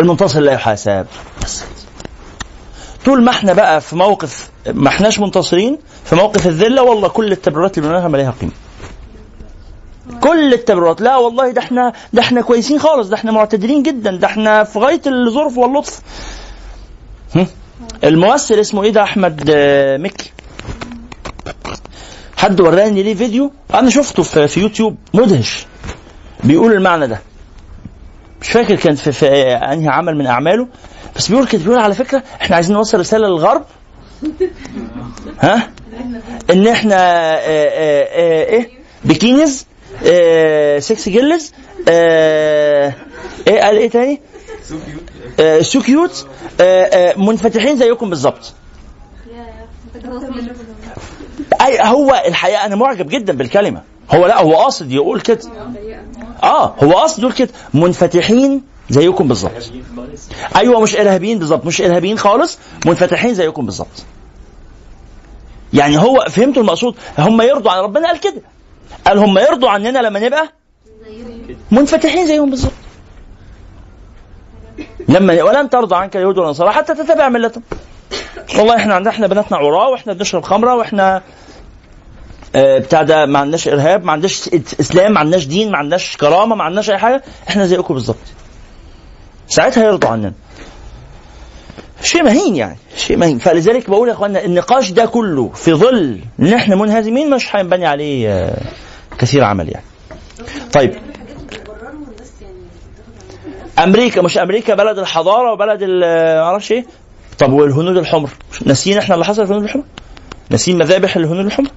المنتصر 0.00 0.40
لا 0.40 0.52
يحاسب. 0.52 1.06
بس. 1.44 1.64
طول 3.04 3.22
ما 3.22 3.30
إحنا 3.30 3.52
بقى 3.52 3.80
في 3.80 3.96
موقف 3.96 4.50
ما 4.66 4.88
احناش 4.88 5.18
منتصرين 5.20 5.78
في 6.04 6.14
موقف 6.16 6.46
الذلة 6.46 6.82
والله 6.82 7.08
كل 7.08 7.32
التبريرات 7.32 7.78
اللي 7.78 7.88
بنقولها 7.88 8.08
ما 8.08 8.16
ليها 8.16 8.34
قيمة. 8.40 8.52
كل 10.20 10.54
التبريرات 10.54 11.00
لا 11.00 11.16
والله 11.16 11.50
ده 11.50 11.60
إحنا 11.62 11.92
ده 12.12 12.22
إحنا 12.22 12.40
كويسين 12.40 12.78
خالص 12.78 13.08
ده 13.08 13.16
إحنا 13.16 13.32
معتدلين 13.32 13.82
جدا 13.82 14.16
ده 14.16 14.26
إحنا 14.26 14.64
في 14.64 14.78
غاية 14.78 15.00
الظرف 15.06 15.58
واللطف؟ 15.58 16.00
الممثل 18.04 18.54
اسمه 18.54 18.82
إيه 18.84 18.90
ده 18.90 19.02
احمد 19.02 19.50
آه، 19.54 19.96
مكي؟ 19.96 20.30
حد 22.44 22.60
وراني 22.60 23.02
ليه 23.02 23.14
فيديو؟ 23.14 23.52
أنا 23.74 23.90
شفته 23.90 24.22
في, 24.22 24.48
في 24.48 24.60
يوتيوب 24.60 24.96
مدهش. 25.14 25.66
بيقول 26.44 26.72
المعنى 26.72 27.06
ده. 27.06 27.20
مش 28.40 28.48
فاكر 28.50 28.74
كان 28.74 28.94
في, 28.94 29.12
في 29.12 29.26
أنهي 29.52 29.88
عمل 29.88 30.16
من 30.16 30.26
أعماله 30.26 30.68
بس 31.16 31.28
بيقول 31.28 31.46
كده 31.46 31.62
بيقول 31.64 31.78
على 31.78 31.94
فكرة 31.94 32.22
إحنا 32.40 32.56
عايزين 32.56 32.76
نوصل 32.76 33.00
رسالة 33.00 33.28
للغرب. 33.28 33.64
ها؟ 35.40 35.70
إن 36.50 36.68
إحنا 36.68 36.96
آه 36.96 37.38
آه 37.38 38.02
آه 38.02 38.44
إيه؟ 38.44 38.70
بكينيز 39.04 39.66
آه 40.06 40.78
sexy 40.78 41.08
girls 41.08 41.52
آه 41.88 42.94
إيه 43.46 43.60
قال 43.60 43.76
إيه 43.76 43.90
تاني؟ 43.90 44.20
آه 45.40 45.60
so 45.60 45.80
cute 45.80 46.26
آه 46.60 46.84
آه 46.84 47.18
منفتحين 47.18 47.76
زيكم 47.76 48.10
بالظبط. 48.10 48.52
أي 51.64 51.78
هو 51.80 52.22
الحقيقة 52.26 52.66
أنا 52.66 52.76
معجب 52.76 53.08
جدا 53.08 53.32
بالكلمة. 53.32 53.82
هو 54.10 54.26
لا 54.26 54.42
هو 54.42 54.56
قاصد 54.56 54.90
يقول 54.92 55.20
كده. 55.20 55.40
آه 56.42 56.74
هو 56.82 56.92
قاصد 56.92 57.18
يقول 57.18 57.32
كده. 57.32 57.48
منفتحين 57.74 58.62
زيكم 58.90 59.28
بالظبط 59.28 59.52
أيوه 60.56 60.80
مش 60.80 60.96
إرهابيين 60.96 61.38
بالظبط 61.38 61.66
مش 61.66 61.82
إرهابيين 61.82 62.18
خالص 62.18 62.58
منفتحين 62.86 63.34
زيكم 63.34 63.64
بالظبط 63.66 64.04
يعني 65.72 65.98
هو 65.98 66.24
فهمتوا 66.30 66.62
المقصود؟ 66.62 66.96
هم 67.18 67.42
يرضوا 67.42 67.70
عن 67.70 67.78
ربنا 67.78 68.08
قال 68.08 68.20
كده. 68.20 68.42
قال 69.06 69.18
هم 69.18 69.38
يرضوا 69.38 69.70
عننا 69.70 69.98
لما 69.98 70.20
نبقى 70.20 70.52
منفتحين 71.70 72.26
زيهم 72.26 72.50
بالظبط 72.50 72.72
لما 75.08 75.42
ولن 75.42 75.70
ترضى 75.70 75.96
عنك 75.96 76.16
اليهود 76.16 76.38
ولا 76.38 76.70
حتى 76.70 76.94
تتبع 76.94 77.28
ملتهم. 77.28 77.62
والله 78.58 78.76
إحنا 78.76 78.94
عندنا 78.94 79.10
إحنا 79.14 79.26
بناتنا 79.26 79.56
عراة 79.56 79.88
وإحنا 79.88 80.12
بنشرب 80.12 80.42
خمرة 80.42 80.74
وإحنا 80.74 81.22
بتاع 82.56 83.02
ده 83.02 83.26
ما 83.26 83.38
عندناش 83.38 83.68
إرهاب 83.68 84.04
ما 84.04 84.12
عندناش 84.12 84.48
إسلام 84.80 85.12
ما 85.12 85.20
عندناش 85.20 85.44
دين 85.46 85.70
ما 85.70 85.78
عندناش 85.78 86.16
كرامة 86.16 86.54
ما 86.56 86.64
عندناش 86.64 86.90
أي 86.90 86.98
حاجة 86.98 87.22
إحنا 87.48 87.66
زيكم 87.66 87.94
بالظبط. 87.94 88.16
ساعتها 89.48 89.84
يرضوا 89.84 90.10
عننا. 90.10 90.32
شيء 92.02 92.22
مهين 92.22 92.56
يعني 92.56 92.78
شيء 92.96 93.16
مهين. 93.16 93.38
فلذلك 93.38 93.90
بقول 93.90 94.08
يا 94.08 94.12
اخوانا 94.14 94.44
النقاش 94.44 94.90
ده 94.90 95.06
كله 95.06 95.48
في 95.54 95.74
ظل 95.74 96.20
إن 96.40 96.52
إحنا 96.52 96.76
منهزمين 96.76 97.30
مش 97.30 97.56
هينبني 97.56 97.86
عليه 97.86 98.28
آه، 98.32 98.60
كثير 99.18 99.44
عمل 99.44 99.68
يعني. 99.68 99.84
طيب. 100.72 100.94
أمريكا 103.78 104.22
مش 104.22 104.38
أمريكا 104.38 104.74
بلد 104.74 104.98
الحضارة 104.98 105.52
وبلد 105.52 105.78
ال- 105.82 106.40
معرفش 106.42 106.72
إيه؟ 106.72 106.84
طب 107.38 107.52
والهنود 107.52 107.96
الحمر؟ 107.96 108.30
ناسيين 108.66 108.98
إحنا 108.98 109.14
اللي 109.14 109.24
حصل 109.24 109.44
في 109.46 109.50
الهنود 109.50 109.64
الحمر؟ 109.64 109.82
ناسيين 110.50 110.78
مذابح 110.78 111.16
الهنود 111.16 111.46
الحمر؟ 111.46 111.68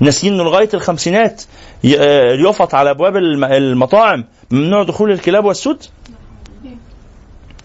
ناسيين 0.00 0.32
إنه 0.34 0.44
لغاية 0.44 0.68
الخمسينات 0.74 1.42
ي- 1.84 1.96
آه، 2.00 2.32
يفط 2.32 2.74
على 2.74 2.90
أبواب 2.90 3.16
الم- 3.16 3.44
المطاعم. 3.44 4.24
ممنوع 4.50 4.82
دخول 4.82 5.10
الكلاب 5.12 5.44
والسود؟ 5.44 5.82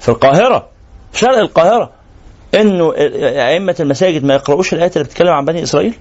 في 0.00 0.08
القاهرة 0.08 0.66
في 1.12 1.18
شرق 1.18 1.38
القاهرة. 1.38 1.90
إنه 2.54 2.92
أئمة 3.48 3.76
المساجد 3.80 4.24
ما 4.24 4.34
يقرؤوش 4.34 4.74
الايات 4.74 4.96
اللي 4.96 5.04
بتتكلم 5.04 5.28
عن 5.32 5.44
بني 5.44 5.62
إسرائيل؟ 5.62 5.94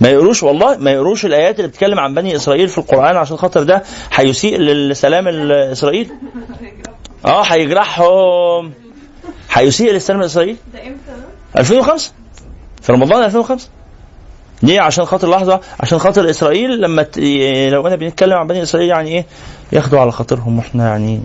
ما 0.00 0.08
يقروش 0.08 0.42
والله 0.42 0.76
ما 0.76 0.90
يقروش 0.90 1.24
الآيات 1.26 1.56
اللي 1.58 1.68
بتتكلم 1.68 1.98
عن 2.00 2.14
بني 2.14 2.36
إسرائيل 2.36 2.68
في 2.68 2.78
القرآن 2.78 3.16
عشان 3.16 3.36
خاطر 3.36 3.62
ده 3.62 3.82
هيسيء 4.14 4.58
للسلام 4.58 5.28
الاسرائيلي 5.28 6.10
آه 7.26 7.42
هيجرحهم. 7.42 8.72
هيسيء 9.52 9.92
للسلام 9.92 10.20
الاسرائيلي 10.20 10.56
ده 10.74 10.78
إمتى 10.82 10.98
2005 11.58 12.12
في 12.82 12.92
رمضان 12.92 13.24
2005 13.24 13.68
ليه؟ 14.62 14.80
عشان 14.80 15.04
خاطر 15.04 15.30
لحظة 15.30 15.60
عشان 15.80 15.98
خاطر 15.98 16.30
إسرائيل 16.30 16.80
لما 16.80 17.02
ت... 17.02 17.18
لو 17.72 17.86
أنا 17.86 17.96
بنتكلم 17.96 18.32
عن 18.38 18.46
بني 18.46 18.62
إسرائيل 18.62 18.88
يعني 18.90 19.10
إيه؟ 19.10 19.26
ياخدوا 19.72 20.00
على 20.00 20.12
خاطرهم 20.12 20.58
وإحنا 20.58 20.88
يعني 20.88 21.20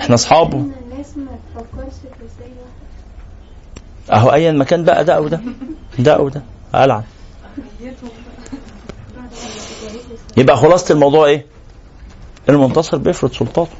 إحنا 0.00 0.14
أصحابه 0.14 0.56
الناس 0.58 1.16
ما 1.16 1.38
تفكرش 1.54 1.92
في 1.92 2.24
إزاي 2.24 2.50
واحد 2.50 2.76
أهو 4.12 4.32
ايا 4.32 4.52
مكان 4.52 4.84
بقى 4.84 5.04
ده 5.04 5.12
أو 5.16 5.28
ده 5.28 5.40
ده 5.98 6.12
أو 6.14 6.28
ده. 6.28 6.42
ألعن. 6.74 7.02
يبقى 10.36 10.56
خلاصة 10.56 10.92
الموضوع 10.92 11.26
إيه؟ 11.26 11.46
المنتصر 12.48 12.96
بيفرض 12.96 13.32
سلطاته. 13.32 13.70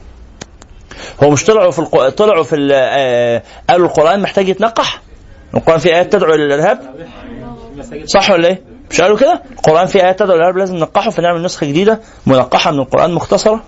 هو 1.23 1.31
مش 1.31 1.45
طلعوا 1.45 1.71
في 1.71 1.79
الق... 1.79 2.09
طلعوا 2.09 2.43
في 2.45 2.57
ال... 2.57 2.71
آه... 2.75 3.43
قالوا 3.71 3.87
القرآن 3.87 4.23
محتاج 4.23 4.49
يتنقح. 4.49 5.03
القرآن 5.55 5.79
فيه 5.79 5.91
آيات 5.95 6.13
تدعو 6.13 6.35
إلى 6.35 6.45
الإرهاب. 6.45 7.07
صح 8.05 8.31
ولا 8.31 8.49
إيه؟ 8.49 8.63
مش 8.91 9.01
قالوا 9.01 9.17
كده؟ 9.19 9.43
القرآن 9.53 9.87
فيه 9.87 10.03
آيات 10.05 10.19
تدعو 10.19 10.31
إلى 10.31 10.37
الإرهاب 10.39 10.57
لازم 10.59 10.77
ننقحه 10.77 11.11
فنعمل 11.11 11.43
نسخة 11.43 11.67
جديدة 11.67 12.01
منقحة 12.27 12.71
من 12.71 12.79
القرآن 12.81 13.13
مختصرة. 13.15 13.63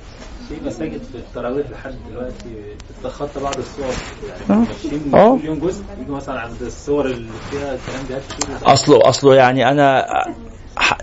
في 0.49 0.55
مساجد 0.67 1.01
في 1.13 1.19
التراويح 1.19 1.71
لحد 1.71 1.95
دلوقتي 2.11 2.75
بتتخطى 3.01 3.41
بعض 3.41 3.55
الصور 3.59 3.95
يعني. 4.29 4.67
ماشيين 4.67 5.15
آه. 5.15 5.39
كل 5.39 5.45
يوم 5.45 5.59
جزء 5.59 5.83
يجوا 6.03 6.17
مثلا 6.17 6.41
عند 6.41 6.63
الصور 6.63 7.07
اللي 7.07 7.31
فيها 7.51 7.75
الكلام 7.75 8.07
ده 8.11 8.21
كتير 8.29 8.73
أصله 8.73 9.09
أصله 9.09 9.35
يعني 9.35 9.71
أنا 9.71 10.07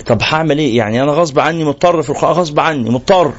طب 0.06 0.18
هعمل 0.22 0.58
إيه؟ 0.60 0.78
يعني 0.78 1.04
أنا 1.04 1.12
غصب 1.12 1.40
عني 1.40 1.64
مضطر 1.64 2.02
في 2.02 2.10
القرآن 2.10 2.32
غصب 2.34 2.60
عني 2.60 2.90
مضطر 2.90 3.34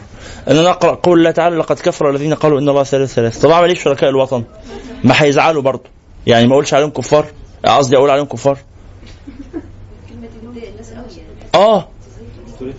إن 0.50 0.57
أنا 0.57 0.70
أقرأ 0.70 0.94
قول 0.94 1.18
الله 1.18 1.30
تعالى 1.30 1.57
لقد 1.57 1.78
كفر 1.78 2.11
الذين 2.11 2.34
قالوا 2.34 2.61
إن 2.61 2.68
الله 2.68 2.82
ثالث 2.82 3.14
ثلاث 3.14 3.38
طب 3.40 3.50
أعمل 3.50 3.68
إيه 3.68 3.74
في 3.74 3.82
شركاء 3.82 4.11
الوطن؟ 4.11 4.44
ما 5.04 5.14
هيزعلوا 5.22 5.62
برضه 5.62 5.82
يعني 6.26 6.46
ما 6.46 6.52
أقولش 6.52 6.74
عليهم 6.74 6.90
كفار 6.90 7.26
قصدي 7.64 7.96
أقول 7.96 8.11
عليهم 8.11 8.26
كفار 8.26 8.59
آه 11.54 11.88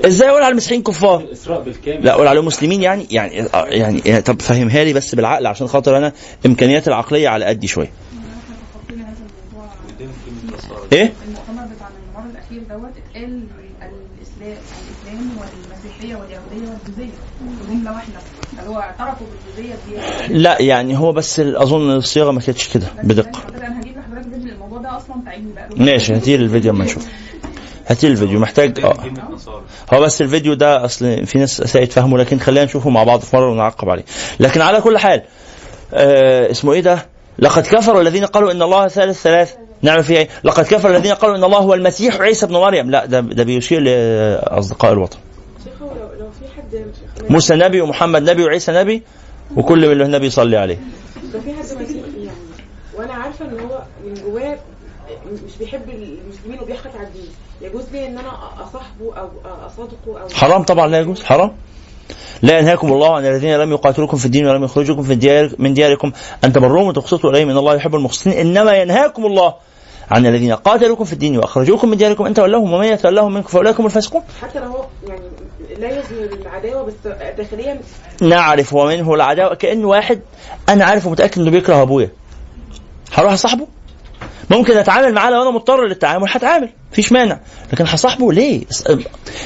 إزاي 0.05 0.29
أقول 0.29 0.41
على 0.43 0.51
المسيحيين 0.51 0.83
كفار؟ 0.83 1.19
الإسراء 1.19 1.61
بالكامل. 1.61 2.05
لا 2.05 2.11
أقول 2.13 2.27
عليهم 2.27 2.45
مسلمين 2.45 2.81
يعني 2.81 3.07
يعني 3.11 3.35
يعني 3.53 4.01
يعني 4.05 4.21
طب 4.21 4.41
فهمها 4.41 4.83
لي 4.83 4.93
بس 4.93 5.15
بالعقل 5.15 5.47
عشان 5.47 5.67
خاطر 5.67 5.97
أنا 5.97 6.13
امكانياتي 6.45 6.87
العقلية 6.89 7.29
على 7.29 7.45
قدي 7.45 7.67
شوية. 7.67 7.91
إيه؟ 10.93 11.13
المؤتمر 11.27 11.75
بتاع 11.75 11.87
المؤتمر 11.87 12.31
الاخير 12.31 12.61
دوت 12.69 12.91
اتقال 13.07 13.43
الاسلام 14.17 14.57
الاسلام 14.87 15.29
والمسيحيه 15.37 16.15
واليهوديه 16.15 16.71
والبوذيه 16.71 17.09
جمله 17.69 17.91
واحدة 17.91 18.13
اللي 18.59 18.69
هو 18.69 18.79
اعترفوا 18.79 19.27
بالبوذيه 19.57 19.75
دي 20.27 20.33
لا 20.33 20.61
يعني 20.61 20.97
هو 20.97 21.11
بس 21.11 21.39
أظن 21.39 21.91
الصياغة 21.91 22.31
ما 22.31 22.39
كانتش 22.41 22.73
كده 22.73 22.87
بدقة. 23.03 23.41
أنا 23.57 23.79
هجيب 23.81 23.93
لحضرتك 23.97 24.29
فيديو 24.33 24.53
الموضوع 24.53 24.77
ده 24.77 24.97
أصلا 24.97 25.15
تعبني 25.25 25.53
بقى 25.55 25.69
ماشي 25.85 26.13
هاتي 26.15 26.37
لي 26.37 26.43
الفيديو 26.43 26.71
أما 26.71 26.85
نشوف. 26.85 27.07
هاتي 27.87 28.07
لي 28.07 28.13
الفيديو 28.13 28.39
محتاج 28.39 28.79
آه. 28.79 28.97
هو 29.93 30.01
بس 30.01 30.21
الفيديو 30.21 30.53
ده 30.53 30.85
أصل 30.85 31.25
في 31.25 31.37
ناس 31.37 31.57
ساءت 31.61 31.91
فهمه 31.91 32.17
لكن 32.17 32.39
خلينا 32.39 32.65
نشوفه 32.65 32.89
مع 32.89 33.03
بعض 33.03 33.19
في 33.19 33.35
مرة 33.35 33.51
ونعقب 33.51 33.89
عليه. 33.89 34.03
لكن 34.39 34.61
على 34.61 34.81
كل 34.81 34.97
حال 34.97 35.21
آه 35.93 36.51
اسمه 36.51 36.73
إيه 36.73 36.81
ده؟ 36.81 37.05
لقد 37.39 37.63
كفر 37.63 38.01
الذين 38.01 38.25
قالوا 38.25 38.51
إن 38.51 38.61
الله 38.61 38.87
ثالث 38.87 39.21
ثلاث. 39.21 39.55
نعمل 39.81 40.03
فيها 40.03 40.17
إيه 40.17 40.29
لقد 40.43 40.65
كفر 40.65 40.89
الذين 40.89 41.13
قالوا 41.13 41.35
إن 41.37 41.43
الله 41.43 41.57
هو 41.57 41.73
المسيح 41.73 42.21
عيسى 42.21 42.45
ابن 42.45 42.53
مريم. 42.53 42.91
لا 42.91 43.05
ده 43.05 43.19
ده 43.19 43.43
بيشير 43.43 43.81
لأصدقاء 43.81 44.93
الوطن. 44.93 45.17
شيخ 45.63 45.81
هو 45.81 45.87
لو 45.87 46.19
لو 46.19 46.29
في 46.31 46.55
حد 46.57 46.85
موسى 47.29 47.55
نبي 47.55 47.81
ومحمد 47.81 48.29
نبي 48.29 48.43
وعيسى 48.43 48.71
نبي 48.71 49.03
وكل 49.55 49.87
من 49.89 49.97
له 49.97 50.07
نبي 50.07 50.25
يصلي 50.27 50.57
عليه. 50.57 50.79
لو 51.33 51.41
في 51.41 51.53
حد 51.53 51.81
مسيحي 51.81 52.01
يعني 52.17 52.37
وأنا 52.97 53.13
عارفة 53.13 53.45
إن 53.45 53.59
هو 53.59 53.81
من 54.05 54.13
جواه 54.13 54.57
مش 55.45 55.57
بيحب 55.59 55.89
المسلمين 55.89 56.59
وبيحقد 56.61 56.91
على 56.97 57.07
الدين. 57.07 57.27
يجوز 57.61 57.83
لي 57.91 58.07
إن 58.07 58.17
أنا 58.17 58.29
أصاحبه 58.63 59.17
أو 59.17 59.29
أصادقه 59.67 60.21
أو 60.21 60.29
حرام 60.33 60.63
طبعا 60.63 60.87
لا 60.87 60.99
يجوز 60.99 61.23
حرام. 61.23 61.51
لا 62.41 62.59
ينهاكم 62.59 62.93
الله 62.93 63.15
عن 63.15 63.25
الذين 63.25 63.57
لم 63.57 63.71
يقاتلوكم 63.71 64.17
في 64.17 64.25
الدين 64.25 64.47
ولم 64.47 64.63
يخرجوكم 64.63 65.03
في 65.03 65.15
ديار 65.15 65.51
من 65.59 65.73
دياركم. 65.73 66.11
ان 66.43 66.53
تبروهم 66.53 66.87
وتقسطوا 66.87 67.29
اليهم 67.29 67.49
ان 67.49 67.57
الله 67.57 67.75
يحب 67.75 67.95
المقسطين. 67.95 68.33
إنما 68.33 68.77
ينهاكم 68.77 69.25
الله 69.25 69.53
عن 70.11 70.25
الذين 70.25 70.53
قاتلوكم 70.53 71.03
في 71.03 71.13
الدين 71.13 71.37
وأخرجوكم 71.37 71.89
من 71.89 71.97
دياركم. 71.97 72.25
ان 72.25 72.33
تولوهم 72.33 72.73
ومن 72.73 72.87
يتولهم 72.87 73.33
منكم 73.33 73.47
فأولئك 73.47 73.79
هم 73.79 73.85
الفاسقون. 73.85 74.21
حتى 74.41 74.59
لو 74.59 74.85
يعني 75.07 75.21
لا 75.79 75.87
يظهر 75.87 76.39
العداوة 76.41 76.83
بس 76.83 76.93
داخليا 77.37 77.79
نعرف 78.21 78.73
ومنه 78.73 79.13
العداوة. 79.13 79.55
كانه 79.55 79.87
واحد 79.87 80.21
أنا 80.69 80.85
عارف 80.85 81.07
ومتأكد 81.07 81.41
إنه 81.41 81.51
بيكره 81.51 81.81
أبويا. 81.81 82.09
هروح 83.13 83.33
أصاحبه؟ 83.33 83.67
ممكن 84.49 84.77
أتعامل 84.77 85.13
معاه 85.13 85.29
لو 85.29 85.41
أنا 85.41 85.51
مضطر 85.51 85.85
للتعامل 85.85 86.27
هتعامل 86.29 86.69
مفيش 86.91 87.11
مانع. 87.11 87.39
لكن 87.73 87.85
هصاحبه 87.87 88.33
ليه؟ 88.33 88.65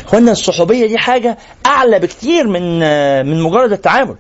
إخوانا 0.06 0.32
الصحوبية 0.32 0.88
دي 0.88 0.98
حاجة 0.98 1.38
أعلى 1.66 2.00
بكتير 2.00 2.48
من 2.48 2.80
من 3.26 3.42
مجرد 3.42 3.72
التعامل. 3.72 4.16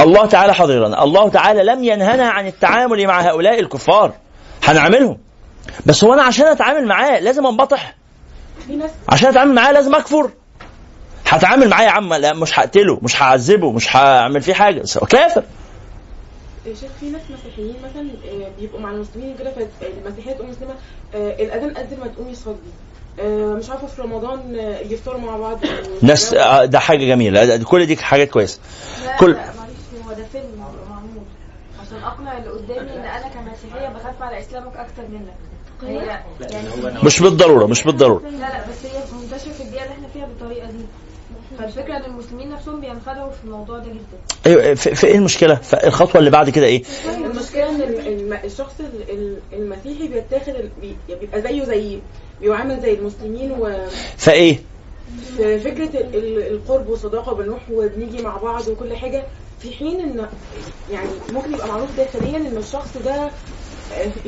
الله 0.00 0.26
تعالى 0.26 0.54
حضرنا 0.54 1.04
الله 1.04 1.28
تعالى 1.28 1.62
لم 1.64 1.84
ينهنا 1.84 2.30
عن 2.30 2.46
التعامل 2.46 3.06
مع 3.06 3.20
هؤلاء 3.20 3.60
الكفار. 3.60 4.12
هنعملهم. 4.64 5.18
بس 5.86 6.04
هو 6.04 6.14
أنا 6.14 6.22
عشان 6.22 6.46
أتعامل 6.46 6.86
معاه 6.86 7.20
لازم 7.20 7.46
أنبطح. 7.46 7.94
عشان 9.08 9.28
أتعامل 9.28 9.54
معاه 9.54 9.72
لازم 9.72 9.94
أكفر. 9.94 10.30
هتعامل 11.28 11.68
معاه 11.68 11.84
يا 11.84 11.90
عم 11.90 12.14
لا 12.14 12.32
مش 12.34 12.58
هقتله 12.58 12.98
مش 13.02 13.22
هعذبه 13.22 13.72
مش 13.72 13.96
هعمل 13.96 14.40
فيه 14.42 14.54
حاجة. 14.54 14.82
كافر. 15.10 15.42
شايف 16.64 16.92
في 17.00 17.10
ناس 17.10 17.22
مسيحيين 17.30 17.74
مثلا 17.84 18.08
آه، 18.28 18.48
بيبقوا 18.60 18.80
مع 18.80 18.90
المسلمين 18.90 19.36
كده 19.38 19.52
فالمسيحيه 19.80 20.32
تقوم 20.32 20.50
مسلمة 20.50 20.74
آه، 21.14 21.30
الأذان 21.42 21.76
اذن 21.76 22.00
ما 22.00 22.06
تقوم 22.06 22.28
يصلي. 22.28 22.56
آه، 23.20 23.54
مش 23.54 23.70
عارفة 23.70 23.86
في 23.86 24.02
رمضان 24.02 24.56
آه، 24.58 24.78
يفطروا 24.78 25.20
مع 25.20 25.36
بعض. 25.36 25.58
ناس 26.02 26.34
آه، 26.34 26.64
ده 26.64 26.78
حاجة 26.78 27.04
جميلة. 27.06 27.44
ده- 27.56 27.64
كل 27.64 27.86
دي 27.86 27.96
حاجات 27.96 28.30
كويسة. 28.30 28.58
كل 29.20 29.30
لا 29.30 29.36
معلش 29.36 30.06
هو 30.06 30.12
ده 30.12 30.24
فيلم 30.32 30.44
معمول. 30.90 31.22
عشان 31.86 32.02
أقنع 32.02 32.38
اللي 32.38 32.50
قدامي 32.50 32.80
إن 32.94 33.04
أنا 33.04 33.28
كمسيحية 33.28 33.88
بخاف 33.88 34.22
على 34.22 34.38
إسلامك 34.40 34.76
أكتر 34.76 35.02
منك. 35.12 35.34
هي 35.82 36.20
يعني 36.40 36.68
مش 37.04 37.20
بالضرورة 37.20 37.66
مش 37.66 37.84
بالضرورة. 37.84 38.22
لا 38.22 38.30
لا 38.38 38.66
بس 38.68 38.84
هي 38.86 39.00
منتشرة 39.22 39.52
في 39.52 39.62
البيئة 39.62 39.82
اللي 39.82 39.92
إحنا 39.94 40.08
فيها 40.08 40.26
بالطريقة 40.26 40.66
دي. 40.70 40.78
فالفكرة 41.58 41.96
إن 41.96 42.04
المسلمين 42.04 42.50
نفسهم 42.50 42.80
بينخدعوا 42.80 43.30
في 43.30 43.44
الموضوع 43.44 43.78
ده 43.78 43.84
جدا. 43.84 44.18
أيوه 44.46 44.74
في, 44.74 44.94
في 44.94 45.06
إيه 45.06 45.14
المشكلة؟ 45.16 45.54
فالخطوه 45.54 46.16
اللي 46.18 46.30
بعد 46.30 46.50
كده 46.50 46.66
إيه؟ 46.66 46.82
المشكلة 47.24 47.68
إن 47.70 48.38
الشخص 48.44 48.80
ال- 48.80 49.10
ال- 49.10 49.38
المسيحي 49.52 50.08
بيتاخد 50.08 50.54
بي- 50.80 50.96
بيبقى 51.20 51.42
زيه 51.42 51.64
زي 51.64 51.98
بيعامل 52.40 52.80
زي 52.80 52.94
المسلمين 52.94 53.52
وفي 53.52 53.90
فإيه؟ 54.16 54.58
فكرة 55.38 56.00
ال- 56.00 56.14
ال- 56.16 56.52
القرب 56.54 56.88
والصداقة 56.88 57.32
وبنروح 57.32 57.60
وبنيجي 57.72 58.22
مع 58.22 58.36
بعض 58.36 58.68
وكل 58.68 58.96
حاجة 58.96 59.24
في 59.60 59.72
حين 59.72 60.00
إن 60.00 60.26
يعني 60.92 61.08
ممكن 61.32 61.54
يبقى 61.54 61.68
معروف 61.68 61.96
داخليا 61.96 62.36
إن 62.36 62.56
الشخص 62.56 62.96
ده 62.96 63.30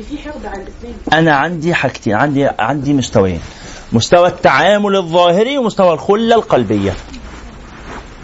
في 0.09 0.17
حقد 0.17 0.45
على 0.45 0.63
الاسلام 0.63 0.93
أنا 1.13 1.35
عندي 1.35 1.73
حاجتين 1.73 2.13
عندي 2.13 2.47
عندي 2.59 2.93
مستويين. 2.93 3.41
مستوى 3.93 4.27
التعامل 4.27 4.95
الظاهري 4.95 5.57
ومستوى 5.57 5.93
الخلة 5.93 6.35
القلبية. 6.35 6.93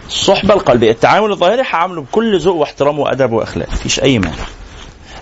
الصحبة 0.08 0.54
القلبية. 0.54 0.92
التعامل 0.92 1.32
الظاهري 1.32 1.62
هعامله 1.62 2.02
بكل 2.02 2.40
ذوق 2.40 2.56
واحترام 2.56 3.00
وأدب 3.00 3.32
وأخلاق 3.32 3.70
مفيش 3.70 4.00
أي 4.00 4.20
مانع. 4.20 4.44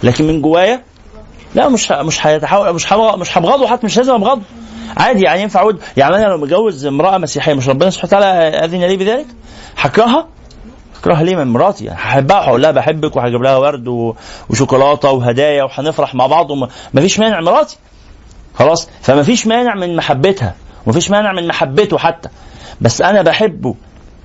لكن 0.03 0.27
من 0.27 0.41
جوايا 0.41 0.83
لا 1.55 1.69
مش 1.69 1.91
مش 1.91 2.27
هيتحول 2.27 2.73
مش 2.73 2.93
مش 2.93 3.37
هبغضه 3.37 3.67
حتى 3.67 3.85
مش 3.85 3.97
لازم 3.97 4.13
ابغضه 4.13 4.41
عادي 4.97 5.21
يعني 5.21 5.41
ينفع 5.41 5.59
اعود 5.59 5.81
يعني 5.97 6.15
أنا 6.15 6.25
لو 6.25 6.37
متجوز 6.37 6.85
امرأة 6.85 7.17
مسيحية 7.17 7.53
مش 7.53 7.69
ربنا 7.69 7.89
سبحانه 7.89 8.07
وتعالى 8.17 8.57
أذن 8.65 8.83
لي 8.85 8.97
بذلك؟ 8.97 9.25
هكرهها؟ 9.77 10.27
هكرهها 11.01 11.23
ليه 11.23 11.35
من 11.35 11.47
مراتي. 11.47 11.85
يعني 11.85 11.99
هحبها 11.99 12.37
وهقول 12.37 12.61
لها 12.61 12.71
بحبك 12.71 13.15
وهجيب 13.15 13.41
لها 13.41 13.57
ورد 13.57 13.87
وشوكولاتة 14.49 15.11
وهدايا 15.11 15.63
وهنفرح 15.63 16.15
مع 16.15 16.27
بعض 16.27 16.51
وما 16.51 16.67
مفيش 16.93 17.19
مانع 17.19 17.41
مراتي. 17.41 17.77
خلاص؟ 18.55 18.89
فما 19.01 19.23
فيش 19.23 19.47
مانع 19.47 19.75
من 19.75 19.95
محبتها. 19.95 20.55
ومفيش 20.85 21.11
مانع 21.11 21.33
من 21.33 21.47
محبته 21.47 21.97
حتى. 21.97 22.29
بس 22.81 23.01
أنا 23.01 23.21
بحبه 23.21 23.75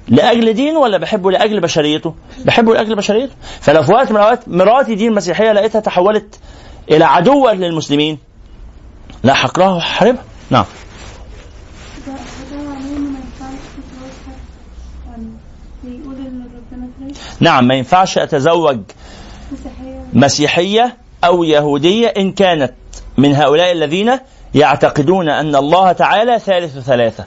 لأجل 0.08 0.52
دينه 0.52 0.78
ولا 0.78 0.98
بحبه 0.98 1.30
لأجل 1.30 1.60
بشريته؟ 1.60 2.14
بحبه 2.44 2.74
لأجل 2.74 2.96
بشريته. 2.96 3.32
فلو 3.60 3.82
في 3.82 3.92
وقت 3.92 4.10
من 4.10 4.16
الأوقات 4.16 4.48
مراتي 4.48 4.94
دي 4.94 5.08
المسيحية 5.08 5.52
لقيتها 5.52 5.80
تحولت 5.80 6.38
إلى 6.90 7.04
عدوة 7.04 7.52
للمسلمين. 7.52 8.18
لا 9.22 9.46
هكرهها 9.46 9.74
وهحاربها. 9.74 10.24
نعم 10.50 10.64
ده 12.06 12.12
ده 12.12 12.62
معناه 12.62 12.96
إنه 12.96 13.10
ما 13.10 13.18
ينفعش 13.18 13.58
تتجوز 13.76 14.16
حد 14.26 14.40
يعني 15.10 15.26
بيقول 15.84 16.14
إن 16.14 16.48
ربنا 16.56 16.88
كويس 16.98 17.18
نعم 17.40 17.68
ما 17.68 17.74
ينفعش 17.74 18.18
أتزوج 18.18 18.80
مسيحية 20.12 20.96
أو 21.24 21.44
يهودية 21.44 22.06
إن 22.06 22.32
كانت 22.32 22.72
من 23.16 23.34
هؤلاء 23.34 23.72
الذين 23.72 24.18
يعتقدون 24.54 25.28
أن 25.28 25.56
الله 25.56 25.92
تعالى 25.92 26.38
ثالث 26.38 26.78
ثلاثة. 26.78 27.24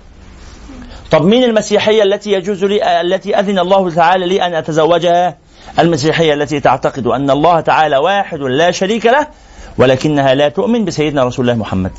طب 1.12 1.26
مين 1.26 1.44
المسيحية 1.44 2.04
التي 2.04 2.32
يجوز 2.32 2.64
لي 2.64 3.02
التي 3.02 3.40
أذن 3.40 3.60
الله 3.60 3.90
تعالى 3.90 4.28
لي 4.28 4.46
أن 4.46 4.54
أتزوجها؟ 4.54 5.38
المسيحية 5.80 6.34
التي 6.34 6.60
تعتقد 6.60 7.08
أن 7.08 7.30
الله 7.30 7.60
تعالى 7.60 7.98
واحد 7.98 8.40
لا 8.40 8.72
شريك 8.72 9.06
له 9.06 9.28
ولكنها 9.78 10.34
لا 10.36 10.50
تؤمن 10.50 10.86
بسيدنا 10.86 11.24
رسول 11.24 11.50
الله 11.50 11.60
محمد. 11.60 11.92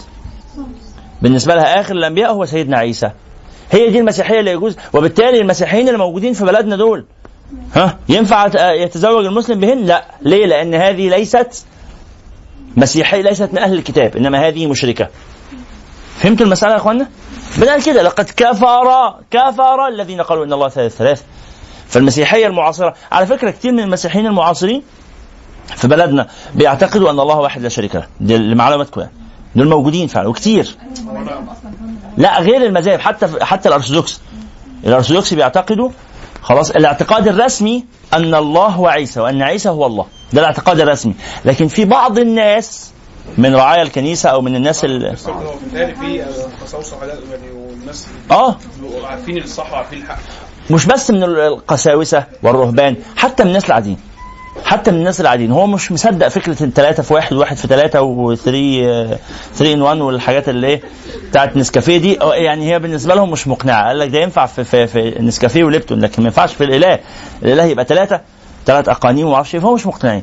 بالنسبة 1.23 1.55
لها 1.55 1.81
آخر 1.81 1.95
الأنبياء 1.95 2.33
هو 2.33 2.45
سيدنا 2.45 2.79
عيسى. 2.79 3.11
هي 3.71 3.91
دي 3.91 3.99
المسيحية 3.99 4.41
اللي 4.41 4.51
يجوز 4.51 4.77
وبالتالي 4.93 5.41
المسيحيين 5.41 5.87
اللي 5.89 5.99
موجودين 5.99 6.33
في 6.33 6.45
بلدنا 6.45 6.77
دول 6.77 7.05
ها 7.75 7.99
ينفع 8.09 8.47
يتزوج 8.73 9.25
المسلم 9.25 9.61
بهن؟ 9.61 9.79
لا، 9.79 10.05
ليه؟ 10.23 10.47
لأن 10.47 10.75
هذه 10.75 11.09
ليست 11.09 11.67
مسيحية 12.77 13.23
ليست 13.23 13.49
من 13.53 13.59
أهل 13.59 13.73
الكتاب، 13.73 14.17
إنما 14.17 14.49
هذه 14.49 14.67
مشركة. 14.67 15.09
فهمتوا 16.17 16.47
المسألة 16.47 16.73
يا 16.73 16.77
إخوانا؟ 16.77 17.09
بنقول 17.57 17.83
كده 17.83 18.03
لقد 18.03 18.31
كفر 18.37 19.15
كفر 19.31 19.89
الذين 19.89 20.21
قالوا 20.21 20.45
إن 20.45 20.53
الله 20.53 20.69
ثالث 20.69 20.97
ثلاث. 20.97 21.23
فالمسيحية 21.89 22.47
المعاصرة، 22.47 22.95
على 23.13 23.27
فكرة 23.27 23.51
كثير 23.51 23.73
من 23.73 23.81
المسيحيين 23.81 24.27
المعاصرين 24.27 24.83
في 25.67 25.89
بلدنا 25.89 26.27
بيعتقدوا 26.55 27.11
أن 27.11 27.21
الله 27.21 27.37
واحد 27.37 27.63
لا 27.63 27.69
شريك 27.69 27.95
له، 27.95 28.07
دي 28.21 28.37
لمعلوماتكم 28.37 29.01
يعني. 29.01 29.13
دول 29.57 29.69
موجودين 29.69 30.07
فعلا 30.07 30.29
وكتير. 30.29 30.77
لا 32.17 32.41
غير 32.41 32.67
المذاهب 32.67 33.01
حتى 33.01 33.45
حتى 33.45 33.69
الأرثوذكس. 33.69 34.21
الأرثوذكس 34.85 35.35
بيعتقدوا 35.35 35.91
خلاص 36.43 36.71
الاعتقاد 36.71 37.29
الرسمي 37.29 37.85
أن 38.15 38.35
الله 38.35 38.67
هو 38.67 38.87
عيسى 38.87 39.21
وأن 39.21 39.43
عيسى 39.43 39.69
هو 39.69 39.87
الله. 39.87 40.07
ده 40.33 40.41
الاعتقاد 40.41 40.81
الرسمي. 40.81 41.15
لكن 41.45 41.69
في 41.69 41.85
بعض 41.85 42.19
الناس 42.19 42.91
من 43.39 43.55
رعايا 43.55 43.83
الكنيسة 43.83 44.29
أو 44.29 44.41
من 44.41 44.57
الناس 44.57 44.85
ال... 44.85 45.17
آه. 48.31 48.57
عارفين 49.05 49.39
الصح 49.39 49.73
وعارفين 49.73 50.03
الحق. 50.03 50.19
مش 50.71 50.87
بس 50.87 51.11
من 51.11 51.23
القساوسة 51.25 52.25
والرهبان 52.43 52.97
حتى 53.17 53.43
من 53.43 53.49
الناس 53.49 53.67
العاديين. 53.67 53.99
حتى 54.65 54.91
من 54.91 54.97
الناس 54.99 55.21
العاديين. 55.21 55.53
هو 55.53 55.67
مش 55.67 55.93
مصدق 55.93 56.29
فكرة 56.29 56.63
الثلاثه 56.63 57.03
في 57.03 57.15
واحد 57.15 57.33
وواحد 57.37 57.57
في 57.57 57.69
ثلاثة 57.69 58.01
وثري 58.03 58.83
3 59.55 59.73
ان 59.75 59.83
1 59.83 60.01
والحاجات 60.01 60.49
اللي 60.49 60.67
إيه 60.67 60.81
بتاعت 61.31 61.57
نسكافيه 61.57 61.97
دي. 61.99 62.19
يعني 62.35 62.73
هي 62.73 62.79
بالنسبة 62.79 63.15
لهم 63.15 63.31
مش 63.31 63.49
مقنعة. 63.49 63.87
قال 63.87 63.99
لك 63.99 64.09
ده 64.09 64.19
ينفع 64.19 64.47
في 64.47 64.65
في, 64.65 64.87
في 64.87 65.15
نسكافيه 65.23 65.65
وليبتون 65.65 66.01
لكن 66.01 66.23
ما 66.23 66.29
ينفعش 66.29 66.55
في 66.55 66.65
الإله. 66.65 66.99
الإله 67.43 67.65
يبقى 67.65 67.85
ثلاثة 67.85 68.21
ثلاث 68.67 68.89
أقانيم 68.89 69.27
وما 69.27 69.35
أعرفش 69.37 69.55
إيه، 69.55 69.61
فهو 69.61 69.75
مش 69.75 69.87
مقتنعين 69.87 70.23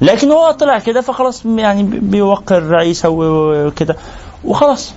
لكن 0.00 0.30
هو 0.32 0.50
طلع 0.50 0.78
كده 0.78 1.00
فخلاص 1.00 1.42
يعني 1.46 1.82
بيوقر 1.82 2.76
عيسى 2.76 3.08
وكده 3.08 3.96
وخلاص. 4.44 4.94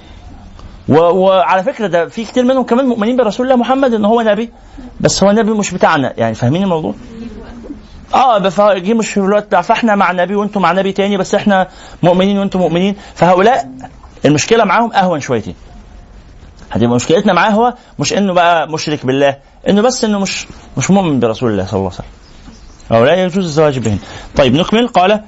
وعلى 0.89 1.63
فكرة 1.63 1.87
ده 1.87 2.07
في 2.07 2.25
كتير 2.25 2.43
منهم 2.43 2.63
كمان 2.63 2.85
مؤمنين 2.85 3.15
برسول 3.17 3.45
الله 3.45 3.57
محمد 3.57 3.93
إن 3.93 4.05
هو 4.05 4.21
نبي. 4.21 4.49
بس 5.01 5.23
هو 5.23 5.31
نبي 5.31 5.51
مش 5.51 5.71
بتاعنا. 5.73 6.13
يعني 6.17 6.35
فاهمين 6.35 6.63
الموضوع؟ 6.63 6.93
آه 8.13 8.37
بف- 8.37 8.61
جه 8.61 8.93
مش 8.93 9.09
في 9.09 9.17
الوقت 9.17 9.43
بتاع 9.43 9.61
فإحنا 9.61 9.95
مع 9.95 10.11
نبي 10.11 10.35
وأنتم 10.35 10.61
مع 10.61 10.71
نبي 10.71 10.91
تاني 10.91 11.17
بس 11.17 11.35
إحنا 11.35 11.67
مؤمنين 12.03 12.37
وأنتم 12.39 12.59
مؤمنين. 12.59 12.95
فهؤلاء 13.15 13.69
المشكلة 14.25 14.63
معاهم 14.63 14.93
أهون 14.93 15.19
شويتين. 15.19 15.55
هتبقى 16.71 16.89
مشكلتنا 16.95 17.33
معاه 17.33 17.49
هو 17.49 17.73
مش 17.99 18.13
إنه 18.13 18.33
بقى 18.33 18.67
مشرك 18.69 19.05
بالله 19.05 19.37
إنه 19.69 19.81
بس 19.81 20.03
إنه 20.03 20.19
مش 20.19 20.47
مش 20.77 20.91
مؤمن 20.91 21.19
برسول 21.19 21.51
الله 21.51 21.65
صلى 21.65 21.79
الله 21.79 21.91
عليه 21.91 21.99
وسلم. 21.99 22.07
هؤلاء 22.91 23.17
يجوز 23.19 23.45
الزواج 23.45 23.79
بهم 23.79 23.99
طيب 24.35 24.55
نكمل. 24.55 24.87
قال 24.87 25.21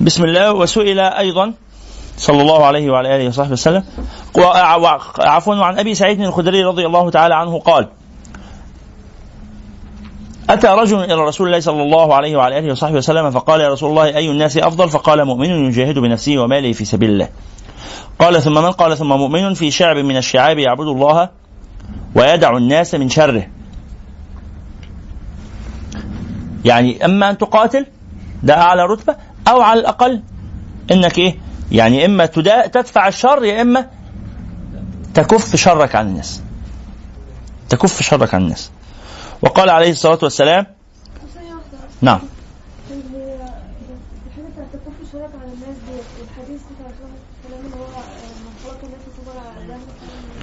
بسم 0.00 0.24
الله. 0.24 0.52
وسئل 0.52 1.00
أيضا 1.00 1.52
صلى 2.16 2.42
الله 2.42 2.66
عليه 2.66 2.90
وعلى 2.90 3.16
آله 3.16 3.28
وصحبه 3.28 3.52
وسلم. 3.52 3.84
عفوا 5.18 5.54
وعن 5.54 5.78
أبي 5.78 5.94
سعيد 5.94 6.20
الخدري 6.20 6.64
رضي 6.64 6.86
الله 6.86 7.10
تعالى 7.10 7.34
عنه 7.34 7.58
قال 7.60 7.88
أتى 10.48 10.66
رجل 10.66 11.04
إلى 11.04 11.14
رسول 11.14 11.46
الله 11.46 11.60
صلى 11.60 11.82
الله 11.82 12.14
عليه 12.14 12.36
وعلى 12.36 12.58
آله 12.58 12.72
وصحبه 12.72 12.96
وسلم 12.96 13.30
فقال 13.30 13.60
يا 13.60 13.68
رسول 13.68 13.90
الله 13.90 14.04
أي 14.04 14.30
الناس 14.30 14.56
أفضل؟ 14.56 14.88
فقال 14.88 15.24
مؤمن 15.24 15.50
يجاهد 15.50 15.98
بنفسه 15.98 16.38
وماله 16.38 16.72
في 16.72 16.84
سبيل 16.84 17.10
الله. 17.10 17.28
قال 18.18 18.42
ثم 18.42 18.54
من؟ 18.54 18.70
قال 18.70 18.96
ثم 18.98 19.08
مؤمن 19.08 19.54
في 19.54 19.70
شعب 19.70 19.96
من 19.96 20.16
الشعاب 20.16 20.58
يعبد 20.58 20.86
الله 20.86 21.28
ويدع 22.14 22.56
الناس 22.56 22.94
من 22.94 23.08
شره. 23.08 23.46
يعني 26.64 27.04
أما 27.04 27.30
أن 27.30 27.38
تقاتل 27.38 27.86
ده 28.42 28.60
أعلى 28.60 28.82
رتبة 28.86 29.16
أو 29.48 29.60
على 29.60 29.80
الأقل 29.80 30.22
إنك 30.90 31.18
إيه؟ 31.18 31.36
يعني 31.72 32.04
إما 32.04 32.26
تدا 32.26 32.66
تدفع 32.66 33.08
الشر 33.08 33.44
يا 33.44 33.62
إما 33.62 33.86
تكف 35.14 35.56
شرك 35.56 35.96
عن 35.96 36.06
الناس. 36.06 36.42
تكف 37.68 38.02
شرك 38.02 38.34
عن 38.34 38.42
الناس. 38.42 38.70
وقال 39.42 39.70
عليه 39.70 39.90
الصلاة 39.90 40.18
والسلام. 40.22 40.66
نعم. 42.00 42.20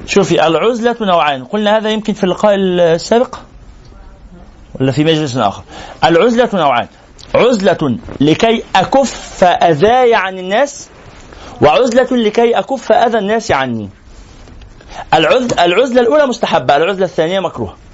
شوفي 0.05 0.47
العزلة 0.47 0.95
نوعان. 1.01 1.45
قلنا 1.45 1.77
هذا 1.77 1.89
يمكن 1.89 2.13
في 2.13 2.23
اللقاء 2.23 2.55
السابق 2.55 3.35
ولا 4.79 4.91
في 4.91 5.03
مجلس 5.03 5.37
آخر. 5.37 5.63
العزلة 6.03 6.49
نوعان. 6.53 6.87
عزلة 7.35 7.97
لكي 8.21 8.63
أكف 8.75 9.43
أذاي 9.43 10.15
عن 10.15 10.39
الناس 10.39 10.89
وعزلة 11.61 12.17
لكي 12.17 12.59
أكف 12.59 12.91
أذى 12.91 13.17
الناس 13.17 13.51
عني. 13.51 13.89
العزل 15.13 15.59
العزلة 15.59 16.01
الأولى 16.01 16.25
مستحبة 16.25 16.75
العزلة 16.75 17.05
الثانية 17.05 17.39
مكروهة. 17.39 17.84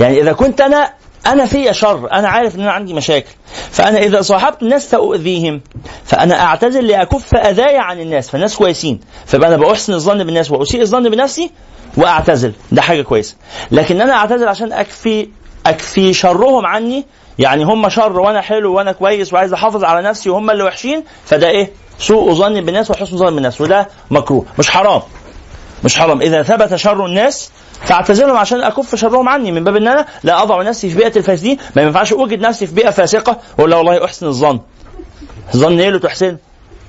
يعني 0.00 0.20
إذا 0.20 0.32
كنت 0.32 0.60
أنا 0.60 0.92
أنا 1.26 1.46
في 1.46 1.74
شر 1.74 2.12
أنا 2.12 2.28
عارف 2.28 2.54
أن 2.54 2.60
أنا 2.60 2.72
عندي 2.72 2.94
مشاكل. 2.94 3.30
فأنا 3.70 3.98
إذا 3.98 4.22
صاحبت 4.22 4.62
الناس 4.62 4.90
سأؤذيهم 4.90 5.60
فأنا 6.04 6.42
أعتزل 6.42 6.86
لأكف 6.86 7.34
أذاي 7.34 7.78
عن 7.78 8.00
الناس 8.00 8.30
فالناس 8.30 8.56
كويسين. 8.56 9.00
فبقى 9.26 9.48
أنا 9.48 9.56
بأحسن 9.56 9.92
الظن 9.92 10.24
بالناس 10.24 10.50
وأسيء 10.50 10.82
الظن 10.82 11.08
بنفسي 11.08 11.50
وأعتزل 11.96 12.52
ده 12.72 12.82
حاجة 12.82 13.02
كويسة. 13.02 13.34
لكن 13.70 14.00
أنا 14.00 14.12
أعتزل 14.12 14.48
عشان 14.48 14.72
أكفي 14.72 15.28
أكفي 15.66 16.12
شرهم 16.12 16.66
عني. 16.66 17.06
يعني 17.38 17.64
هم 17.64 17.88
شر 17.88 18.20
وأنا 18.20 18.40
حلو 18.40 18.74
وأنا 18.74 18.92
كويس 18.92 19.32
وعايز 19.32 19.52
أحافظ 19.52 19.84
على 19.84 20.08
نفسي 20.08 20.30
وهم 20.30 20.50
اللي 20.50 20.64
وحشين 20.64 21.04
فده 21.24 21.48
إيه؟ 21.48 21.70
سوء 21.98 22.32
ظن 22.34 22.60
بالناس 22.60 22.90
وحسن 22.90 23.16
ظن 23.16 23.34
بالناس 23.34 23.60
وده 23.60 23.88
مكروه. 24.10 24.44
مش 24.58 24.70
حرام. 24.70 25.02
مش 25.84 25.98
حرام. 25.98 26.20
إذا 26.20 26.42
ثبت 26.42 26.74
شر 26.74 27.06
الناس 27.06 27.50
فاعتزلهم 27.80 28.36
عشان 28.36 28.62
أكف 28.62 28.94
شرهم 28.94 29.28
عني 29.28 29.52
من 29.52 29.64
باب 29.64 29.76
إن 29.76 29.88
أنا 29.88 30.06
لا 30.24 30.42
أضع 30.42 30.62
نفسي 30.62 30.90
في 30.90 30.96
بيئة 30.96 31.16
الفاسدين. 31.16 31.58
ما 31.76 31.82
ينفعش 31.82 32.12
أوجد 32.12 32.40
نفسي 32.40 32.66
في 32.66 32.74
بيئة 32.74 32.90
فاسقة 32.90 33.38
وأقول 33.58 33.70
لا 33.70 33.76
والله 33.76 34.04
أحسن 34.04 34.26
الظن. 34.26 34.60
ظن 35.56 35.78
إيه 35.80 35.88
اللي 35.88 35.98
تحسن؟ 35.98 36.36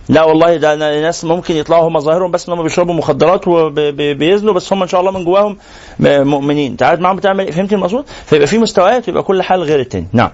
لا 0.09 0.23
والله 0.23 0.55
ده 0.55 0.75
ناس 0.75 1.25
ممكن 1.25 1.55
يطلعوا 1.55 1.87
هم 1.87 1.99
ظاهرهم 1.99 2.31
بس 2.31 2.49
إن 2.49 2.53
هم 2.53 2.63
بيشربوا 2.63 2.93
مخدرات 2.93 3.47
وبيزنوا 3.47 4.53
بس 4.53 4.73
هم 4.73 4.81
إن 4.81 4.87
شاء 4.87 4.99
الله 5.01 5.11
من 5.11 5.25
جواهم 5.25 5.57
مؤمنين. 5.99 6.71
أنت 6.71 6.83
قاعد 6.83 6.99
معاهم 6.99 7.15
بتعمل 7.15 7.45
إيه؟ 7.45 7.51
فهمت 7.51 7.73
المقصود؟ 7.73 8.05
فيبقى 8.25 8.47
في 8.47 8.57
مستويات 8.57 9.07
ويبقى 9.07 9.23
كل 9.23 9.41
حال 9.41 9.63
غير 9.63 9.79
التاني. 9.79 10.07
نعم. 10.13 10.31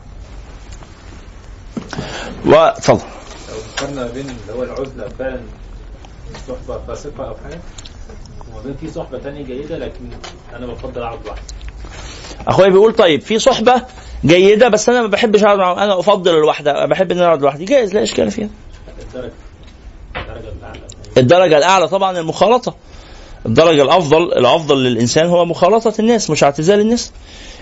واتفضل 2.46 3.02
لو 3.96 4.08
بين 4.08 4.30
اللي 4.30 4.60
هو 4.60 4.64
العزلة 4.64 5.08
فعلا 5.20 5.42
صحبة 6.48 6.80
فاسقة 6.88 7.28
أو 7.28 7.36
حاجة 7.44 7.60
وما 8.54 8.62
بين 8.64 8.76
في 8.82 8.90
صحبة 8.92 9.18
تانية 9.18 9.44
جيدة 9.44 9.78
لكن 9.78 10.10
أنا 10.56 10.66
بفضل 10.66 11.02
أقعد 11.02 11.20
لوحدي 11.26 11.42
أخويا 12.48 12.70
بيقول 12.70 12.94
طيب 12.96 13.22
في 13.22 13.40
صحبة 13.40 13.82
جيدة 14.26 14.68
بس 14.70 14.90
أنا 14.90 15.02
ما 15.02 15.08
بحبش 15.08 15.44
اقعد 15.44 15.58
معاهم 15.58 15.80
أنا 15.80 16.00
أفضل 16.00 16.38
الوحده 16.38 16.86
بحب 16.86 17.12
إن 17.12 17.18
أنا 17.18 17.28
اقعد 17.28 17.42
لوحدي. 17.42 17.66
جائز 17.66 17.94
لا 17.94 18.04
إشكال 18.04 18.32
فيها. 18.32 18.50
الدرجه 19.16 19.32
الأعلى. 20.60 20.80
الدرجة 21.18 21.58
الأعلى 21.58 21.88
طبعا 21.88 22.20
المخالطة. 22.20 22.76
الدرجة 23.46 23.82
الأفضل 23.84 24.24
الأفضل 24.24 24.84
للإنسان 24.84 25.26
هو 25.28 25.46
مخالطة 25.46 25.94
الناس 26.00 26.30
مش 26.30 26.44
اعتزال 26.44 26.80
الناس. 26.80 27.12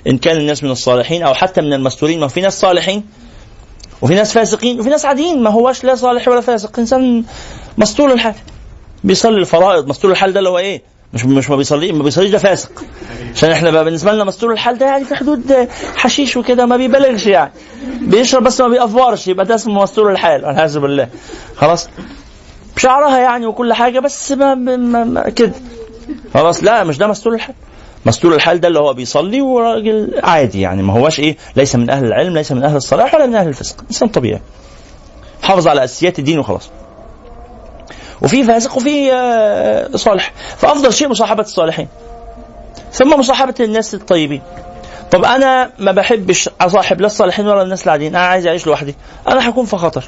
إن 0.07 0.17
كان 0.17 0.37
الناس 0.37 0.63
من 0.63 0.71
الصالحين 0.71 1.23
أو 1.23 1.33
حتى 1.33 1.61
من 1.61 1.73
المستورين. 1.73 2.19
ما 2.19 2.27
في 2.27 2.41
ناس 2.41 2.59
صالحين 2.61 3.03
وفي 4.01 4.13
ناس 4.13 4.33
فاسقين 4.33 4.79
وفي 4.79 4.89
ناس 4.89 5.05
عاديين. 5.05 5.43
ما 5.43 5.49
هواش 5.49 5.83
لا 5.83 5.95
صالح 5.95 6.27
ولا 6.27 6.41
فاسق. 6.41 6.79
إنسان 6.79 7.23
مستور 7.77 8.13
الحال 8.13 8.35
بيصلي 9.03 9.37
الفرائض 9.37 9.87
مستور 9.87 10.11
الحال 10.11 10.33
ده 10.33 10.39
اللي 10.39 10.49
هو 10.49 10.57
إيه؟ 10.57 10.81
مش 11.13 11.25
مش 11.25 11.49
ما 11.49 11.55
بيصلي 11.55 11.91
ما 11.91 12.03
بيصليش 12.03 12.29
ده 12.31 12.37
فاسق. 12.37 12.71
عشان 13.35 13.51
إحنا 13.51 13.71
بقى 13.71 13.83
بالنسبة 13.85 14.11
لنا 14.11 14.23
مستور 14.23 14.51
الحال 14.53 14.77
ده 14.77 14.85
يعني 14.85 15.05
في 15.05 15.15
حدود 15.15 15.67
حشيش 15.95 16.37
وكده 16.37 16.65
ما 16.65 16.77
بيبالغش 16.77 17.25
يعني. 17.27 17.51
بيشرب 18.01 18.43
بس 18.43 18.61
ما 18.61 18.67
بيأفورش 18.67 19.27
يبقى 19.27 19.45
ده 19.45 19.55
اسمه 19.55 19.81
مستور 19.83 20.11
الحال 20.11 20.45
والعياذ 20.45 20.79
بالله. 20.79 21.07
خلاص؟ 21.55 21.89
بشعرها 22.75 23.17
يعني 23.17 23.45
وكل 23.45 23.73
حاجة 23.73 23.99
بس 23.99 24.31
ما, 24.31 24.55
ما, 24.55 25.03
ما 25.03 25.29
كده. 25.29 25.51
خلاص؟ 26.33 26.63
لا 26.63 26.83
مش 26.83 26.97
ده 26.97 27.07
مستور 27.07 27.33
الحال. 27.33 27.55
مستور 28.05 28.35
الحال 28.35 28.59
ده 28.59 28.67
اللي 28.67 28.79
هو 28.79 28.93
بيصلي 28.93 29.41
وراجل 29.41 30.19
عادي 30.23 30.61
يعني 30.61 30.83
ما 30.83 30.93
هوش 30.93 31.19
إيه 31.19 31.37
ليس 31.55 31.75
من 31.75 31.89
أهل 31.89 32.05
العلم 32.05 32.33
ليس 32.33 32.51
من 32.51 32.63
أهل 32.63 32.75
الصلاح 32.75 33.15
ولا 33.15 33.25
من 33.25 33.35
أهل 33.35 33.47
الفسق. 33.47 33.75
إنسان 33.89 34.09
طبيعي. 34.09 34.41
حافظ 35.43 35.67
على 35.67 35.83
أساسيات 35.83 36.19
الدين 36.19 36.39
وخلاص. 36.39 36.69
وفي 38.21 38.43
فاسق 38.43 38.77
وفي 38.77 39.13
آه، 39.13 39.89
صالح. 39.95 40.33
فأفضل 40.57 40.93
شيء 40.93 41.07
مصاحبة 41.07 41.43
الصالحين. 41.43 41.87
ثم 42.93 43.19
مصاحبة 43.19 43.55
الناس 43.59 43.93
الطيبين. 43.93 44.41
طب 45.11 45.25
أنا 45.25 45.69
ما 45.79 45.91
بحبش 45.91 46.49
أصاحب 46.61 47.01
لا 47.01 47.07
الصالحين 47.07 47.47
ولا 47.47 47.61
الناس 47.61 47.85
العاديين. 47.85 48.15
أنا 48.15 48.25
عايز 48.25 48.47
أعيش 48.47 48.67
لوحدي. 48.67 48.95
أنا 49.27 49.49
هكون 49.49 49.65
في 49.65 49.77
خطر. 49.77 50.03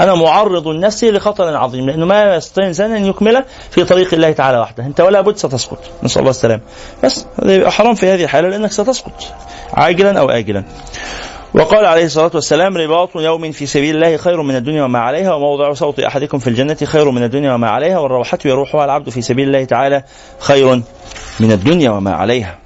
أنا 0.00 0.14
معرض 0.14 0.68
نفسي 0.68 1.10
لخطر 1.10 1.56
عظيم 1.56 1.86
لأنه 1.86 2.06
ما 2.06 2.34
يستطيع 2.36 2.64
الإنسان 2.64 2.92
أن 2.92 3.04
يكمل 3.04 3.44
في 3.70 3.84
طريق 3.84 4.14
الله 4.14 4.32
تعالى 4.32 4.58
وحده. 4.58 4.86
أنت 4.86 5.00
ولا 5.00 5.20
بد 5.20 5.36
ستسقط. 5.36 5.78
نسأل 6.02 6.20
الله 6.20 6.30
السلامة. 6.30 6.62
بس 7.04 7.26
حرام 7.66 7.94
في 7.94 8.10
هذه 8.10 8.24
الحالة 8.24 8.48
لأنك 8.48 8.72
ستسقط. 8.72 9.12
عاجلا 9.74 10.20
أو 10.20 10.30
اجلا. 10.30 10.64
وقال 11.54 11.84
عليه 11.84 12.04
الصلاة 12.04 12.30
والسلام 12.34 12.76
رباط 12.76 13.16
يوم 13.16 13.52
في 13.52 13.66
سبيل 13.66 13.96
الله 13.96 14.16
خير 14.16 14.42
من 14.42 14.56
الدنيا 14.56 14.84
وما 14.84 14.98
عليها 14.98 15.34
وموضع 15.34 15.72
صوت 15.72 16.00
أحدكم 16.00 16.38
في 16.38 16.50
الجنة 16.50 16.74
خير 16.74 17.10
من 17.10 17.22
الدنيا 17.22 17.54
وما 17.54 17.70
عليها 17.70 17.98
والروحة 17.98 18.38
يروحها 18.44 18.84
العبد 18.84 19.10
في 19.10 19.22
سبيل 19.22 19.46
الله 19.46 19.64
تعالى 19.64 20.04
خير 20.38 20.82
من 21.40 21.52
الدنيا 21.52 21.90
وما 21.90 22.14
عليها. 22.14 22.58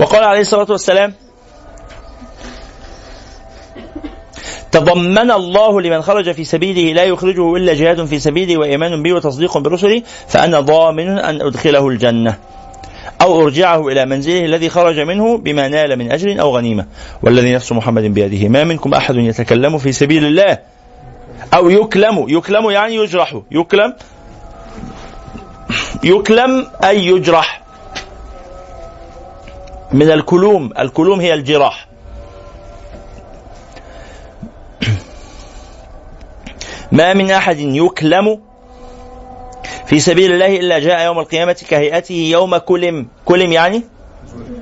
وقال 0.00 0.24
عليه 0.24 0.40
الصلاة 0.40 0.66
والسلام 0.70 1.14
تضمن 4.72 5.30
الله 5.30 5.80
لمن 5.80 6.02
خرج 6.02 6.32
في 6.32 6.44
سبيله 6.44 6.92
لا 6.92 7.04
يخرجه 7.04 7.56
إلا 7.56 7.74
جهاد 7.74 8.04
في 8.04 8.18
سبيله 8.18 8.56
وإيمان 8.56 9.02
به 9.02 9.12
وتصديق 9.12 9.58
برسله 9.58 10.02
فأنا 10.28 10.60
ضامن 10.60 11.08
أن 11.08 11.40
أدخله 11.40 11.88
الجنة 11.88 12.38
أو 13.20 13.42
أرجعه 13.42 13.88
إلى 13.88 14.06
منزله 14.06 14.44
الذي 14.44 14.68
خرج 14.68 15.00
منه 15.00 15.38
بما 15.38 15.68
نال 15.68 15.98
من 15.98 16.12
أجر 16.12 16.40
أو 16.40 16.56
غنيمة. 16.56 16.86
والذي 17.22 17.54
نفس 17.54 17.72
محمد 17.72 18.02
بيده 18.02 18.48
ما 18.48 18.64
منكم 18.64 18.94
أحد 18.94 19.16
يتكلم 19.16 19.78
في 19.78 19.92
سبيل 19.92 20.24
الله؟ 20.24 20.58
أو 21.54 21.70
يكلم 21.70 22.24
يكلم 22.28 22.70
يعني 22.70 22.94
يجرح 22.94 23.40
يكلم 23.50 23.94
يكلم 26.04 26.66
أي 26.84 27.06
يجرح. 27.06 27.62
من 29.92 30.10
الكلوم 30.10 30.72
الكلوم 30.78 31.20
هي 31.20 31.34
الجراح. 31.34 31.91
ما 36.92 37.14
من 37.14 37.30
أحد 37.30 37.58
يكلم 37.58 38.40
في 39.86 40.00
سبيل 40.00 40.32
الله 40.32 40.60
إلا 40.60 40.78
جاء 40.78 41.04
يوم 41.04 41.18
القيامة 41.18 41.56
كهيئته 41.68 42.14
يوم 42.14 42.56
كلم 42.56 43.06
كلم 43.24 43.52
يعني 43.52 43.82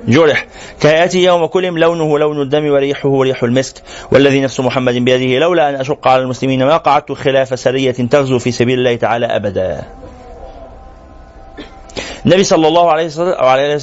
جرح. 0.07 0.45
كهيئته 0.81 1.17
يوم 1.17 1.45
كلم 1.45 1.77
لونه 1.77 2.19
لون 2.19 2.41
الدم 2.41 2.71
وريحه 2.71 3.21
ريح 3.21 3.43
المسك. 3.43 3.75
والذي 4.11 4.41
نفس 4.41 4.59
محمد 4.59 4.93
بيده 4.93 5.39
لولا 5.39 5.69
أن 5.69 5.75
أشق 5.75 6.07
على 6.07 6.21
المسلمين 6.21 6.63
ما 6.63 6.77
قعدت 6.77 7.11
خلاف 7.11 7.59
سرية 7.59 7.91
تغزو 7.91 8.39
في 8.39 8.51
سبيل 8.51 8.79
الله 8.79 8.95
تعالى 8.95 9.25
أبدا. 9.25 9.83
النبي 12.25 12.43
صلى 12.43 12.67
الله 12.67 12.91
عليه 12.91 13.05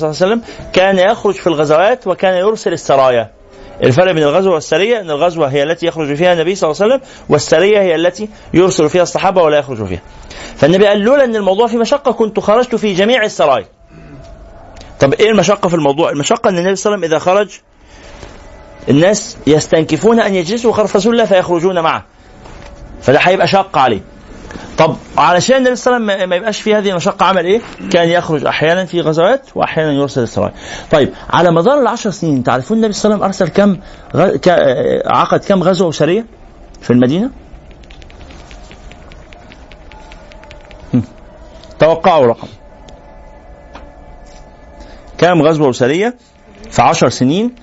والسلام 0.03 0.43
كان 0.73 0.99
يخرج 0.99 1.35
في 1.35 1.47
الغزوات 1.47 2.07
وكان 2.07 2.35
يرسل 2.35 2.73
السرايا. 2.73 3.38
الفرق 3.83 4.13
بين 4.13 4.23
الغزوة 4.23 4.55
والسرية 4.55 5.01
أن 5.01 5.11
الغزوة 5.11 5.47
هي 5.49 5.63
التي 5.63 5.87
يخرج 5.87 6.15
فيها 6.15 6.33
النبي 6.33 6.55
صلى 6.55 6.71
الله 6.71 6.83
عليه 6.83 6.95
وسلم 6.95 7.09
والسرية 7.29 7.81
هي 7.81 7.95
التي 7.95 8.29
يرسل 8.55 8.89
فيها 8.89 9.03
الصحابة 9.03 9.43
ولا 9.43 9.59
يخرج 9.59 9.85
فيها. 9.87 10.01
فالنبي 10.57 10.87
قال 10.87 11.01
لولا 11.01 11.25
أن 11.25 11.37
الموضوع 11.37 11.67
في 11.67 11.77
مشقة 11.77 12.13
كنت 12.13 12.41
خرجت 12.41 12.75
في 12.75 12.95
جميع 12.95 13.25
السرايا. 13.25 13.67
طب 15.01 15.15
إيه 15.15 15.31
المشقة 15.31 15.69
في 15.69 15.75
الموضوع؟ 15.75 16.11
المشقة 16.11 16.51
أن 16.51 16.59
النبي 16.59 16.77
صلى 16.77 16.95
الله 16.95 17.07
عليه 17.07 17.17
وسلم 17.17 17.17
إذا 17.17 17.19
خرج 17.19 17.61
الناس 18.89 19.37
يستنكفون 19.47 20.21
أن 20.21 20.35
يجلسوا 20.35 20.73
خلف 20.73 20.97
رسول 20.97 21.13
الله 21.13 21.25
فيخرجون 21.25 21.81
معه. 21.81 22.05
فده 23.03 23.19
هيبقى 23.19 23.47
شق 23.47 23.79
عليه. 23.79 24.01
طب 24.79 24.97
علشان 25.17 25.57
النبي 25.57 25.77
صلى 25.77 25.97
الله 25.97 26.05
عليه 26.13 26.17
وسلم 26.17 26.31
ما 26.31 26.37
يبقاش 26.37 26.61
في 26.61 26.75
هذه 26.75 26.91
المشقه 26.91 27.27
عمل 27.27 27.45
إيه؟ 27.45 27.61
كان 27.91 28.09
يخرج 28.09 28.47
أحيانا 28.47 28.85
في 28.85 29.01
غزوات 29.01 29.47
وأحيانا 29.55 29.93
يرسل 29.93 30.23
السرايا. 30.23 30.53
طيب 30.91 31.13
على 31.31 31.51
مدار 31.51 31.81
العشر 31.81 32.11
سنين 32.11 32.45
تعرفون 32.45 32.77
النبي 32.77 32.93
صلى 32.93 33.15
الله 33.15 33.25
عليه 33.25 33.35
وسلم 33.35 33.47
أرسل 33.49 33.55
كم 33.57 33.77
غ... 34.17 34.37
ك... 34.37 34.49
عقد 35.07 35.45
كم 35.45 35.63
غزوة 35.63 35.89
وسريه 35.89 36.27
في 36.81 36.91
المدينة؟ 36.93 37.31
توقعوا 41.79 42.27
رقم. 42.27 42.49
كم 45.19 45.43
غزوة 45.43 45.69
وسريه 45.69 46.15
في 46.71 46.83
عشر 46.83 47.09
سنين 47.09 47.55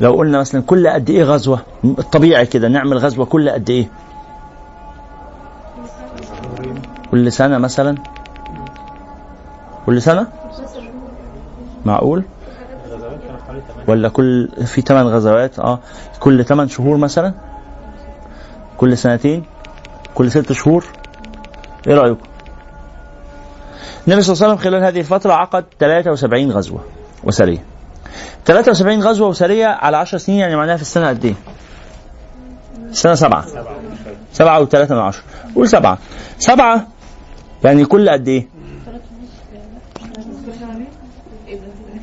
لو 0.00 0.12
قلنا 0.12 0.38
مثلا 0.38 0.62
كل 0.62 0.88
قد 0.88 1.10
إيه 1.10 1.22
غزوة 1.24 1.60
الطبيعي 1.84 2.46
كده 2.46 2.68
نعمل 2.68 2.98
غزوة 2.98 3.26
كل 3.26 3.50
قد 3.50 3.70
إيه؟ 3.70 3.88
كل 7.18 7.32
سنة 7.32 7.58
مثلا؟ 7.58 7.94
كل 9.86 10.02
سنة؟ 10.02 10.26
معقول؟ 11.84 12.22
الغزوات 12.86 13.20
كانوا 13.22 13.40
حوالي 13.46 13.60
8 13.60 13.90
ولا 13.90 14.08
كل 14.08 14.48
في 14.66 14.80
ثمان 14.80 15.06
غزوات؟ 15.06 15.58
آه. 15.58 15.78
كل 16.20 16.44
ثمان 16.44 16.68
شهور 16.68 16.96
مثلا؟ 16.96 17.32
كل 18.76 18.98
سنتين؟ 18.98 19.44
كل 20.14 20.30
ست 20.30 20.52
شهور؟ 20.52 20.84
إيه 21.86 21.94
رأيكم؟ 21.94 22.26
النبي 24.08 24.22
صلى 24.22 24.32
الله 24.34 24.44
عليه 24.44 24.54
وسلم 24.54 24.70
خلال 24.70 24.84
هذه 24.84 25.00
الفترة 25.00 25.32
عقد 25.32 25.64
73 25.80 26.52
غزوة 26.52 26.84
وسرية. 27.24 27.64
73 28.44 29.02
غزوة 29.02 29.28
وسرية 29.28 29.66
على 29.66 29.96
10 29.96 30.18
سنين 30.18 30.38
يعني 30.38 30.56
معناها 30.56 30.76
في 30.76 30.82
السنة 30.82 31.08
قد 31.08 31.24
إيه؟ 31.24 31.34
السنة 32.90 33.14
سبعة. 33.14 33.44
سبعة 34.32 34.60
وثلاثة 34.60 34.94
من 34.94 35.00
عشرة 35.00 35.22
قول 35.54 35.68
سبعة. 35.68 35.98
سبعة 36.38 36.97
يعني 37.64 37.84
كل 37.84 38.10
قد 38.10 38.28
إيه؟ 38.28 38.48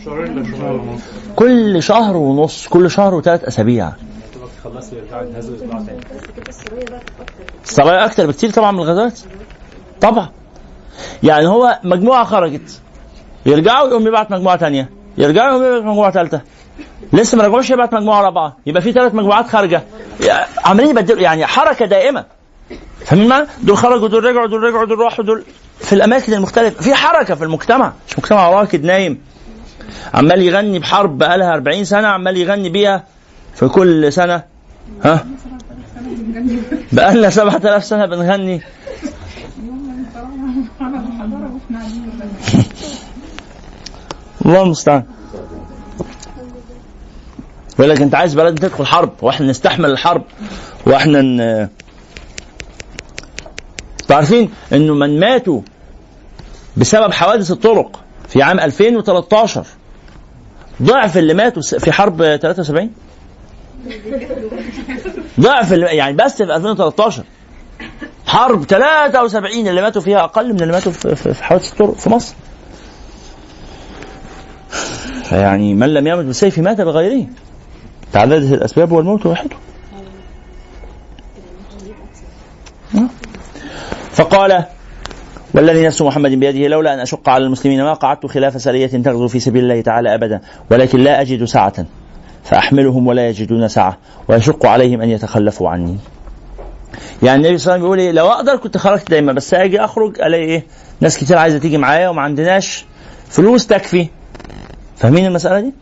شهرين 0.06 0.42
لشهر 0.42 0.74
ونص. 0.74 1.02
كل 1.36 1.84
شهر 1.84 2.18
ونص 2.18 2.68
كل 2.68 2.92
شهر 2.92 3.14
وثلاث 3.14 3.44
أسابيع. 3.44 3.92
الصغير 7.64 8.06
أكتر 8.06 8.28
بكتير 8.28 8.50
طبعا 8.50 8.72
من 8.72 8.80
الغزوات؟ 8.80 9.20
طبعا. 10.02 10.30
يعني 11.24 11.48
هو 11.48 11.80
مجموعة 11.84 12.24
خرجت. 12.24 12.82
يرجعوا 13.46 13.88
يقوم 13.88 14.08
يبعت 14.08 14.32
مجموعة 14.32 14.58
ثانية 14.58 14.90
يرجعوا 15.18 15.50
يقوم 15.50 15.64
يبعت 15.66 15.82
مجموعة 15.84 16.12
ثالثه 16.12 16.42
لسه 17.14 17.38
ما 17.38 17.44
رجعوش 17.44 17.70
يبعت 17.70 17.94
مجموعة 17.94 18.22
رابعة. 18.22 18.58
يبقى 18.66 18.82
في 18.82 18.92
ثلاث 18.92 19.16
مجموعات 19.16 19.48
خارجة. 19.48 19.84
عمالين 20.66 20.90
يبدلوا. 20.90 21.22
يعني 21.22 21.46
حركة 21.46 21.86
دائمة. 21.86 22.26
فاهمين؟ 23.06 23.34
دول 23.64 23.78
خرجوا 23.78 24.08
دول 24.08 24.24
رجعوا 24.24 24.48
دول 24.48 24.64
رجعوا 24.64 24.86
دول 24.86 25.00
راحوا 25.00 25.26
دول 25.26 25.44
في 25.80 25.94
الأماكن 25.94 26.34
المختلفة. 26.34 26.82
في 26.82 26.94
حركة 26.94 27.36
في 27.36 27.44
المجتمع. 27.44 27.94
مش 28.08 28.20
مجتمع 28.20 28.50
راكد 28.50 28.84
نايم. 28.84 29.22
عمال 30.14 30.42
يغني 30.42 30.80
بحرب 30.80 31.18
بقالها 31.18 31.54
40 31.54 31.84
سنة 31.86 32.08
عمال 32.08 32.38
يغني 32.38 32.70
بيها 32.70 33.04
في 33.56 33.68
كل 33.68 34.14
سنة. 34.14 34.44
ها؟ 35.04 35.26
بقالنا 36.92 37.30
7000 37.30 37.86
سنة 37.86 38.06
بنغني. 38.06 38.62
الله 44.46 44.62
المستعان. 44.64 45.04
يقول 47.80 47.90
لك 47.90 48.02
أنت 48.02 48.16
عايز 48.16 48.34
بلد 48.34 48.58
تدخل 48.58 48.86
حرب 48.86 49.14
وإحنا 49.22 49.48
نستحمل 49.48 49.92
الحرب 49.92 50.24
وإحنا 50.86 51.22
ن... 51.22 51.68
عارفين 54.12 54.50
انه 54.74 54.94
من 54.94 55.20
ماتوا 55.20 55.62
بسبب 56.78 57.14
حوادث 57.14 57.52
الطرق 57.52 58.00
في 58.28 58.42
عام 58.44 58.60
2013 58.60 59.66
ضعف 60.82 61.18
اللي 61.18 61.34
ماتوا 61.34 61.62
في 61.80 61.92
حرب 61.92 62.18
73 62.38 62.92
ضعف 65.40 65.74
ال- 65.74 65.84
يعني 65.84 66.14
بس 66.18 66.36
في 66.38 66.44
2013 66.56 67.24
حرب 68.28 68.64
73 68.64 69.68
اللي 69.68 69.82
ماتوا 69.82 70.02
فيها 70.02 70.24
أقل 70.24 70.54
من 70.54 70.62
اللي 70.62 70.74
ماتوا 70.74 70.92
في, 70.92 71.44
حوادث 71.44 71.72
الطرق 71.72 71.94
في 71.96 72.10
مصر. 72.10 72.36
فيعني 75.24 75.74
من 75.74 75.94
لم 75.94 76.08
يمت 76.08 76.26
بالسيف 76.26 76.60
مات 76.60 76.82
بغيره. 76.82 77.26
تعددت 78.14 78.54
الأسباب 78.54 78.92
والموت 78.92 79.26
واحدة 79.26 79.56
فقال 84.16 84.66
والذي 85.54 85.86
نفس 85.86 86.02
محمد 86.02 86.32
بيده 86.32 86.68
لولا 86.68 86.94
أن 86.94 87.00
أشق 87.00 87.30
على 87.30 87.44
المسلمين 87.44 87.84
ما 87.84 87.94
قعدت 87.94 88.26
خلاف 88.26 88.62
سرية 88.62 88.88
تغزو 88.88 89.28
في 89.28 89.40
سبيل 89.40 89.64
الله 89.64 89.82
تعالى 89.82 90.16
أبدا 90.16 90.42
ولكن 90.72 91.00
لا 91.00 91.22
أجد 91.22 91.44
سعه 91.44 91.86
فأحملهم 92.44 93.08
ولا 93.08 93.30
يجدون 93.30 93.68
سعه 93.68 93.98
ويشق 94.28 94.66
عليهم 94.66 95.02
أن 95.02 95.10
يتخلفوا 95.10 95.70
عني. 95.70 95.98
يعني 97.24 97.42
النبي 97.42 97.58
صلى 97.58 97.76
الله 97.76 97.88
عليه 97.88 97.96
وسلم 97.96 97.96
بيقول 97.96 98.00
إيه 98.00 98.12
لو 98.12 98.28
أقدر 98.28 98.56
كنت 98.56 98.78
خرجت 98.78 99.10
دايما 99.10 99.34
بس 99.34 99.54
أجي 99.54 99.80
أخرج 99.80 100.22
ألاقي 100.22 100.44
إيه 100.44 100.64
ناس 101.02 101.18
كتير 101.18 101.38
عايزة 101.38 101.58
تيجي 101.58 101.78
معايا 101.78 102.10
وما 102.10 102.22
عندناش 102.22 102.86
فلوس 103.30 103.68
تكفي. 103.68 104.08
فاهمين 104.98 105.26
المسألة 105.26 105.60
دي؟ 105.60 105.74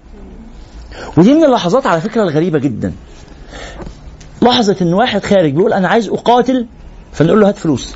ودي 1.18 1.34
من 1.34 1.44
اللحظات 1.44 1.88
على 1.88 2.02
فكرة 2.02 2.24
الغريبة 2.24 2.60
جدا. 2.60 2.94
لحظة 4.42 4.76
إن 4.82 4.94
واحد 4.94 5.24
خارج 5.24 5.52
بيقول 5.54 5.74
أنا 5.74 5.88
عايز 5.88 6.10
أقاتل 6.10 6.68
فنقول 7.14 7.42
له 7.42 7.48
هات 7.48 7.58
فلوس. 7.58 7.96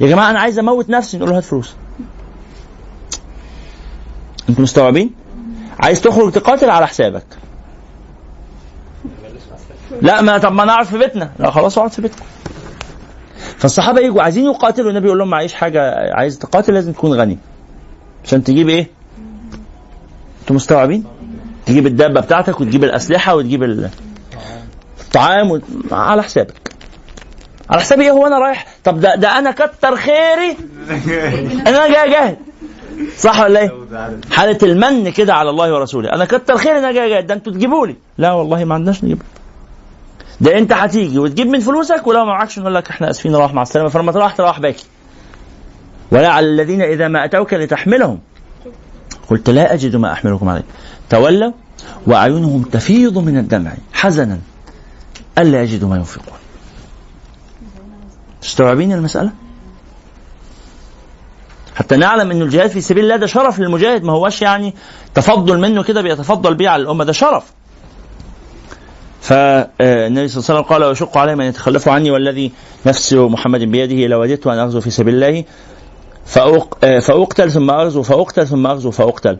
يا 0.00 0.06
جماعة 0.06 0.30
أنا 0.30 0.38
عايز 0.40 0.58
أموت 0.58 0.90
نفسي 0.90 1.16
نقول 1.18 1.30
له 1.30 1.36
هات 1.36 1.44
فلوس. 1.44 1.74
أنتوا 4.48 4.62
مستوعبين؟ 4.62 5.10
عايز 5.80 6.00
تخرج 6.00 6.32
تقاتل 6.32 6.70
على 6.70 6.86
حسابك. 6.86 7.24
لا 10.02 10.20
ما 10.22 10.38
طب 10.38 10.52
ما 10.52 10.64
نعرف 10.64 10.90
في 10.90 10.98
بيتنا. 10.98 11.32
لا 11.38 11.50
خلاص 11.50 11.78
أقعد 11.78 11.92
في 11.92 12.02
بيتكم. 12.02 12.24
فالصحابة 13.58 14.00
يجوا 14.00 14.22
عايزين 14.22 14.44
يقاتلوا. 14.44 14.90
النبي 14.90 15.06
يقول 15.06 15.18
لهم 15.18 15.30
معيش 15.30 15.54
حاجة 15.54 15.94
عايز 16.14 16.38
تقاتل 16.38 16.74
لازم 16.74 16.92
تكون 16.92 17.12
غني. 17.20 17.38
عشان 18.24 18.44
تجيب 18.44 18.68
إيه؟ 18.68 18.88
أنتوا 20.40 20.56
مستوعبين؟ 20.56 21.04
تجيب 21.66 21.86
الدابة 21.86 22.20
بتاعتك 22.20 22.60
وتجيب 22.60 22.84
الأسلحة 22.84 23.34
وتجيب 23.34 23.62
ال- 23.62 23.90
الطعام 25.00 25.50
وت... 25.50 25.62
على 25.92 26.22
حسابك. 26.22 26.61
على 27.72 27.80
حسابي 27.80 28.04
إيه 28.04 28.10
هو 28.10 28.26
أنا 28.26 28.38
رايح؟ 28.38 28.66
طب 28.84 29.00
ده 29.00 29.14
ده 29.14 29.38
أنا 29.38 29.50
كتر 29.50 29.96
خيري. 29.96 30.56
ان 30.90 31.66
أنا 31.74 31.88
جاي 31.88 32.04
اجاهد 32.04 32.36
صح 33.18 33.40
ولا 33.40 33.60
إيه؟ 33.60 33.72
حالة 34.30 34.58
المن 34.62 35.10
كده 35.10 35.34
على 35.34 35.50
الله 35.50 35.74
ورسوله، 35.74 36.12
أنا 36.12 36.24
كتر 36.24 36.56
خير 36.56 36.72
إن 36.72 36.84
أنا 36.84 36.92
جاي 36.92 37.08
جاي 37.08 37.22
ده 37.22 37.34
أنتوا 37.34 37.52
تجيبوا 37.52 37.86
لي، 37.86 37.96
لا 38.18 38.32
والله 38.32 38.64
ما 38.64 38.74
عندناش 38.74 39.04
نجيب. 39.04 39.22
ده 40.40 40.58
أنت 40.58 40.72
هتيجي 40.72 41.18
وتجيب 41.18 41.46
من 41.46 41.60
فلوسك 41.60 42.06
ولو 42.06 42.24
ما 42.24 42.32
معكش 42.32 42.58
نقول 42.58 42.74
لك 42.74 42.90
إحنا 42.90 43.10
آسفين 43.10 43.36
روح 43.36 43.54
مع 43.54 43.62
السلامة. 43.62 43.88
فلما 43.88 44.12
تروح 44.12 44.32
تروح 44.32 44.60
باكي. 44.60 44.84
ولا 46.10 46.28
على 46.28 46.46
الذين 46.46 46.82
إذا 46.82 47.08
ما 47.08 47.24
أتوك 47.24 47.54
لتحملهم. 47.54 48.18
قلت 49.30 49.50
لا 49.50 49.74
أجد 49.74 49.96
ما 49.96 50.12
أحملكم 50.12 50.48
عليه 50.48 50.64
تولوا 51.10 51.52
وأعينهم 52.06 52.62
تفيض 52.62 53.18
من 53.18 53.38
الدمع 53.38 53.72
حزنا. 53.92 54.38
ألا 55.38 55.62
يجدوا 55.62 55.88
ما 55.88 55.96
ينفقون. 55.96 56.41
تستوعبين 58.42 58.92
المسألة؟ 58.92 59.30
حتى 61.74 61.96
نعلم 61.96 62.30
إن 62.30 62.42
الجهاد 62.42 62.70
في 62.70 62.80
سبيل 62.80 63.04
الله 63.04 63.16
ده 63.16 63.26
شرف 63.26 63.58
للمجاهد 63.60 64.04
ما 64.04 64.12
هوش 64.12 64.42
يعني 64.42 64.74
تفضل 65.14 65.58
منه 65.58 65.82
كده 65.82 66.02
بيتفضل 66.02 66.54
بيه 66.54 66.68
على 66.68 66.82
الأمة 66.82 67.04
ده 67.04 67.12
شرف. 67.12 67.44
فالنبي 69.20 70.28
صلى 70.28 70.40
الله 70.40 70.50
عليه 70.50 70.60
وسلم 70.60 70.62
قال 70.62 70.84
ويشق 70.84 71.18
عليهم 71.18 71.40
أن 71.40 71.46
يتخلفوا 71.46 71.92
عني 71.92 72.10
والذي 72.10 72.52
نفس 72.86 73.12
محمد 73.12 73.60
بيده 73.60 74.06
لوددت 74.06 74.46
ان 74.46 74.58
أغزو 74.58 74.80
في 74.80 74.90
سبيل 74.90 75.14
الله. 75.14 75.44
آه، 76.84 76.98
فأقتل 76.98 77.52
ثم 77.52 77.70
أغزو 77.70 78.02
فأقتل 78.02 78.46
ثم 78.46 78.66
أغزو 78.66 78.90
فأقتل. 78.90 79.38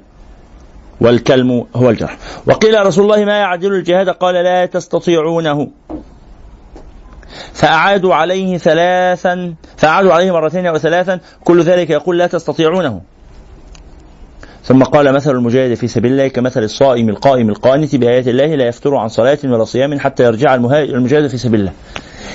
والكلم 1.00 1.66
هو 1.76 1.90
الجرح. 1.90 2.18
وقيل 2.46 2.86
رسول 2.86 3.04
الله 3.04 3.24
ما 3.24 3.32
يعدل 3.32 3.74
الجهاد 3.74 4.08
قال 4.08 4.34
لا 4.34 4.66
تستطيعونه. 4.66 5.68
فأعادوا 7.52 8.14
عليه 8.14 8.58
ثلاثا 8.58 9.54
فأعادوا 9.76 10.12
عليه 10.12 10.32
مرتين 10.32 10.66
أو 10.66 10.78
ثلاثا 10.78 11.20
كل 11.44 11.62
ذلك 11.62 11.90
يقول 11.90 12.18
لا 12.18 12.26
تستطيعونه. 12.26 13.00
ثم 14.64 14.82
قال 14.82 15.12
مثل 15.12 15.30
المجاهد 15.30 15.74
في 15.74 15.88
سبيل 15.88 16.12
الله 16.12 16.28
كمثل 16.28 16.62
الصائم 16.62 17.08
القائم 17.08 17.48
القانت 17.48 17.96
بآيات 17.96 18.28
الله 18.28 18.46
لا 18.46 18.66
يفتر 18.66 18.96
عن 18.96 19.08
صلاة 19.08 19.38
ولا 19.44 19.64
صيام 19.64 19.98
حتى 19.98 20.24
يرجع 20.24 20.54
المجاهد 20.54 21.26
في 21.26 21.38
سبيل 21.38 21.60
الله. 21.60 21.72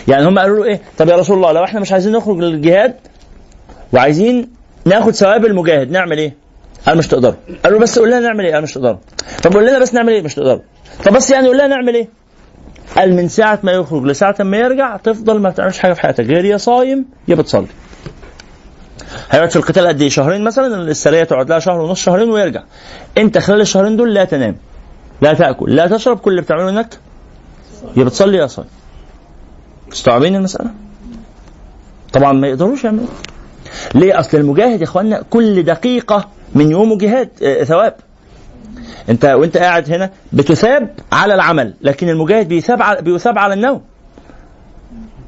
يعني 0.08 0.28
هم 0.28 0.40
قالوا 0.40 0.58
له 0.58 0.64
إيه؟ 0.64 0.82
طب 0.98 1.10
يا 1.10 1.16
رسول 1.16 1.38
الله 1.38 1.52
لو 1.52 1.64
إحنا 1.64 1.80
مش 1.80 1.92
عايزين 1.92 2.14
نخرج 2.14 2.38
للجهاد 2.38 2.96
وعايزين 3.94 4.50
ناخد 4.86 5.12
ثواب 5.12 5.46
المجاهد 5.46 5.92
نعمل 5.92 6.18
إيه؟ 6.18 6.34
قال 6.88 6.98
مش 6.98 7.08
تقدروا. 7.08 7.36
قالوا 7.64 7.80
بس 7.80 8.00
قول 8.00 8.10
لنا 8.10 8.20
نعمل 8.20 8.46
إيه؟ 8.46 8.54
قال 8.54 8.64
مش 8.64 8.74
تقدروا. 8.74 8.98
طب 9.44 9.54
قول 9.54 9.68
لنا 9.68 9.80
بس 9.80 9.94
نعمل 9.94 10.14
إيه؟ 10.14 10.22
مش 10.22 10.36
تقدروا. 10.36 10.62
طب 11.06 11.14
بس 11.14 11.32
يعني 11.32 11.48
قول 11.48 11.56
لنا 11.58 11.68
نعمل 11.68 11.96
إيه؟ 11.96 12.08
قال 12.96 13.16
من 13.16 13.28
ساعة 13.28 13.60
ما 13.64 13.72
يخرج 13.72 14.04
لساعة 14.04 14.36
ما 14.40 14.58
يرجع 14.58 14.98
تفضل 14.98 15.40
ما 15.40 15.50
بتعملش 15.50 15.80
حاجة 15.80 15.94
في 15.94 16.02
حياتك 16.02 16.26
غير 16.26 16.46
يا 16.46 16.58
صايم 16.58 17.06
يا 17.28 17.36
بتصلي. 17.36 17.68
هيقعد 19.32 19.50
في 19.50 19.56
القتال 19.56 19.88
قد 19.88 20.02
إيه؟ 20.02 20.10
شهرين 20.10 20.44
مثلا 20.44 20.82
السرية 20.82 21.24
تقعد 21.24 21.50
لها 21.50 21.60
شهر 21.60 21.82
ونص 21.82 22.00
شهرين 22.02 22.30
ويرجع. 22.30 22.64
أنت 23.18 23.38
خلال 23.38 23.62
الشهرين 23.62 23.98
دول 23.98 24.14
لا 24.14 24.26
تنام 24.26 24.56
لا 25.22 25.34
تأكل 25.34 25.76
لا 25.76 25.88
تشرب 25.88 26.18
كل 26.20 26.32
اللي 26.32 26.42
بتعمله 26.42 26.70
إنك 26.70 26.98
يا 27.98 28.04
بتصلي 28.04 28.38
يا 28.38 28.48
صايم. 28.48 28.68
مستوعبين 29.92 30.36
المسألة؟ 30.36 30.70
طبعا 32.14 32.34
ما 32.34 32.48
يقدروش 32.48 32.84
يعملوا 32.84 33.06
ليه؟ 33.96 34.20
أصل 34.20 34.38
المجاهد 34.38 34.80
يا 34.80 34.84
اخوانا 34.86 35.24
كل 35.30 35.64
دقيقة 35.64 36.28
من 36.56 36.72
يومه 36.72 36.98
جهاد 36.98 37.30
آه، 37.44 37.64
ثواب. 37.64 37.96
انت 39.10 39.26
وانت 39.26 39.58
قاعد 39.58 39.92
هنا 39.92 40.10
بتثاب 40.34 40.90
على 41.12 41.34
العمل 41.34 41.74
لكن 41.82 42.10
المجاهد 42.10 42.48
بيثاب 42.48 42.82
على 42.82 43.02
بيثاب 43.02 43.38
على 43.38 43.54
النوم. 43.54 43.82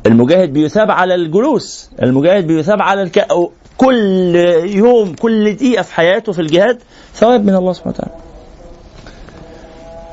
المجاهد 0.06 0.54
بيثاب 0.54 0.92
على 0.92 1.16
الجلوس 1.16 1.90
المجاهد 2.04 2.48
بيثاب 2.48 2.82
على 2.82 3.02
الك... 3.02 3.28
كل 3.78 4.36
يوم 4.66 5.14
كل 5.14 5.54
دقيقة 5.56 5.82
في 5.82 5.94
حياته 5.94 6.32
في 6.32 6.42
الجهاد 6.42 6.80
ثواب 7.14 7.46
من 7.46 7.56
الله 7.56 7.74
سبحانه 7.74 7.96
وتعالى. 7.98 8.29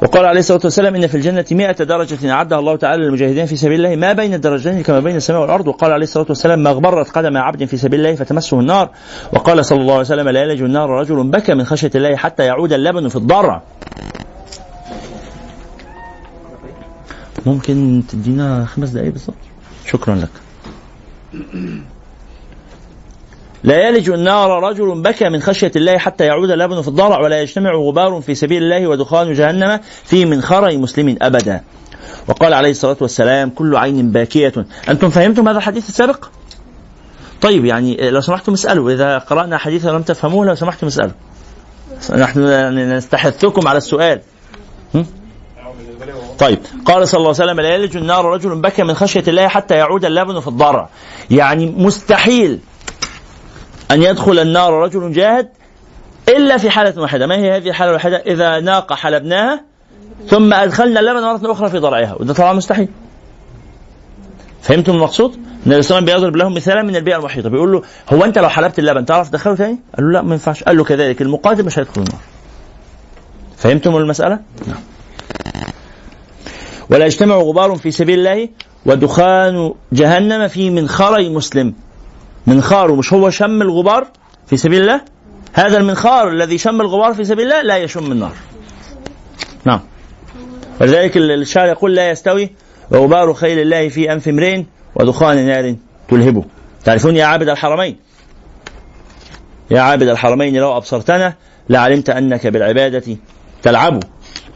وقال 0.02 0.24
عليه 0.24 0.40
الصلاة 0.40 0.60
والسلام 0.64 0.94
إن 0.94 1.06
في 1.06 1.14
الجنة 1.14 1.44
مئة 1.50 1.84
درجة 1.84 2.32
أعدها 2.32 2.58
الله 2.58 2.76
تعالى 2.76 3.04
للمجاهدين 3.04 3.46
في 3.46 3.56
سبيل 3.56 3.84
الله. 3.84 3.96
ما 3.96 4.12
بين 4.12 4.34
الدرجتين 4.34 4.82
كما 4.82 5.00
بين 5.00 5.16
السماء 5.16 5.40
والأرض؟ 5.40 5.68
وقال 5.68 5.92
عليه 5.92 6.04
الصلاة 6.04 6.26
والسلام 6.28 6.58
ما 6.58 6.70
غبرت 6.70 7.10
قدم 7.10 7.36
عبد 7.36 7.64
في 7.64 7.76
سبيل 7.76 8.00
الله 8.00 8.14
فتمسه 8.14 8.60
النار. 8.60 8.90
وقال 9.32 9.64
صلى 9.64 9.80
الله 9.80 9.92
عليه 9.92 10.02
وسلم 10.02 10.28
لا 10.28 10.42
يلج 10.42 10.62
النار 10.62 10.90
رجل 10.90 11.30
بكى 11.30 11.54
من 11.54 11.64
خشية 11.64 11.90
الله 11.94 12.16
حتى 12.16 12.44
يعود 12.44 12.72
اللبن 12.72 13.08
في 13.08 13.16
الضرع 13.16 13.62
ممكن 17.46 18.02
تدينا 18.08 18.64
خمس 18.64 18.90
دقايق 18.90 19.12
بالظبط؟ 19.12 19.36
شكرا 19.86 20.14
لك. 20.14 20.30
لا 23.64 23.88
يلج 23.88 24.10
النار 24.10 24.62
رجل 24.62 25.02
بكى 25.02 25.28
من 25.28 25.42
خشية 25.42 25.72
الله 25.76 25.98
حتى 25.98 26.24
يعود 26.24 26.50
اللبن 26.50 26.82
في 26.82 26.88
الضرع 26.88 27.20
ولا 27.20 27.40
يجتمع 27.40 27.70
غبار 27.74 28.20
في 28.20 28.34
سبيل 28.34 28.62
الله 28.62 28.86
ودخان 28.86 29.32
جهنم 29.32 29.80
في 30.04 30.24
منخري 30.24 30.76
مسلم 30.76 31.16
أبدا. 31.22 31.60
وقال 32.28 32.54
عليه 32.54 32.70
الصلاة 32.70 32.96
والسلام 33.00 33.50
كل 33.50 33.76
عين 33.76 34.10
باكية. 34.10 34.52
أنتم 34.88 35.10
فهمتم 35.10 35.48
هذا 35.48 35.58
الحديث 35.58 35.88
السابق؟ 35.88 36.24
طيب 37.40 37.64
يعني 37.64 38.10
لو 38.10 38.20
سمحتم 38.20 38.52
اسألوا 38.52 38.90
إذا 38.90 39.18
قرأنا 39.18 39.58
حديثا 39.58 39.88
لم 39.88 40.02
تفهموه 40.02 40.46
لو 40.46 40.54
سمحتم 40.54 40.86
اسألوا. 40.86 41.12
نحن 42.10 42.40
نستحثكم 42.78 43.68
على 43.68 43.78
السؤال؟ 43.78 44.20
طيب 46.38 46.58
قال 46.84 47.08
صلى 47.08 47.18
الله 47.18 47.34
عليه 47.40 47.44
وسلم 47.44 47.60
لا 47.60 47.74
يلج 47.74 47.96
النار 47.96 48.24
رجل 48.24 48.60
بكى 48.60 48.82
من 48.82 48.94
خشية 48.94 49.24
الله 49.28 49.48
حتى 49.48 49.74
يعود 49.74 50.04
اللبن 50.04 50.40
في 50.40 50.48
الضرع. 50.48 50.88
يعني 51.30 51.66
مستحيل. 51.66 52.60
أن 53.90 54.02
يدخل 54.02 54.38
النار 54.38 54.72
رجل 54.72 55.12
جاهد 55.12 55.48
إلا 56.28 56.56
في 56.56 56.70
حالة 56.70 57.00
واحدة. 57.00 57.26
ما 57.26 57.36
هي 57.36 57.56
هذه 57.56 57.68
الحالة 57.68 57.90
الواحدة 57.90 58.16
إذا 58.16 58.60
ناقة 58.60 58.94
حلبناها 58.94 59.64
ثم 60.28 60.54
أدخلنا 60.54 61.00
اللبن 61.00 61.22
مرة 61.22 61.52
أخرى 61.52 61.70
في 61.70 61.78
ضرعها. 61.78 62.16
وده 62.20 62.34
طبعا 62.34 62.52
مستحيل. 62.52 62.88
فهمتم 64.62 64.92
المقصود؟ 64.92 65.34
النبي 65.34 65.82
صلى 65.82 65.98
الله 65.98 66.12
عليه 66.12 66.14
وسلم 66.14 66.30
بيضرب 66.30 66.36
لهم 66.36 66.54
مثالا 66.54 66.82
من 66.82 66.96
البيئة 66.96 67.16
المحيطة. 67.16 67.48
بيقول 67.48 67.72
له 67.72 67.82
هو 68.12 68.24
أنت 68.24 68.38
لو 68.38 68.48
حلبت 68.48 68.78
اللبن 68.78 69.04
تعرف 69.04 69.28
تدخله 69.28 69.54
تاني؟ 69.54 69.78
قال 69.96 70.06
له 70.06 70.12
لا 70.12 70.22
ما 70.22 70.32
ينفعش. 70.32 70.64
قال 70.64 70.76
له 70.76 70.84
كذلك 70.84 71.22
المقاتل 71.22 71.64
مش 71.64 71.78
هيدخل 71.78 72.02
النار. 72.02 72.20
فهمتم 73.56 73.96
المسألة؟ 73.96 74.40
نعم. 74.66 74.80
ولا 76.90 77.06
يجتمع 77.06 77.36
غبار 77.36 77.76
في 77.76 77.90
سبيل 77.90 78.18
الله 78.18 78.48
ودخان 78.86 79.74
جهنم 79.92 80.48
في 80.48 80.70
منخري 80.70 81.28
مسلم. 81.28 81.74
منخاره 82.46 82.94
مش 82.94 83.12
هو 83.12 83.30
شم 83.30 83.62
الغبار 83.62 84.06
في 84.46 84.56
سبيل 84.56 84.80
الله؟ 84.80 85.00
هذا 85.52 85.78
المنخار 85.78 86.28
الذي 86.28 86.58
شم 86.58 86.80
الغبار 86.80 87.14
في 87.14 87.24
سبيل 87.24 87.44
الله 87.44 87.62
لا 87.62 87.76
يشم 87.76 88.12
النار. 88.12 88.32
نعم. 89.64 89.80
ولذلك 90.80 91.16
الشاعر 91.16 91.68
يقول 91.68 91.94
لا 91.94 92.10
يستوي 92.10 92.50
غبار 92.92 93.34
خيل 93.34 93.58
الله 93.58 93.88
في 93.88 94.12
أنف 94.12 94.28
امرئ 94.28 94.62
ودخان 94.94 95.46
نار 95.46 95.76
تلهبه. 96.08 96.44
تعرفون 96.84 97.16
يا 97.16 97.24
عابد 97.24 97.48
الحرمين؟ 97.48 97.96
يا 99.70 99.80
عابد 99.80 100.08
الحرمين 100.08 100.56
لو 100.56 100.76
أبصرتنا 100.76 101.34
لعلمت 101.68 102.10
أنك 102.10 102.46
بالعبادة 102.46 103.16
تلعب. 103.62 104.02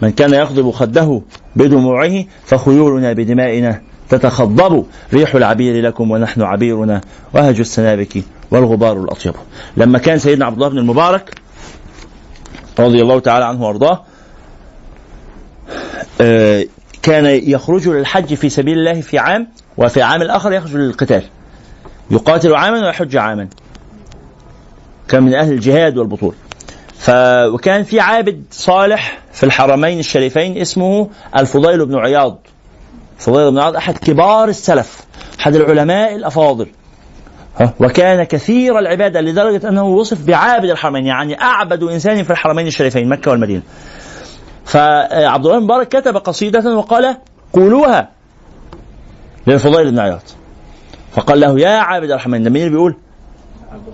من 0.02 0.10
كان 0.10 0.34
يغضب 0.34 0.70
خده 0.70 1.22
بدموعه 1.56 2.24
فخيولنا 2.44 3.12
بدمائنا 3.12 3.82
تتخضب 4.10 4.86
ريح 5.14 5.34
العبير 5.34 5.82
لكم 5.82 6.10
ونحن 6.10 6.42
عبيرنا 6.42 7.00
وهج 7.34 7.60
السنابك 7.60 8.24
والغبار 8.50 8.96
الأطيب. 8.96 9.34
لما 9.76 9.98
كان 9.98 10.18
سيدنا 10.18 10.46
عبد 10.46 10.54
الله 10.56 10.68
بن 10.68 10.78
المبارك 10.78 11.34
رضي 12.78 13.02
الله 13.02 13.20
تعالى 13.20 13.44
عنه 13.44 13.62
وأرضاه 13.62 14.02
آه، 16.20 16.64
كان 17.02 17.26
يخرج 17.26 17.88
للحج 17.88 18.34
في 18.34 18.48
سبيل 18.48 18.78
الله 18.78 19.00
في 19.00 19.18
عام 19.18 19.48
وفي 19.76 20.02
عام 20.02 20.22
الآخر 20.22 20.52
يخرج 20.52 20.76
للقتال. 20.76 21.22
يقاتل 22.10 22.54
عاما 22.54 22.86
ويحج 22.86 23.16
عاما. 23.16 23.48
كان 25.08 25.22
من 25.22 25.34
أهل 25.34 25.52
الجهاد 25.52 25.98
والبطول. 25.98 26.34
ف... 26.98 27.10
وكان 27.54 27.82
في 27.82 28.00
عابد 28.00 28.44
صالح 28.50 29.18
في 29.32 29.46
الحرمين 29.46 29.98
الشريفين 29.98 30.56
اسمه 30.56 31.10
الفضيل 31.36 31.86
بن 31.86 31.94
عياض. 31.94 32.38
الفضيل 33.20 33.50
بن 33.50 33.58
عياض 33.58 33.76
أحد 33.76 33.98
كبار 33.98 34.48
السلف 34.48 35.00
أحد 35.40 35.54
العلماء 35.56 36.16
الأفاضل 36.16 36.66
وكان 37.80 38.24
كثير 38.24 38.78
العبادة 38.78 39.20
لدرجة 39.20 39.68
أنه 39.68 39.84
وصف 39.84 40.24
بعابد 40.26 40.70
الحرمين 40.70 41.06
يعني 41.06 41.40
أعبد 41.42 41.82
إنسان 41.82 42.22
في 42.22 42.30
الحرمين 42.30 42.66
الشريفين 42.66 43.08
مكة 43.08 43.30
والمدينة 43.30 43.62
فعبد 44.64 45.46
الله 45.46 45.60
مبارك 45.60 45.88
كتب 45.88 46.16
قصيدة 46.16 46.76
وقال 46.76 47.16
قولوها 47.52 48.08
للفضيل 49.46 49.90
بن 49.90 49.98
عياض 49.98 50.22
فقال 51.12 51.40
له 51.40 51.60
يا 51.60 51.68
عابد 51.78 52.10
الحرمين 52.10 52.42
ده 52.42 52.50
مين 52.50 52.62
اللي 52.62 52.70
بيقول؟ 52.72 52.96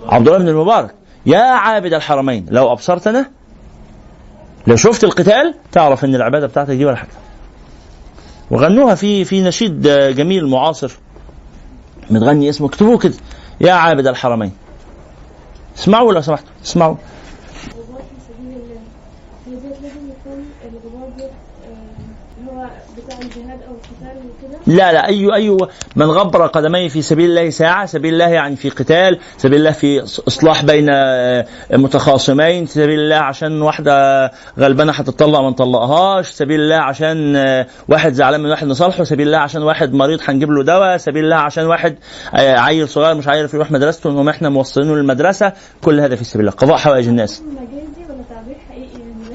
عبد 0.09 0.27
الله 0.27 0.39
بن 0.39 0.47
المبارك 0.47 0.95
يا 1.25 1.39
عابد 1.39 1.93
الحرمين 1.93 2.45
لو 2.49 2.71
أبصرتنا 2.71 3.25
لو 4.67 4.75
شفت 4.75 5.03
القتال 5.03 5.53
تعرف 5.71 6.05
إن 6.05 6.15
العبادة 6.15 6.47
بتاعتك 6.47 6.69
دي 6.73 6.85
ولا 6.85 6.95
حاجة. 6.95 7.09
وغنوها 8.51 8.95
في 8.95 9.25
في 9.25 9.41
نشيد 9.41 9.81
جميل 10.15 10.47
معاصر. 10.47 10.91
متغني 12.09 12.49
اسمه 12.49 12.67
اكتبوه 12.67 12.97
كده. 12.97 13.13
يا 13.61 13.73
عابد 13.73 14.07
الحرمين. 14.07 14.51
اسمعوا 15.77 16.13
لو 16.13 16.21
سمحتوا. 16.21 16.49
اسمعوا 16.65 16.95
الغبار 17.75 18.01
في 18.01 18.15
سبيل 18.27 18.57
الله 18.61 18.81
هي 19.47 19.55
ديت 19.55 19.81
لازم 19.81 20.09
يكون 20.09 20.45
الغبار 20.65 21.09
ديت 21.17 21.25
آه، 21.25 22.39
اللي 22.39 22.51
هو 22.51 22.69
بتاع 22.97 23.17
الجهاد 23.19 23.59
أو 23.61 23.73
القتال 23.73 24.17
وكده 24.29 24.56
لا 24.67 24.93
لا 24.93 25.07
أي 25.07 25.35
أي 25.35 25.57
من 25.95 26.05
غبر 26.05 26.47
قدميه 26.47 26.89
في 26.89 27.01
سبيل 27.01 27.29
الله 27.29 27.49
ساعة 27.49 27.85
سبيل 27.85 28.13
الله 28.13 28.27
يعني 28.27 28.55
في 28.55 28.69
قتال 28.69 29.19
سبيل 29.37 29.59
الله 29.59 29.71
في 29.71 30.03
إصلاح 30.27 30.65
بين 30.65 30.87
آه، 30.89 31.45
متخاصمين 31.71 32.65
سبيل 32.65 32.99
الله 32.99 33.15
عشان 33.15 33.61
واحدة 33.61 34.25
غلبانة 34.59 34.91
هتطلق 34.91 35.39
ما 35.39 35.49
نطلقهاش 35.49 36.27
سبيل 36.27 36.59
الله 36.61 36.75
عشان 36.75 37.35
آه، 37.35 37.67
واحد 37.89 38.13
زعلان 38.13 38.41
من 38.41 38.49
واحد 38.49 38.67
نصالحه 38.67 39.03
سبيل 39.03 39.27
الله 39.27 39.37
عشان 39.37 39.63
واحد 39.63 39.93
مريض 39.93 40.19
هنجيب 40.27 40.51
له 40.51 40.63
دواء 40.63 40.97
سبيل 40.97 41.23
الله 41.23 41.35
عشان 41.35 41.65
واحد 41.65 41.95
آه، 42.35 42.57
عيل 42.57 42.89
صغير 42.89 43.15
مش 43.15 43.27
عارف 43.27 43.53
يروح 43.53 43.71
مدرسته 43.71 44.09
نقوم 44.09 44.29
إحنا 44.29 44.49
موصلينه 44.49 44.95
للمدرسة 44.95 45.53
كل 45.83 45.99
هذا 45.99 46.15
في 46.15 46.23
سبيل 46.23 46.39
الله. 46.41 46.51
قضاء 46.51 46.77
حوائج 46.77 47.07
الناس. 47.07 47.43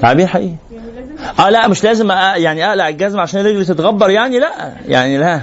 تعبير 0.01 0.27
حقيقي. 0.27 0.55
آه 1.39 1.49
لا 1.49 1.67
مش 1.67 1.83
لازم 1.83 2.07
أ- 2.09 2.13
يعني 2.37 2.69
اقلع 2.69 2.89
الجزمة 2.89 3.21
عشان 3.21 3.45
رجلي 3.45 3.65
تتغبر 3.65 4.09
يعني 4.09 4.39
لا 4.39 4.73
يعني 4.87 5.17
لا 5.17 5.41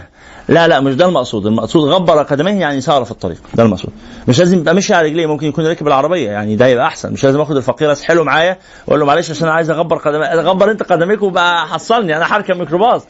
لا 0.49 0.69
لا 0.69 0.81
مش 0.81 0.95
ده 0.95 1.07
المقصود. 1.07 1.47
المقصود 1.47 1.89
غبر 1.89 2.23
قدميه 2.23 2.61
يعني 2.61 2.81
سار 2.81 3.05
في 3.05 3.11
الطريق 3.11 3.39
ده 3.55 3.63
المقصود. 3.63 3.91
مش 4.29 4.39
لازم 4.39 4.59
يبقى 4.59 4.75
مشي 4.75 4.95
على 4.95 5.09
رجليه 5.09 5.27
ممكن 5.27 5.47
يكون 5.47 5.67
راكب 5.67 5.87
العربية 5.89 6.31
يعني 6.31 6.57
ده 6.57 6.67
يبقى 6.67 6.87
أحسن. 6.87 7.13
مش 7.13 7.25
لازم 7.25 7.41
آخد 7.41 7.57
الفقير 7.57 7.93
أسحله 7.93 8.25
معايا 8.25 8.57
واقول 8.87 9.01
له 9.01 9.07
معلش 9.07 9.31
عشان 9.31 9.47
أنا 9.47 9.57
عايز 9.57 9.71
أغبر 9.71 9.97
قدمي 9.97 10.27
غبر 10.27 10.71
أنت 10.71 10.83
قدميك 10.83 11.23
وبقى 11.23 11.67
حصلني 11.67 12.17
أنا 12.17 12.37
هركب 12.37 12.57
ميكروباص. 12.57 13.03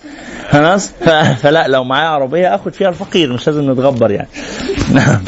خلاص؟ 0.51 0.91
فلا 1.43 1.69
لو 1.69 1.85
معايا 1.85 2.09
عربية 2.09 2.55
آخد 2.55 2.75
فيها 2.75 2.89
الفقير 2.89 3.33
مش 3.33 3.47
لازم 3.47 3.71
نتغبر 3.73 4.11
يعني. 4.11 4.29
نعم. 4.93 5.21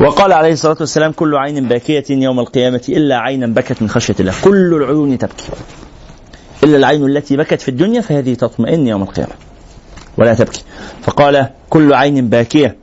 وقال 0.00 0.32
عليه 0.32 0.52
الصلاة 0.52 0.76
والسلام 0.80 1.12
كل 1.12 1.36
عين 1.36 1.68
باكية 1.68 2.04
يوم 2.10 2.40
القيامة 2.40 2.82
إلا 2.88 3.18
عينا 3.18 3.46
بكت 3.46 3.82
من 3.82 3.88
خشية 3.88 4.14
الله. 4.20 4.34
كل 4.44 4.74
العيون 4.74 5.18
تبكي. 5.18 5.48
إلا 6.64 6.76
العين 6.76 7.06
التي 7.06 7.36
بكت 7.36 7.60
في 7.60 7.68
الدنيا 7.68 8.00
فهذه 8.00 8.34
تطمئن 8.34 8.86
يوم 8.86 9.02
القيامة. 9.02 9.32
ولا 10.18 10.34
تبكي. 10.34 10.62
فقال 11.02 11.48
كل 11.70 11.94
عين 11.94 12.28
باكية 12.28 12.76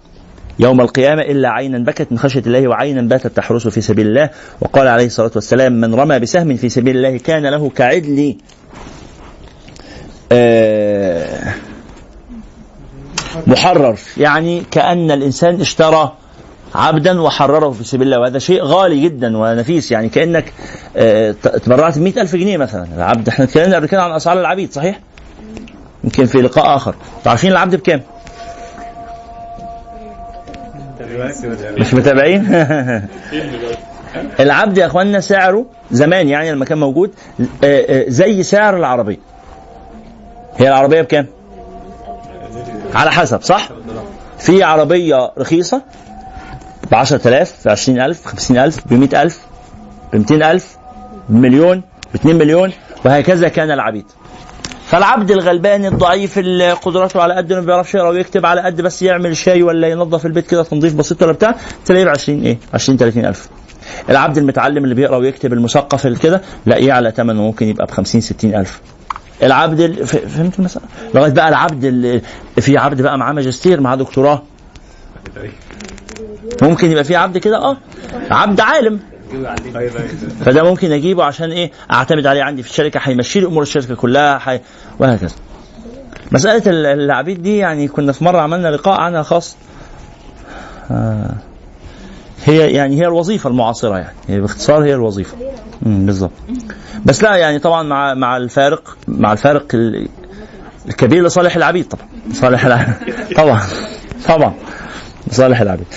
يوم 0.59 0.81
القيامة 0.81 1.21
إلا 1.21 1.49
عينا 1.49 1.79
بكت 1.79 2.11
من 2.11 2.19
خشية 2.19 2.43
الله 2.47 2.67
وعينا 2.67 3.01
باتت 3.01 3.37
تحرس 3.37 3.67
في 3.67 3.81
سبيل 3.81 4.07
الله. 4.07 4.29
وقال 4.61 4.87
عليه 4.87 5.05
الصلاة 5.05 5.31
والسلام 5.35 5.73
من 5.73 5.95
رمى 5.95 6.19
بسهم 6.19 6.55
في 6.55 6.69
سبيل 6.69 6.97
الله 6.97 7.17
كان 7.17 7.45
له 7.45 7.69
كعدل. 7.69 8.35
آه، 10.31 11.53
محرر. 13.47 13.99
يعني 14.17 14.63
كأن 14.71 15.11
الإنسان 15.11 15.61
اشترى 15.61 16.13
عبدا 16.77 17.21
وحرره 17.21 17.71
في 17.71 17.83
سبيل 17.83 18.07
الله 18.07 18.19
وهذا 18.19 18.39
شيء 18.39 18.63
غالي 18.63 19.01
جدا 19.01 19.37
ونفيس 19.37 19.91
يعني 19.91 20.09
كأنك 20.09 20.53
آه، 20.97 21.31
تبرعت 21.31 21.99
ب 21.99 22.17
ألف 22.17 22.35
جنيه 22.35 22.57
مثلا 22.57 22.87
العبد 22.95 23.27
إحنا 23.27 23.45
اتكلمنا 23.45 23.75
قبل 23.75 23.87
كده 23.87 24.03
عن 24.03 24.11
أسعار 24.11 24.39
العبيد 24.39 24.71
صحيح؟ 24.71 24.99
يمكن 26.03 26.25
في 26.25 26.41
لقاء 26.41 26.75
أنتوا 26.77 26.93
عارفين 27.25 27.51
العبد 27.51 27.75
بكام؟ 27.75 28.01
مش 31.77 31.93
متابعين؟ 31.93 32.47
العبد 34.39 34.77
يا 34.77 34.85
أخوانا 34.85 35.19
سعره 35.19 35.65
زمان 35.91 36.29
يعني 36.29 36.51
لما 36.51 36.65
كان 36.65 36.77
موجود 36.77 37.11
آه، 37.39 37.45
آه، 37.63 38.05
زي 38.07 38.43
سعر 38.43 38.77
العربية 38.77 39.19
هي 40.57 40.67
العربية 40.67 41.01
بكام؟ 41.01 41.27
على 42.93 43.11
حسب 43.11 43.41
صح؟ 43.41 43.69
في 44.39 44.63
عربية 44.63 45.31
رخيصة 45.37 45.81
ب 46.91 46.95
10000 46.95 47.53
ب 47.65 47.69
20000 47.69 48.21
ب 48.23 48.27
50000 48.27 48.87
ب 48.87 48.93
100000 48.93 49.39
ب 50.13 50.15
200000 50.15 50.77
بمليون 51.29 51.77
ب 52.13 52.15
2 52.15 52.35
مليون 52.35 52.71
وهكذا 53.05 53.47
كان 53.47 53.71
العبيد. 53.71 54.05
فالعبد 54.87 55.31
الغلبان 55.31 55.85
الضعيف 55.85 56.37
اللي 56.39 56.71
قدراته 56.71 57.21
على 57.21 57.33
قد 57.33 57.53
ما 57.53 57.59
بيعرفش 57.61 57.95
يقرأ 57.95 58.09
ويكتب 58.09 58.45
على 58.45 58.61
قد 58.61 58.81
بس 58.81 59.01
يعمل 59.01 59.37
شاي 59.37 59.63
ولا 59.63 59.87
ينظف 59.87 60.25
البيت 60.25 60.47
كده 60.47 60.63
تنظيف 60.63 60.93
بسيط 60.93 61.23
ولا 61.23 61.31
بتاع 61.31 61.55
تلاقيه 61.85 62.05
ب 62.05 62.07
20 62.07 62.41
إيه؟ 62.43 62.57
20 62.73 62.97
30 62.97 63.25
الف 63.25 63.49
العبد 64.09 64.37
المتعلم 64.37 64.83
اللي 64.83 64.95
بيقرأ 64.95 65.17
ويكتب 65.17 65.53
المثقف 65.53 66.05
اللي 66.05 66.17
كده 66.19 66.41
لا 66.65 66.77
يعلى 66.77 67.11
ثمنه 67.11 67.41
ممكن 67.41 67.67
يبقى 67.67 67.85
ب 67.85 67.91
50 67.91 68.21
60 68.21 68.55
الف 68.55 68.81
العبد 69.43 69.79
ال- 69.79 70.07
ف- 70.07 70.15
فهمت 70.15 70.59
المسألة؟ 70.59 70.85
لغاية 71.15 71.31
بقى 71.31 71.49
العبد 71.49 71.83
اللي 71.83 72.21
في 72.59 72.77
عبد 72.77 73.01
بقى 73.01 73.17
معاه 73.17 73.33
ماجستير 73.33 73.81
معاه 73.81 73.95
دكتوراه. 73.95 74.43
ممكن 76.61 76.91
يبقى 76.91 77.03
في 77.03 77.15
عبد 77.15 77.37
كده؟ 77.37 77.57
آه. 77.57 77.77
عبد 78.31 78.59
عالم. 78.59 78.99
فده 80.45 80.63
ممكن 80.63 80.91
أجيبه 80.91 81.23
عشان 81.23 81.51
إيه؟ 81.51 81.71
أعتمد 81.91 82.27
عليه 82.27 82.43
عندي 82.43 82.63
في 82.63 82.69
الشركة 82.69 82.99
هيمشي 83.03 83.39
لي 83.39 83.45
أمور 83.45 83.63
الشركة 83.63 83.95
كلها 83.95 84.37
حي... 84.37 84.59
وهكذا. 84.99 85.35
مسألة 86.31 86.63
ال- 86.67 86.85
العبيد 86.85 87.43
دي 87.43 87.57
يعني 87.57 87.87
كنا 87.87 88.11
في 88.11 88.23
مرة 88.23 88.39
عملنا 88.41 88.67
لقاء 88.67 88.99
عنها 89.01 89.23
خاص. 89.23 89.55
آه. 90.91 91.33
هي 92.45 92.71
يعني 92.73 93.01
هي 93.01 93.05
الوظيفة 93.07 93.49
المعاصرة 93.49 93.97
يعني 93.97 94.15
هي 94.27 94.39
باختصار 94.41 94.83
هي 94.83 94.93
الوظيفة. 94.93 95.37
بالظبط 95.81 96.31
بس 97.05 97.23
لا 97.23 97.35
يعني 97.35 97.59
طبعا 97.59 97.83
مع 97.83 98.13
مع 98.13 98.37
الفارق 98.37 98.97
مع 99.07 99.33
الفارق 99.33 99.65
ال- 99.73 100.07
الكبير 100.87 101.23
لصالح 101.23 101.55
العبيد 101.55 101.87
طبعا. 101.87 102.07
صالح 102.33 102.65
العبيد 102.65 102.95
طبعا. 103.37 103.61
طبعا. 104.27 104.53
لصالح 105.27 105.61
العبيد. 105.61 105.87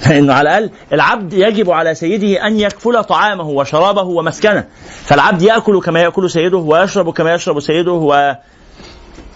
لأنه 0.08 0.32
على 0.34 0.48
الأقل 0.58 0.70
العبد 0.92 1.32
يجب 1.32 1.70
على 1.70 1.94
سيده 1.94 2.46
أن 2.46 2.60
يكفل 2.60 3.04
طعامه 3.04 3.48
وشرابه 3.48 4.02
ومسكنه. 4.02 4.64
فالعبد 5.04 5.42
يأكل 5.42 5.80
كما 5.80 6.00
يأكل 6.00 6.30
سيده 6.30 6.56
ويشرب 6.58 7.10
كما 7.12 7.34
يشرب 7.34 7.60
سيده 7.60 7.92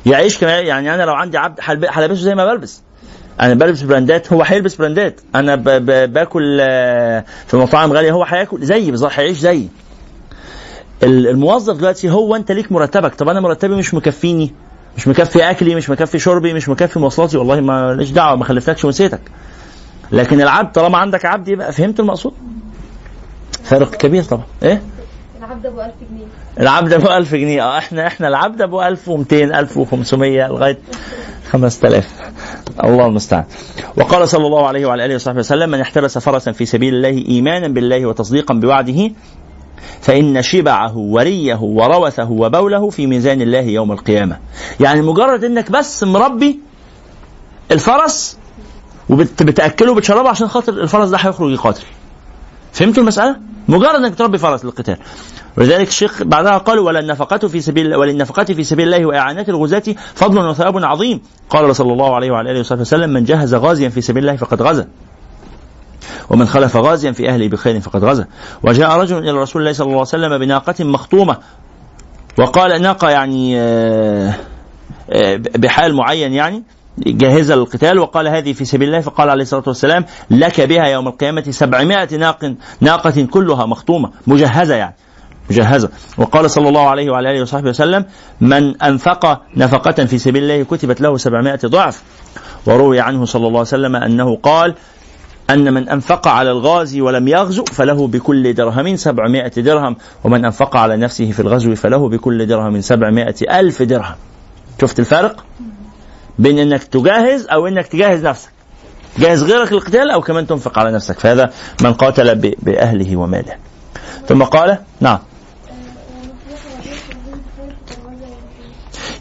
ويعيش 0.06 0.38
كما 0.38 0.58
يعني 0.58 0.94
أنا 0.94 1.02
لو 1.02 1.12
عندي 1.14 1.38
عبد 1.38 1.58
هلب- 1.62 1.86
هلبسه 1.90 2.20
زي 2.22 2.34
ما 2.34 2.46
بلبس. 2.46 2.82
أنا 3.40 3.54
بلبس 3.54 3.82
براندات 3.82 4.32
هو 4.32 4.42
هيلبس 4.42 4.74
براندات. 4.74 5.20
أنا 5.34 5.54
باكل 6.06 6.58
آه، 6.60 7.24
في 7.46 7.56
مطاعم 7.56 7.92
غالية 7.92 8.12
هو 8.12 8.24
هياكل 8.24 8.62
زيي 8.64 8.90
بالظبط 8.90 9.12
هيعيش 9.14 9.38
زيي. 9.38 9.68
ال- 11.02 11.28
الموظف 11.28 11.76
دلوقتي 11.76 12.10
هو 12.10 12.36
أنت 12.36 12.52
ليك 12.52 12.72
مرتبك. 12.72 13.14
طب 13.14 13.28
أنا 13.28 13.40
مرتبي 13.40 13.74
مش 13.74 13.94
مكفيني 13.94 14.52
مش 14.96 15.08
مكفي 15.08 15.50
أكلي 15.50 15.74
مش 15.74 15.90
مكفي 15.90 16.18
شربي 16.18 16.52
مش 16.54 16.68
مكفي 16.68 16.98
مواصلاتي 16.98 17.36
والله 17.36 17.60
ما 17.60 17.94
ليش 17.94 18.10
دعوة 18.10 18.36
ما 18.36 18.44
خلفتكش 18.44 18.84
ونسيتك. 18.84 19.20
لكن 20.12 20.40
العبد 20.40 20.72
طالما 20.72 20.98
عندك 20.98 21.24
عبد 21.24 21.48
يبقى 21.48 21.72
فهمت 21.72 22.00
المقصود؟ 22.00 22.32
فرق 23.64 23.90
كبير 23.90 24.22
طبعا. 24.22 24.44
إيه؟ 24.62 24.82
العبد 25.38 25.66
أبو 25.66 25.80
1000 25.80 25.92
جنيه. 26.10 26.24
العبد 26.60 26.92
أبو 26.92 27.06
1000 27.08 27.34
جنيه. 27.34 27.62
آه 27.62 27.78
إحنا 27.78 28.06
إحنا 28.06 28.28
العبد 28.28 28.62
أبو 28.62 28.82
1200 28.82 29.36
1500 29.60 30.46
لغاية 30.48 30.78
5000 31.50 32.08
الله 32.84 33.06
المستعان. 33.06 33.44
وقال 33.96 34.28
صلى 34.28 34.46
الله 34.46 34.66
عليه 34.66 34.86
وعلى 34.86 35.04
آله 35.04 35.14
وصحبه 35.14 35.38
وسلم 35.38 35.70
من 35.70 35.80
احتبس 35.80 36.18
فرسا 36.18 36.52
في 36.52 36.66
سبيل 36.66 36.94
الله 36.94 37.24
ايمانا 37.28 37.68
بالله 37.68 38.06
وتصديقا 38.06 38.54
بوعده 38.54 39.10
فإن 40.00 40.42
شبعه 40.42 40.96
وريه 40.96 41.58
وروثه 41.60 42.30
وبوله 42.30 42.90
في 42.90 43.06
ميزان 43.06 43.42
الله 43.42 43.60
يوم 43.60 43.92
القيامة. 43.92 44.38
يعني 44.80 45.02
مجرد 45.02 45.44
إنك 45.44 45.70
بس 45.70 46.04
مربي 46.04 46.60
الفرس 47.70 48.38
وبتأكله 49.08 49.92
وبتشربه 49.92 50.28
عشان 50.28 50.48
خاطر 50.48 50.72
الفرس 50.72 51.08
ده 51.08 51.16
هيخرج 51.16 51.52
يقاتل. 51.52 51.82
فهمتوا 52.72 53.02
المسألة؟ 53.02 53.36
مجرد 53.68 53.94
إنك 53.94 54.14
تربي 54.14 54.38
فرس 54.38 54.64
للقتال. 54.64 54.96
ولذلك 55.56 55.88
الشيخ 55.88 56.22
بعدها 56.22 56.58
قال 56.58 56.78
ولا 56.78 57.00
النفقة 57.00 57.48
في 57.48 57.60
سبيل 57.60 57.94
وللنفقة 57.94 58.44
في 58.44 58.64
سبيل 58.64 58.94
الله 58.94 59.06
وإعانة 59.06 59.44
الغزاة 59.48 59.82
فضل 60.14 60.48
وثواب 60.48 60.84
عظيم. 60.84 61.20
قال 61.50 61.76
صلى 61.76 61.92
الله 61.92 62.14
عليه 62.14 62.30
وعلى 62.30 62.50
آله 62.50 62.60
وصحبه 62.60 62.80
وسلم 62.80 63.10
من 63.10 63.24
جهز 63.24 63.54
غازيا 63.54 63.88
في 63.88 64.00
سبيل 64.00 64.22
الله 64.22 64.36
فقد 64.36 64.62
غزا. 64.62 64.88
ومن 66.30 66.46
خلف 66.46 66.76
غازيا 66.76 67.12
في 67.12 67.28
أهله 67.28 67.48
بخير 67.48 67.80
فقد 67.80 68.04
غزا. 68.04 68.26
وجاء 68.62 68.90
رجل 68.90 69.18
إلى 69.18 69.32
رسول 69.32 69.62
الله 69.62 69.72
صلى 69.72 69.84
الله 69.84 69.92
عليه 69.98 70.02
وسلم 70.02 70.38
بناقة 70.38 70.84
مخطومة. 70.84 71.36
وقال 72.38 72.82
ناقة 72.82 73.10
يعني 73.10 73.60
آه، 73.60 74.34
آه، 75.10 75.36
بحال 75.36 75.94
معين 75.94 76.32
يعني. 76.32 76.62
جاهزة 76.98 77.54
للقتال 77.54 77.98
وقال 77.98 78.28
هذه 78.28 78.52
في 78.52 78.64
سبيل 78.64 78.88
الله 78.88 79.00
فقال 79.00 79.30
عليه 79.30 79.42
الصلاة 79.42 79.64
والسلام 79.66 80.04
لك 80.30 80.60
بها 80.60 80.86
يوم 80.86 81.08
القيامة 81.08 81.44
سبعمائة 81.50 82.16
ناق 82.16 82.54
ناقة 82.80 83.26
كلها 83.30 83.66
مخطومة 83.66 84.10
مجهزة 84.26 84.74
يعني 84.74 84.94
مجهزة. 85.50 85.90
وقال 86.18 86.50
صلى 86.50 86.68
الله 86.68 86.88
عليه 86.88 87.10
وعلى 87.10 87.30
آله 87.30 87.42
وصحبه 87.42 87.68
وسلم 87.68 88.04
من 88.40 88.82
أنفق 88.82 89.40
نفقة 89.56 90.04
في 90.04 90.18
سبيل 90.18 90.42
الله 90.42 90.64
كتبت 90.64 91.00
له 91.00 91.16
سبعمائة 91.16 91.60
ضعف. 91.66 92.02
وروي 92.66 93.00
عنه 93.00 93.24
صلى 93.24 93.46
الله 93.46 93.58
عليه 93.58 93.68
وسلم 93.68 93.96
أنه 93.96 94.36
قال 94.36 94.74
أن 95.50 95.74
من 95.74 95.88
أنفق 95.88 96.28
على 96.28 96.50
الغازي 96.50 97.00
ولم 97.00 97.28
يغزو 97.28 97.64
فله 97.64 98.06
بكل 98.06 98.54
درهم 98.54 98.96
سبعمائة 98.96 99.62
درهم 99.62 99.96
ومن 100.24 100.44
أنفق 100.44 100.76
على 100.76 100.96
نفسه 100.96 101.30
في 101.30 101.40
الغزو 101.40 101.74
فله 101.74 102.08
بكل 102.08 102.46
درهم 102.46 102.80
سبعمائة 102.80 103.60
ألف 103.60 103.82
درهم. 103.82 104.14
شفت 104.80 104.98
الفرق 104.98 105.44
بين 106.38 106.58
أنك 106.58 106.84
تجهز 106.84 107.46
أو 107.46 107.66
أنك 107.66 107.86
تجهز 107.86 108.26
نفسك. 108.26 108.50
جهز 109.18 109.42
غيرك 109.42 109.72
للقتال 109.72 110.10
أو 110.10 110.20
كمان 110.20 110.46
تنفق 110.46 110.78
على 110.78 110.92
نفسك. 110.92 111.18
فهذا 111.18 111.52
من 111.82 111.92
قاتل 111.92 112.34
بأهله 112.62 113.16
وماله. 113.16 113.56
ثم 114.28 114.42
قال 114.42 114.78
نعم. 115.00 115.18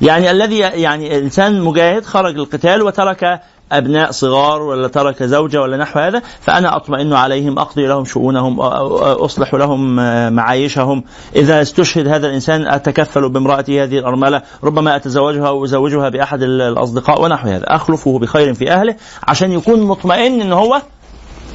يعني 0.01 0.31
الذي 0.31 0.57
يعني 0.57 1.17
انسان 1.17 1.61
مجاهد 1.61 2.05
خرج 2.05 2.35
للقتال 2.35 2.81
وترك 2.81 3.41
أبناء 3.77 4.11
صغار 4.11 4.61
ولا 4.61 4.87
ترك 4.87 5.23
زوجة 5.23 5.61
ولا 5.61 5.77
نحو 5.77 5.99
هذا 5.99 6.21
فأنا 6.41 6.75
أطمئن 6.75 7.13
عليهم 7.13 7.59
أقضي 7.59 7.87
لهم 7.87 8.05
شؤونهم 8.05 8.59
أصلح 8.59 9.53
لهم 9.53 9.95
معايشهم. 10.35 11.03
إذا 11.35 11.61
استشهد 11.61 12.07
هذا 12.07 12.27
الإنسان 12.27 12.67
أتكفل 12.67 13.29
بامراته 13.29 13.83
هذه 13.83 13.99
الأرملة 13.99 14.41
ربما 14.63 14.95
أتزوجها 14.95 15.47
أو 15.47 15.65
ازوجها 15.65 16.09
باحد 16.09 16.41
الأصدقاء 16.41 17.21
ونحو 17.21 17.47
هذا. 17.47 17.63
أخلفه 17.67 18.19
بخير 18.19 18.53
في 18.53 18.71
أهله 18.71 18.95
عشان 19.27 19.51
يكون 19.51 19.81
مطمئن 19.81 20.41
إن 20.41 20.53
هو 20.53 20.81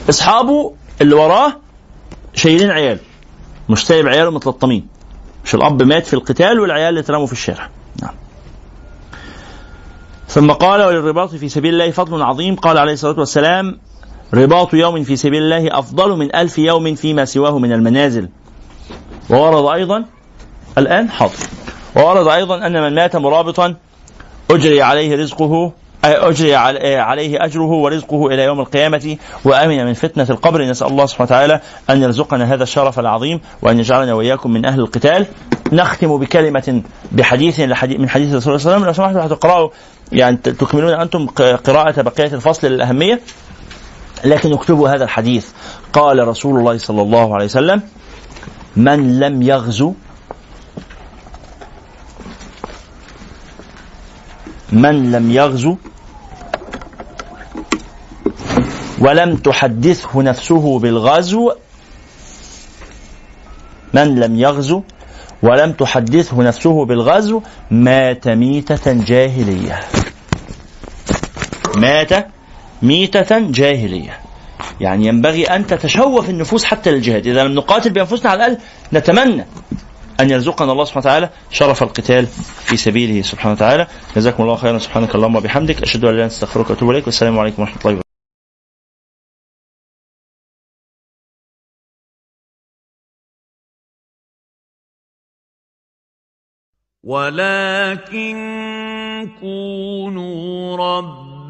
أصحابه 0.09 0.75
اللي 1.01 1.15
وراه 1.15 1.53
شايلين 2.35 2.71
عياله 2.71 3.01
مش 3.69 3.87
سايب 3.87 4.09
عياله 4.09 4.31
متلطمين. 4.31 4.87
مش 5.45 5.55
الأب 5.55 5.83
مات 5.83 6.07
في 6.07 6.15
القتال 6.15 6.61
والعيال 6.61 6.89
اللي 6.89 7.01
اترموا 7.01 7.27
في 7.27 7.33
الشارع. 7.33 7.69
ثم 10.29 10.53
قال 10.53 10.83
وللرباط 10.83 11.35
في 11.35 11.49
سبيل 11.49 11.73
الله 11.73 11.91
فضل 11.91 12.23
عظيم. 12.23 12.57
قال 12.57 12.79
عليه 12.79 12.93
الصلاة 12.93 13.19
والسلام 13.19 13.79
رباط 14.35 14.75
يوم 14.75 15.03
في 15.05 15.17
سبيل 15.17 15.43
الله 15.43 15.79
أفضل 15.79 16.17
من 16.17 16.37
ألف 16.37 16.59
يوم 16.59 16.95
فيما 16.95 17.25
سواه 17.25 17.59
من 17.59 17.73
المنازل. 17.73 18.29
وورد 19.31 19.75
أيضا 19.75 20.05
الآن 20.79 21.11
حاضر 21.11 21.33
وورد 21.97 22.29
أيضا 22.29 22.67
أن 22.67 22.83
من 22.83 22.95
مات 22.95 23.17
مرابطا 23.17 23.75
أجري 24.51 24.83
عليه 24.83 25.17
رزقه 25.17 25.73
أجري 26.05 26.55
عليه 26.55 27.45
أجره 27.45 27.71
ورزقه 27.71 28.27
إلى 28.27 28.43
يوم 28.43 28.61
القيامة. 28.61 29.17
وأمن 29.45 29.87
من 29.87 29.93
فتنة 29.93 30.27
القبر. 30.31 30.65
نسأل 30.65 30.87
الله 30.87 31.07
سبحانه 31.07 31.27
وتعالى 31.27 31.61
أن 31.91 32.03
يرزقنا 32.03 32.55
هذا 32.55 32.63
الشرف 32.63 32.99
العظيم 32.99 33.41
وأن 33.63 33.79
يجعلنا 33.79 34.15
وإياكم 34.15 34.51
من 34.51 34.67
أهل 34.67 34.81
القتال. 34.81 35.27
نختم 35.73 36.19
بكلمة 36.19 36.83
بحديث 37.13 37.61
من 37.61 38.09
حديث 38.09 38.35
رسول 38.35 38.35
الله 38.35 38.39
صلى 38.39 38.55
الله 38.55 38.57
عليه 38.57 38.59
وسلم. 38.59 38.85
لو 38.85 38.93
سمحتوا 38.93 39.27
هتقرأوا 39.27 39.69
يعني 40.13 40.37
تكملون 40.37 40.93
أنتم 40.93 41.27
قراءة 41.67 42.03
بقية 42.03 42.35
الفصل 42.35 42.67
للأهمية؟ 42.67 43.21
لكن 44.25 44.53
اكتبوا 44.53 44.89
هذا 44.89 45.05
الحديث. 45.05 45.47
قال 45.93 46.29
رسول 46.29 46.59
الله 46.59 46.79
صلى 46.79 47.03
الله 47.03 47.35
عليه 47.35 47.45
وسلم 47.45 47.83
من 48.77 49.21
لم 49.21 49.43
يغزو 49.43 49.95
من 54.73 55.13
لم 55.13 55.31
يغزو 55.31 55.77
ولم 58.99 59.37
تحدثه 59.37 60.23
نفسه 60.23 60.79
بالغزو 60.79 61.53
من 63.95 64.15
لم 64.21 64.39
يغزو 64.39 64.83
ولم 65.43 65.73
تحدثه 65.73 66.43
نفسه 66.43 66.85
بالغزو 66.85 67.43
مات 67.71 68.29
ميتة 68.29 68.93
جاهلية. 68.93 69.81
مات 71.79 72.27
ميتة 72.83 73.51
جاهلية. 73.51 74.21
يعني 74.81 75.07
ينبغي 75.07 75.45
أن 75.45 75.67
تتشوف 75.67 76.31
النفوس 76.31 76.65
حتى 76.65 76.91
للجهاد. 76.91 77.27
إذا 77.27 77.45
لم 77.45 77.55
نقاتل 77.55 77.91
بأنفسنا 77.91 78.31
على 78.31 78.47
الأقل 78.47 78.63
نتمنى 78.93 79.45
أن 80.21 80.31
يرزقنا 80.31 80.73
الله 80.73 80.85
سبحانه 80.85 81.07
وتعالى 81.07 81.31
شرف 81.51 81.83
القتال 81.83 82.27
في 82.67 82.77
سبيله 82.77 83.23
سبحانه 83.23 83.55
وتعالى. 83.55 83.87
جزاكم 84.17 84.43
الله 84.43 84.57
خيرا. 84.57 84.79
سبحانك 84.79 85.15
اللهم 85.15 85.37
وبحمدك. 85.37 85.83
أشهد 85.83 86.05
أن 86.05 86.05
لا 86.05 86.11
إله 86.11 86.17
إلا 86.17 86.25
أنت 86.25 86.33
أستغفرك 86.33 86.71
وأتوب 86.71 86.91
إليك. 86.91 87.07
والسلام 87.07 87.39
عليكم 87.39 87.63
ورحمة 87.63 87.79
الله 87.79 87.91
وبركاته. 87.91 88.09
ولكن 97.05 98.37
كونوا 99.41 100.77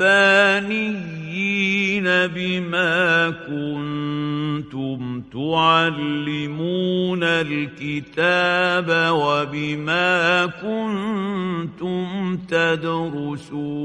ربانيين 0.01 2.05
بما 2.05 3.31
كنتم 3.31 5.23
تعلمون 5.33 7.23
الكتاب 7.23 9.11
وبما 9.13 10.47
كنتم 10.47 12.39
تدرسون 12.49 13.79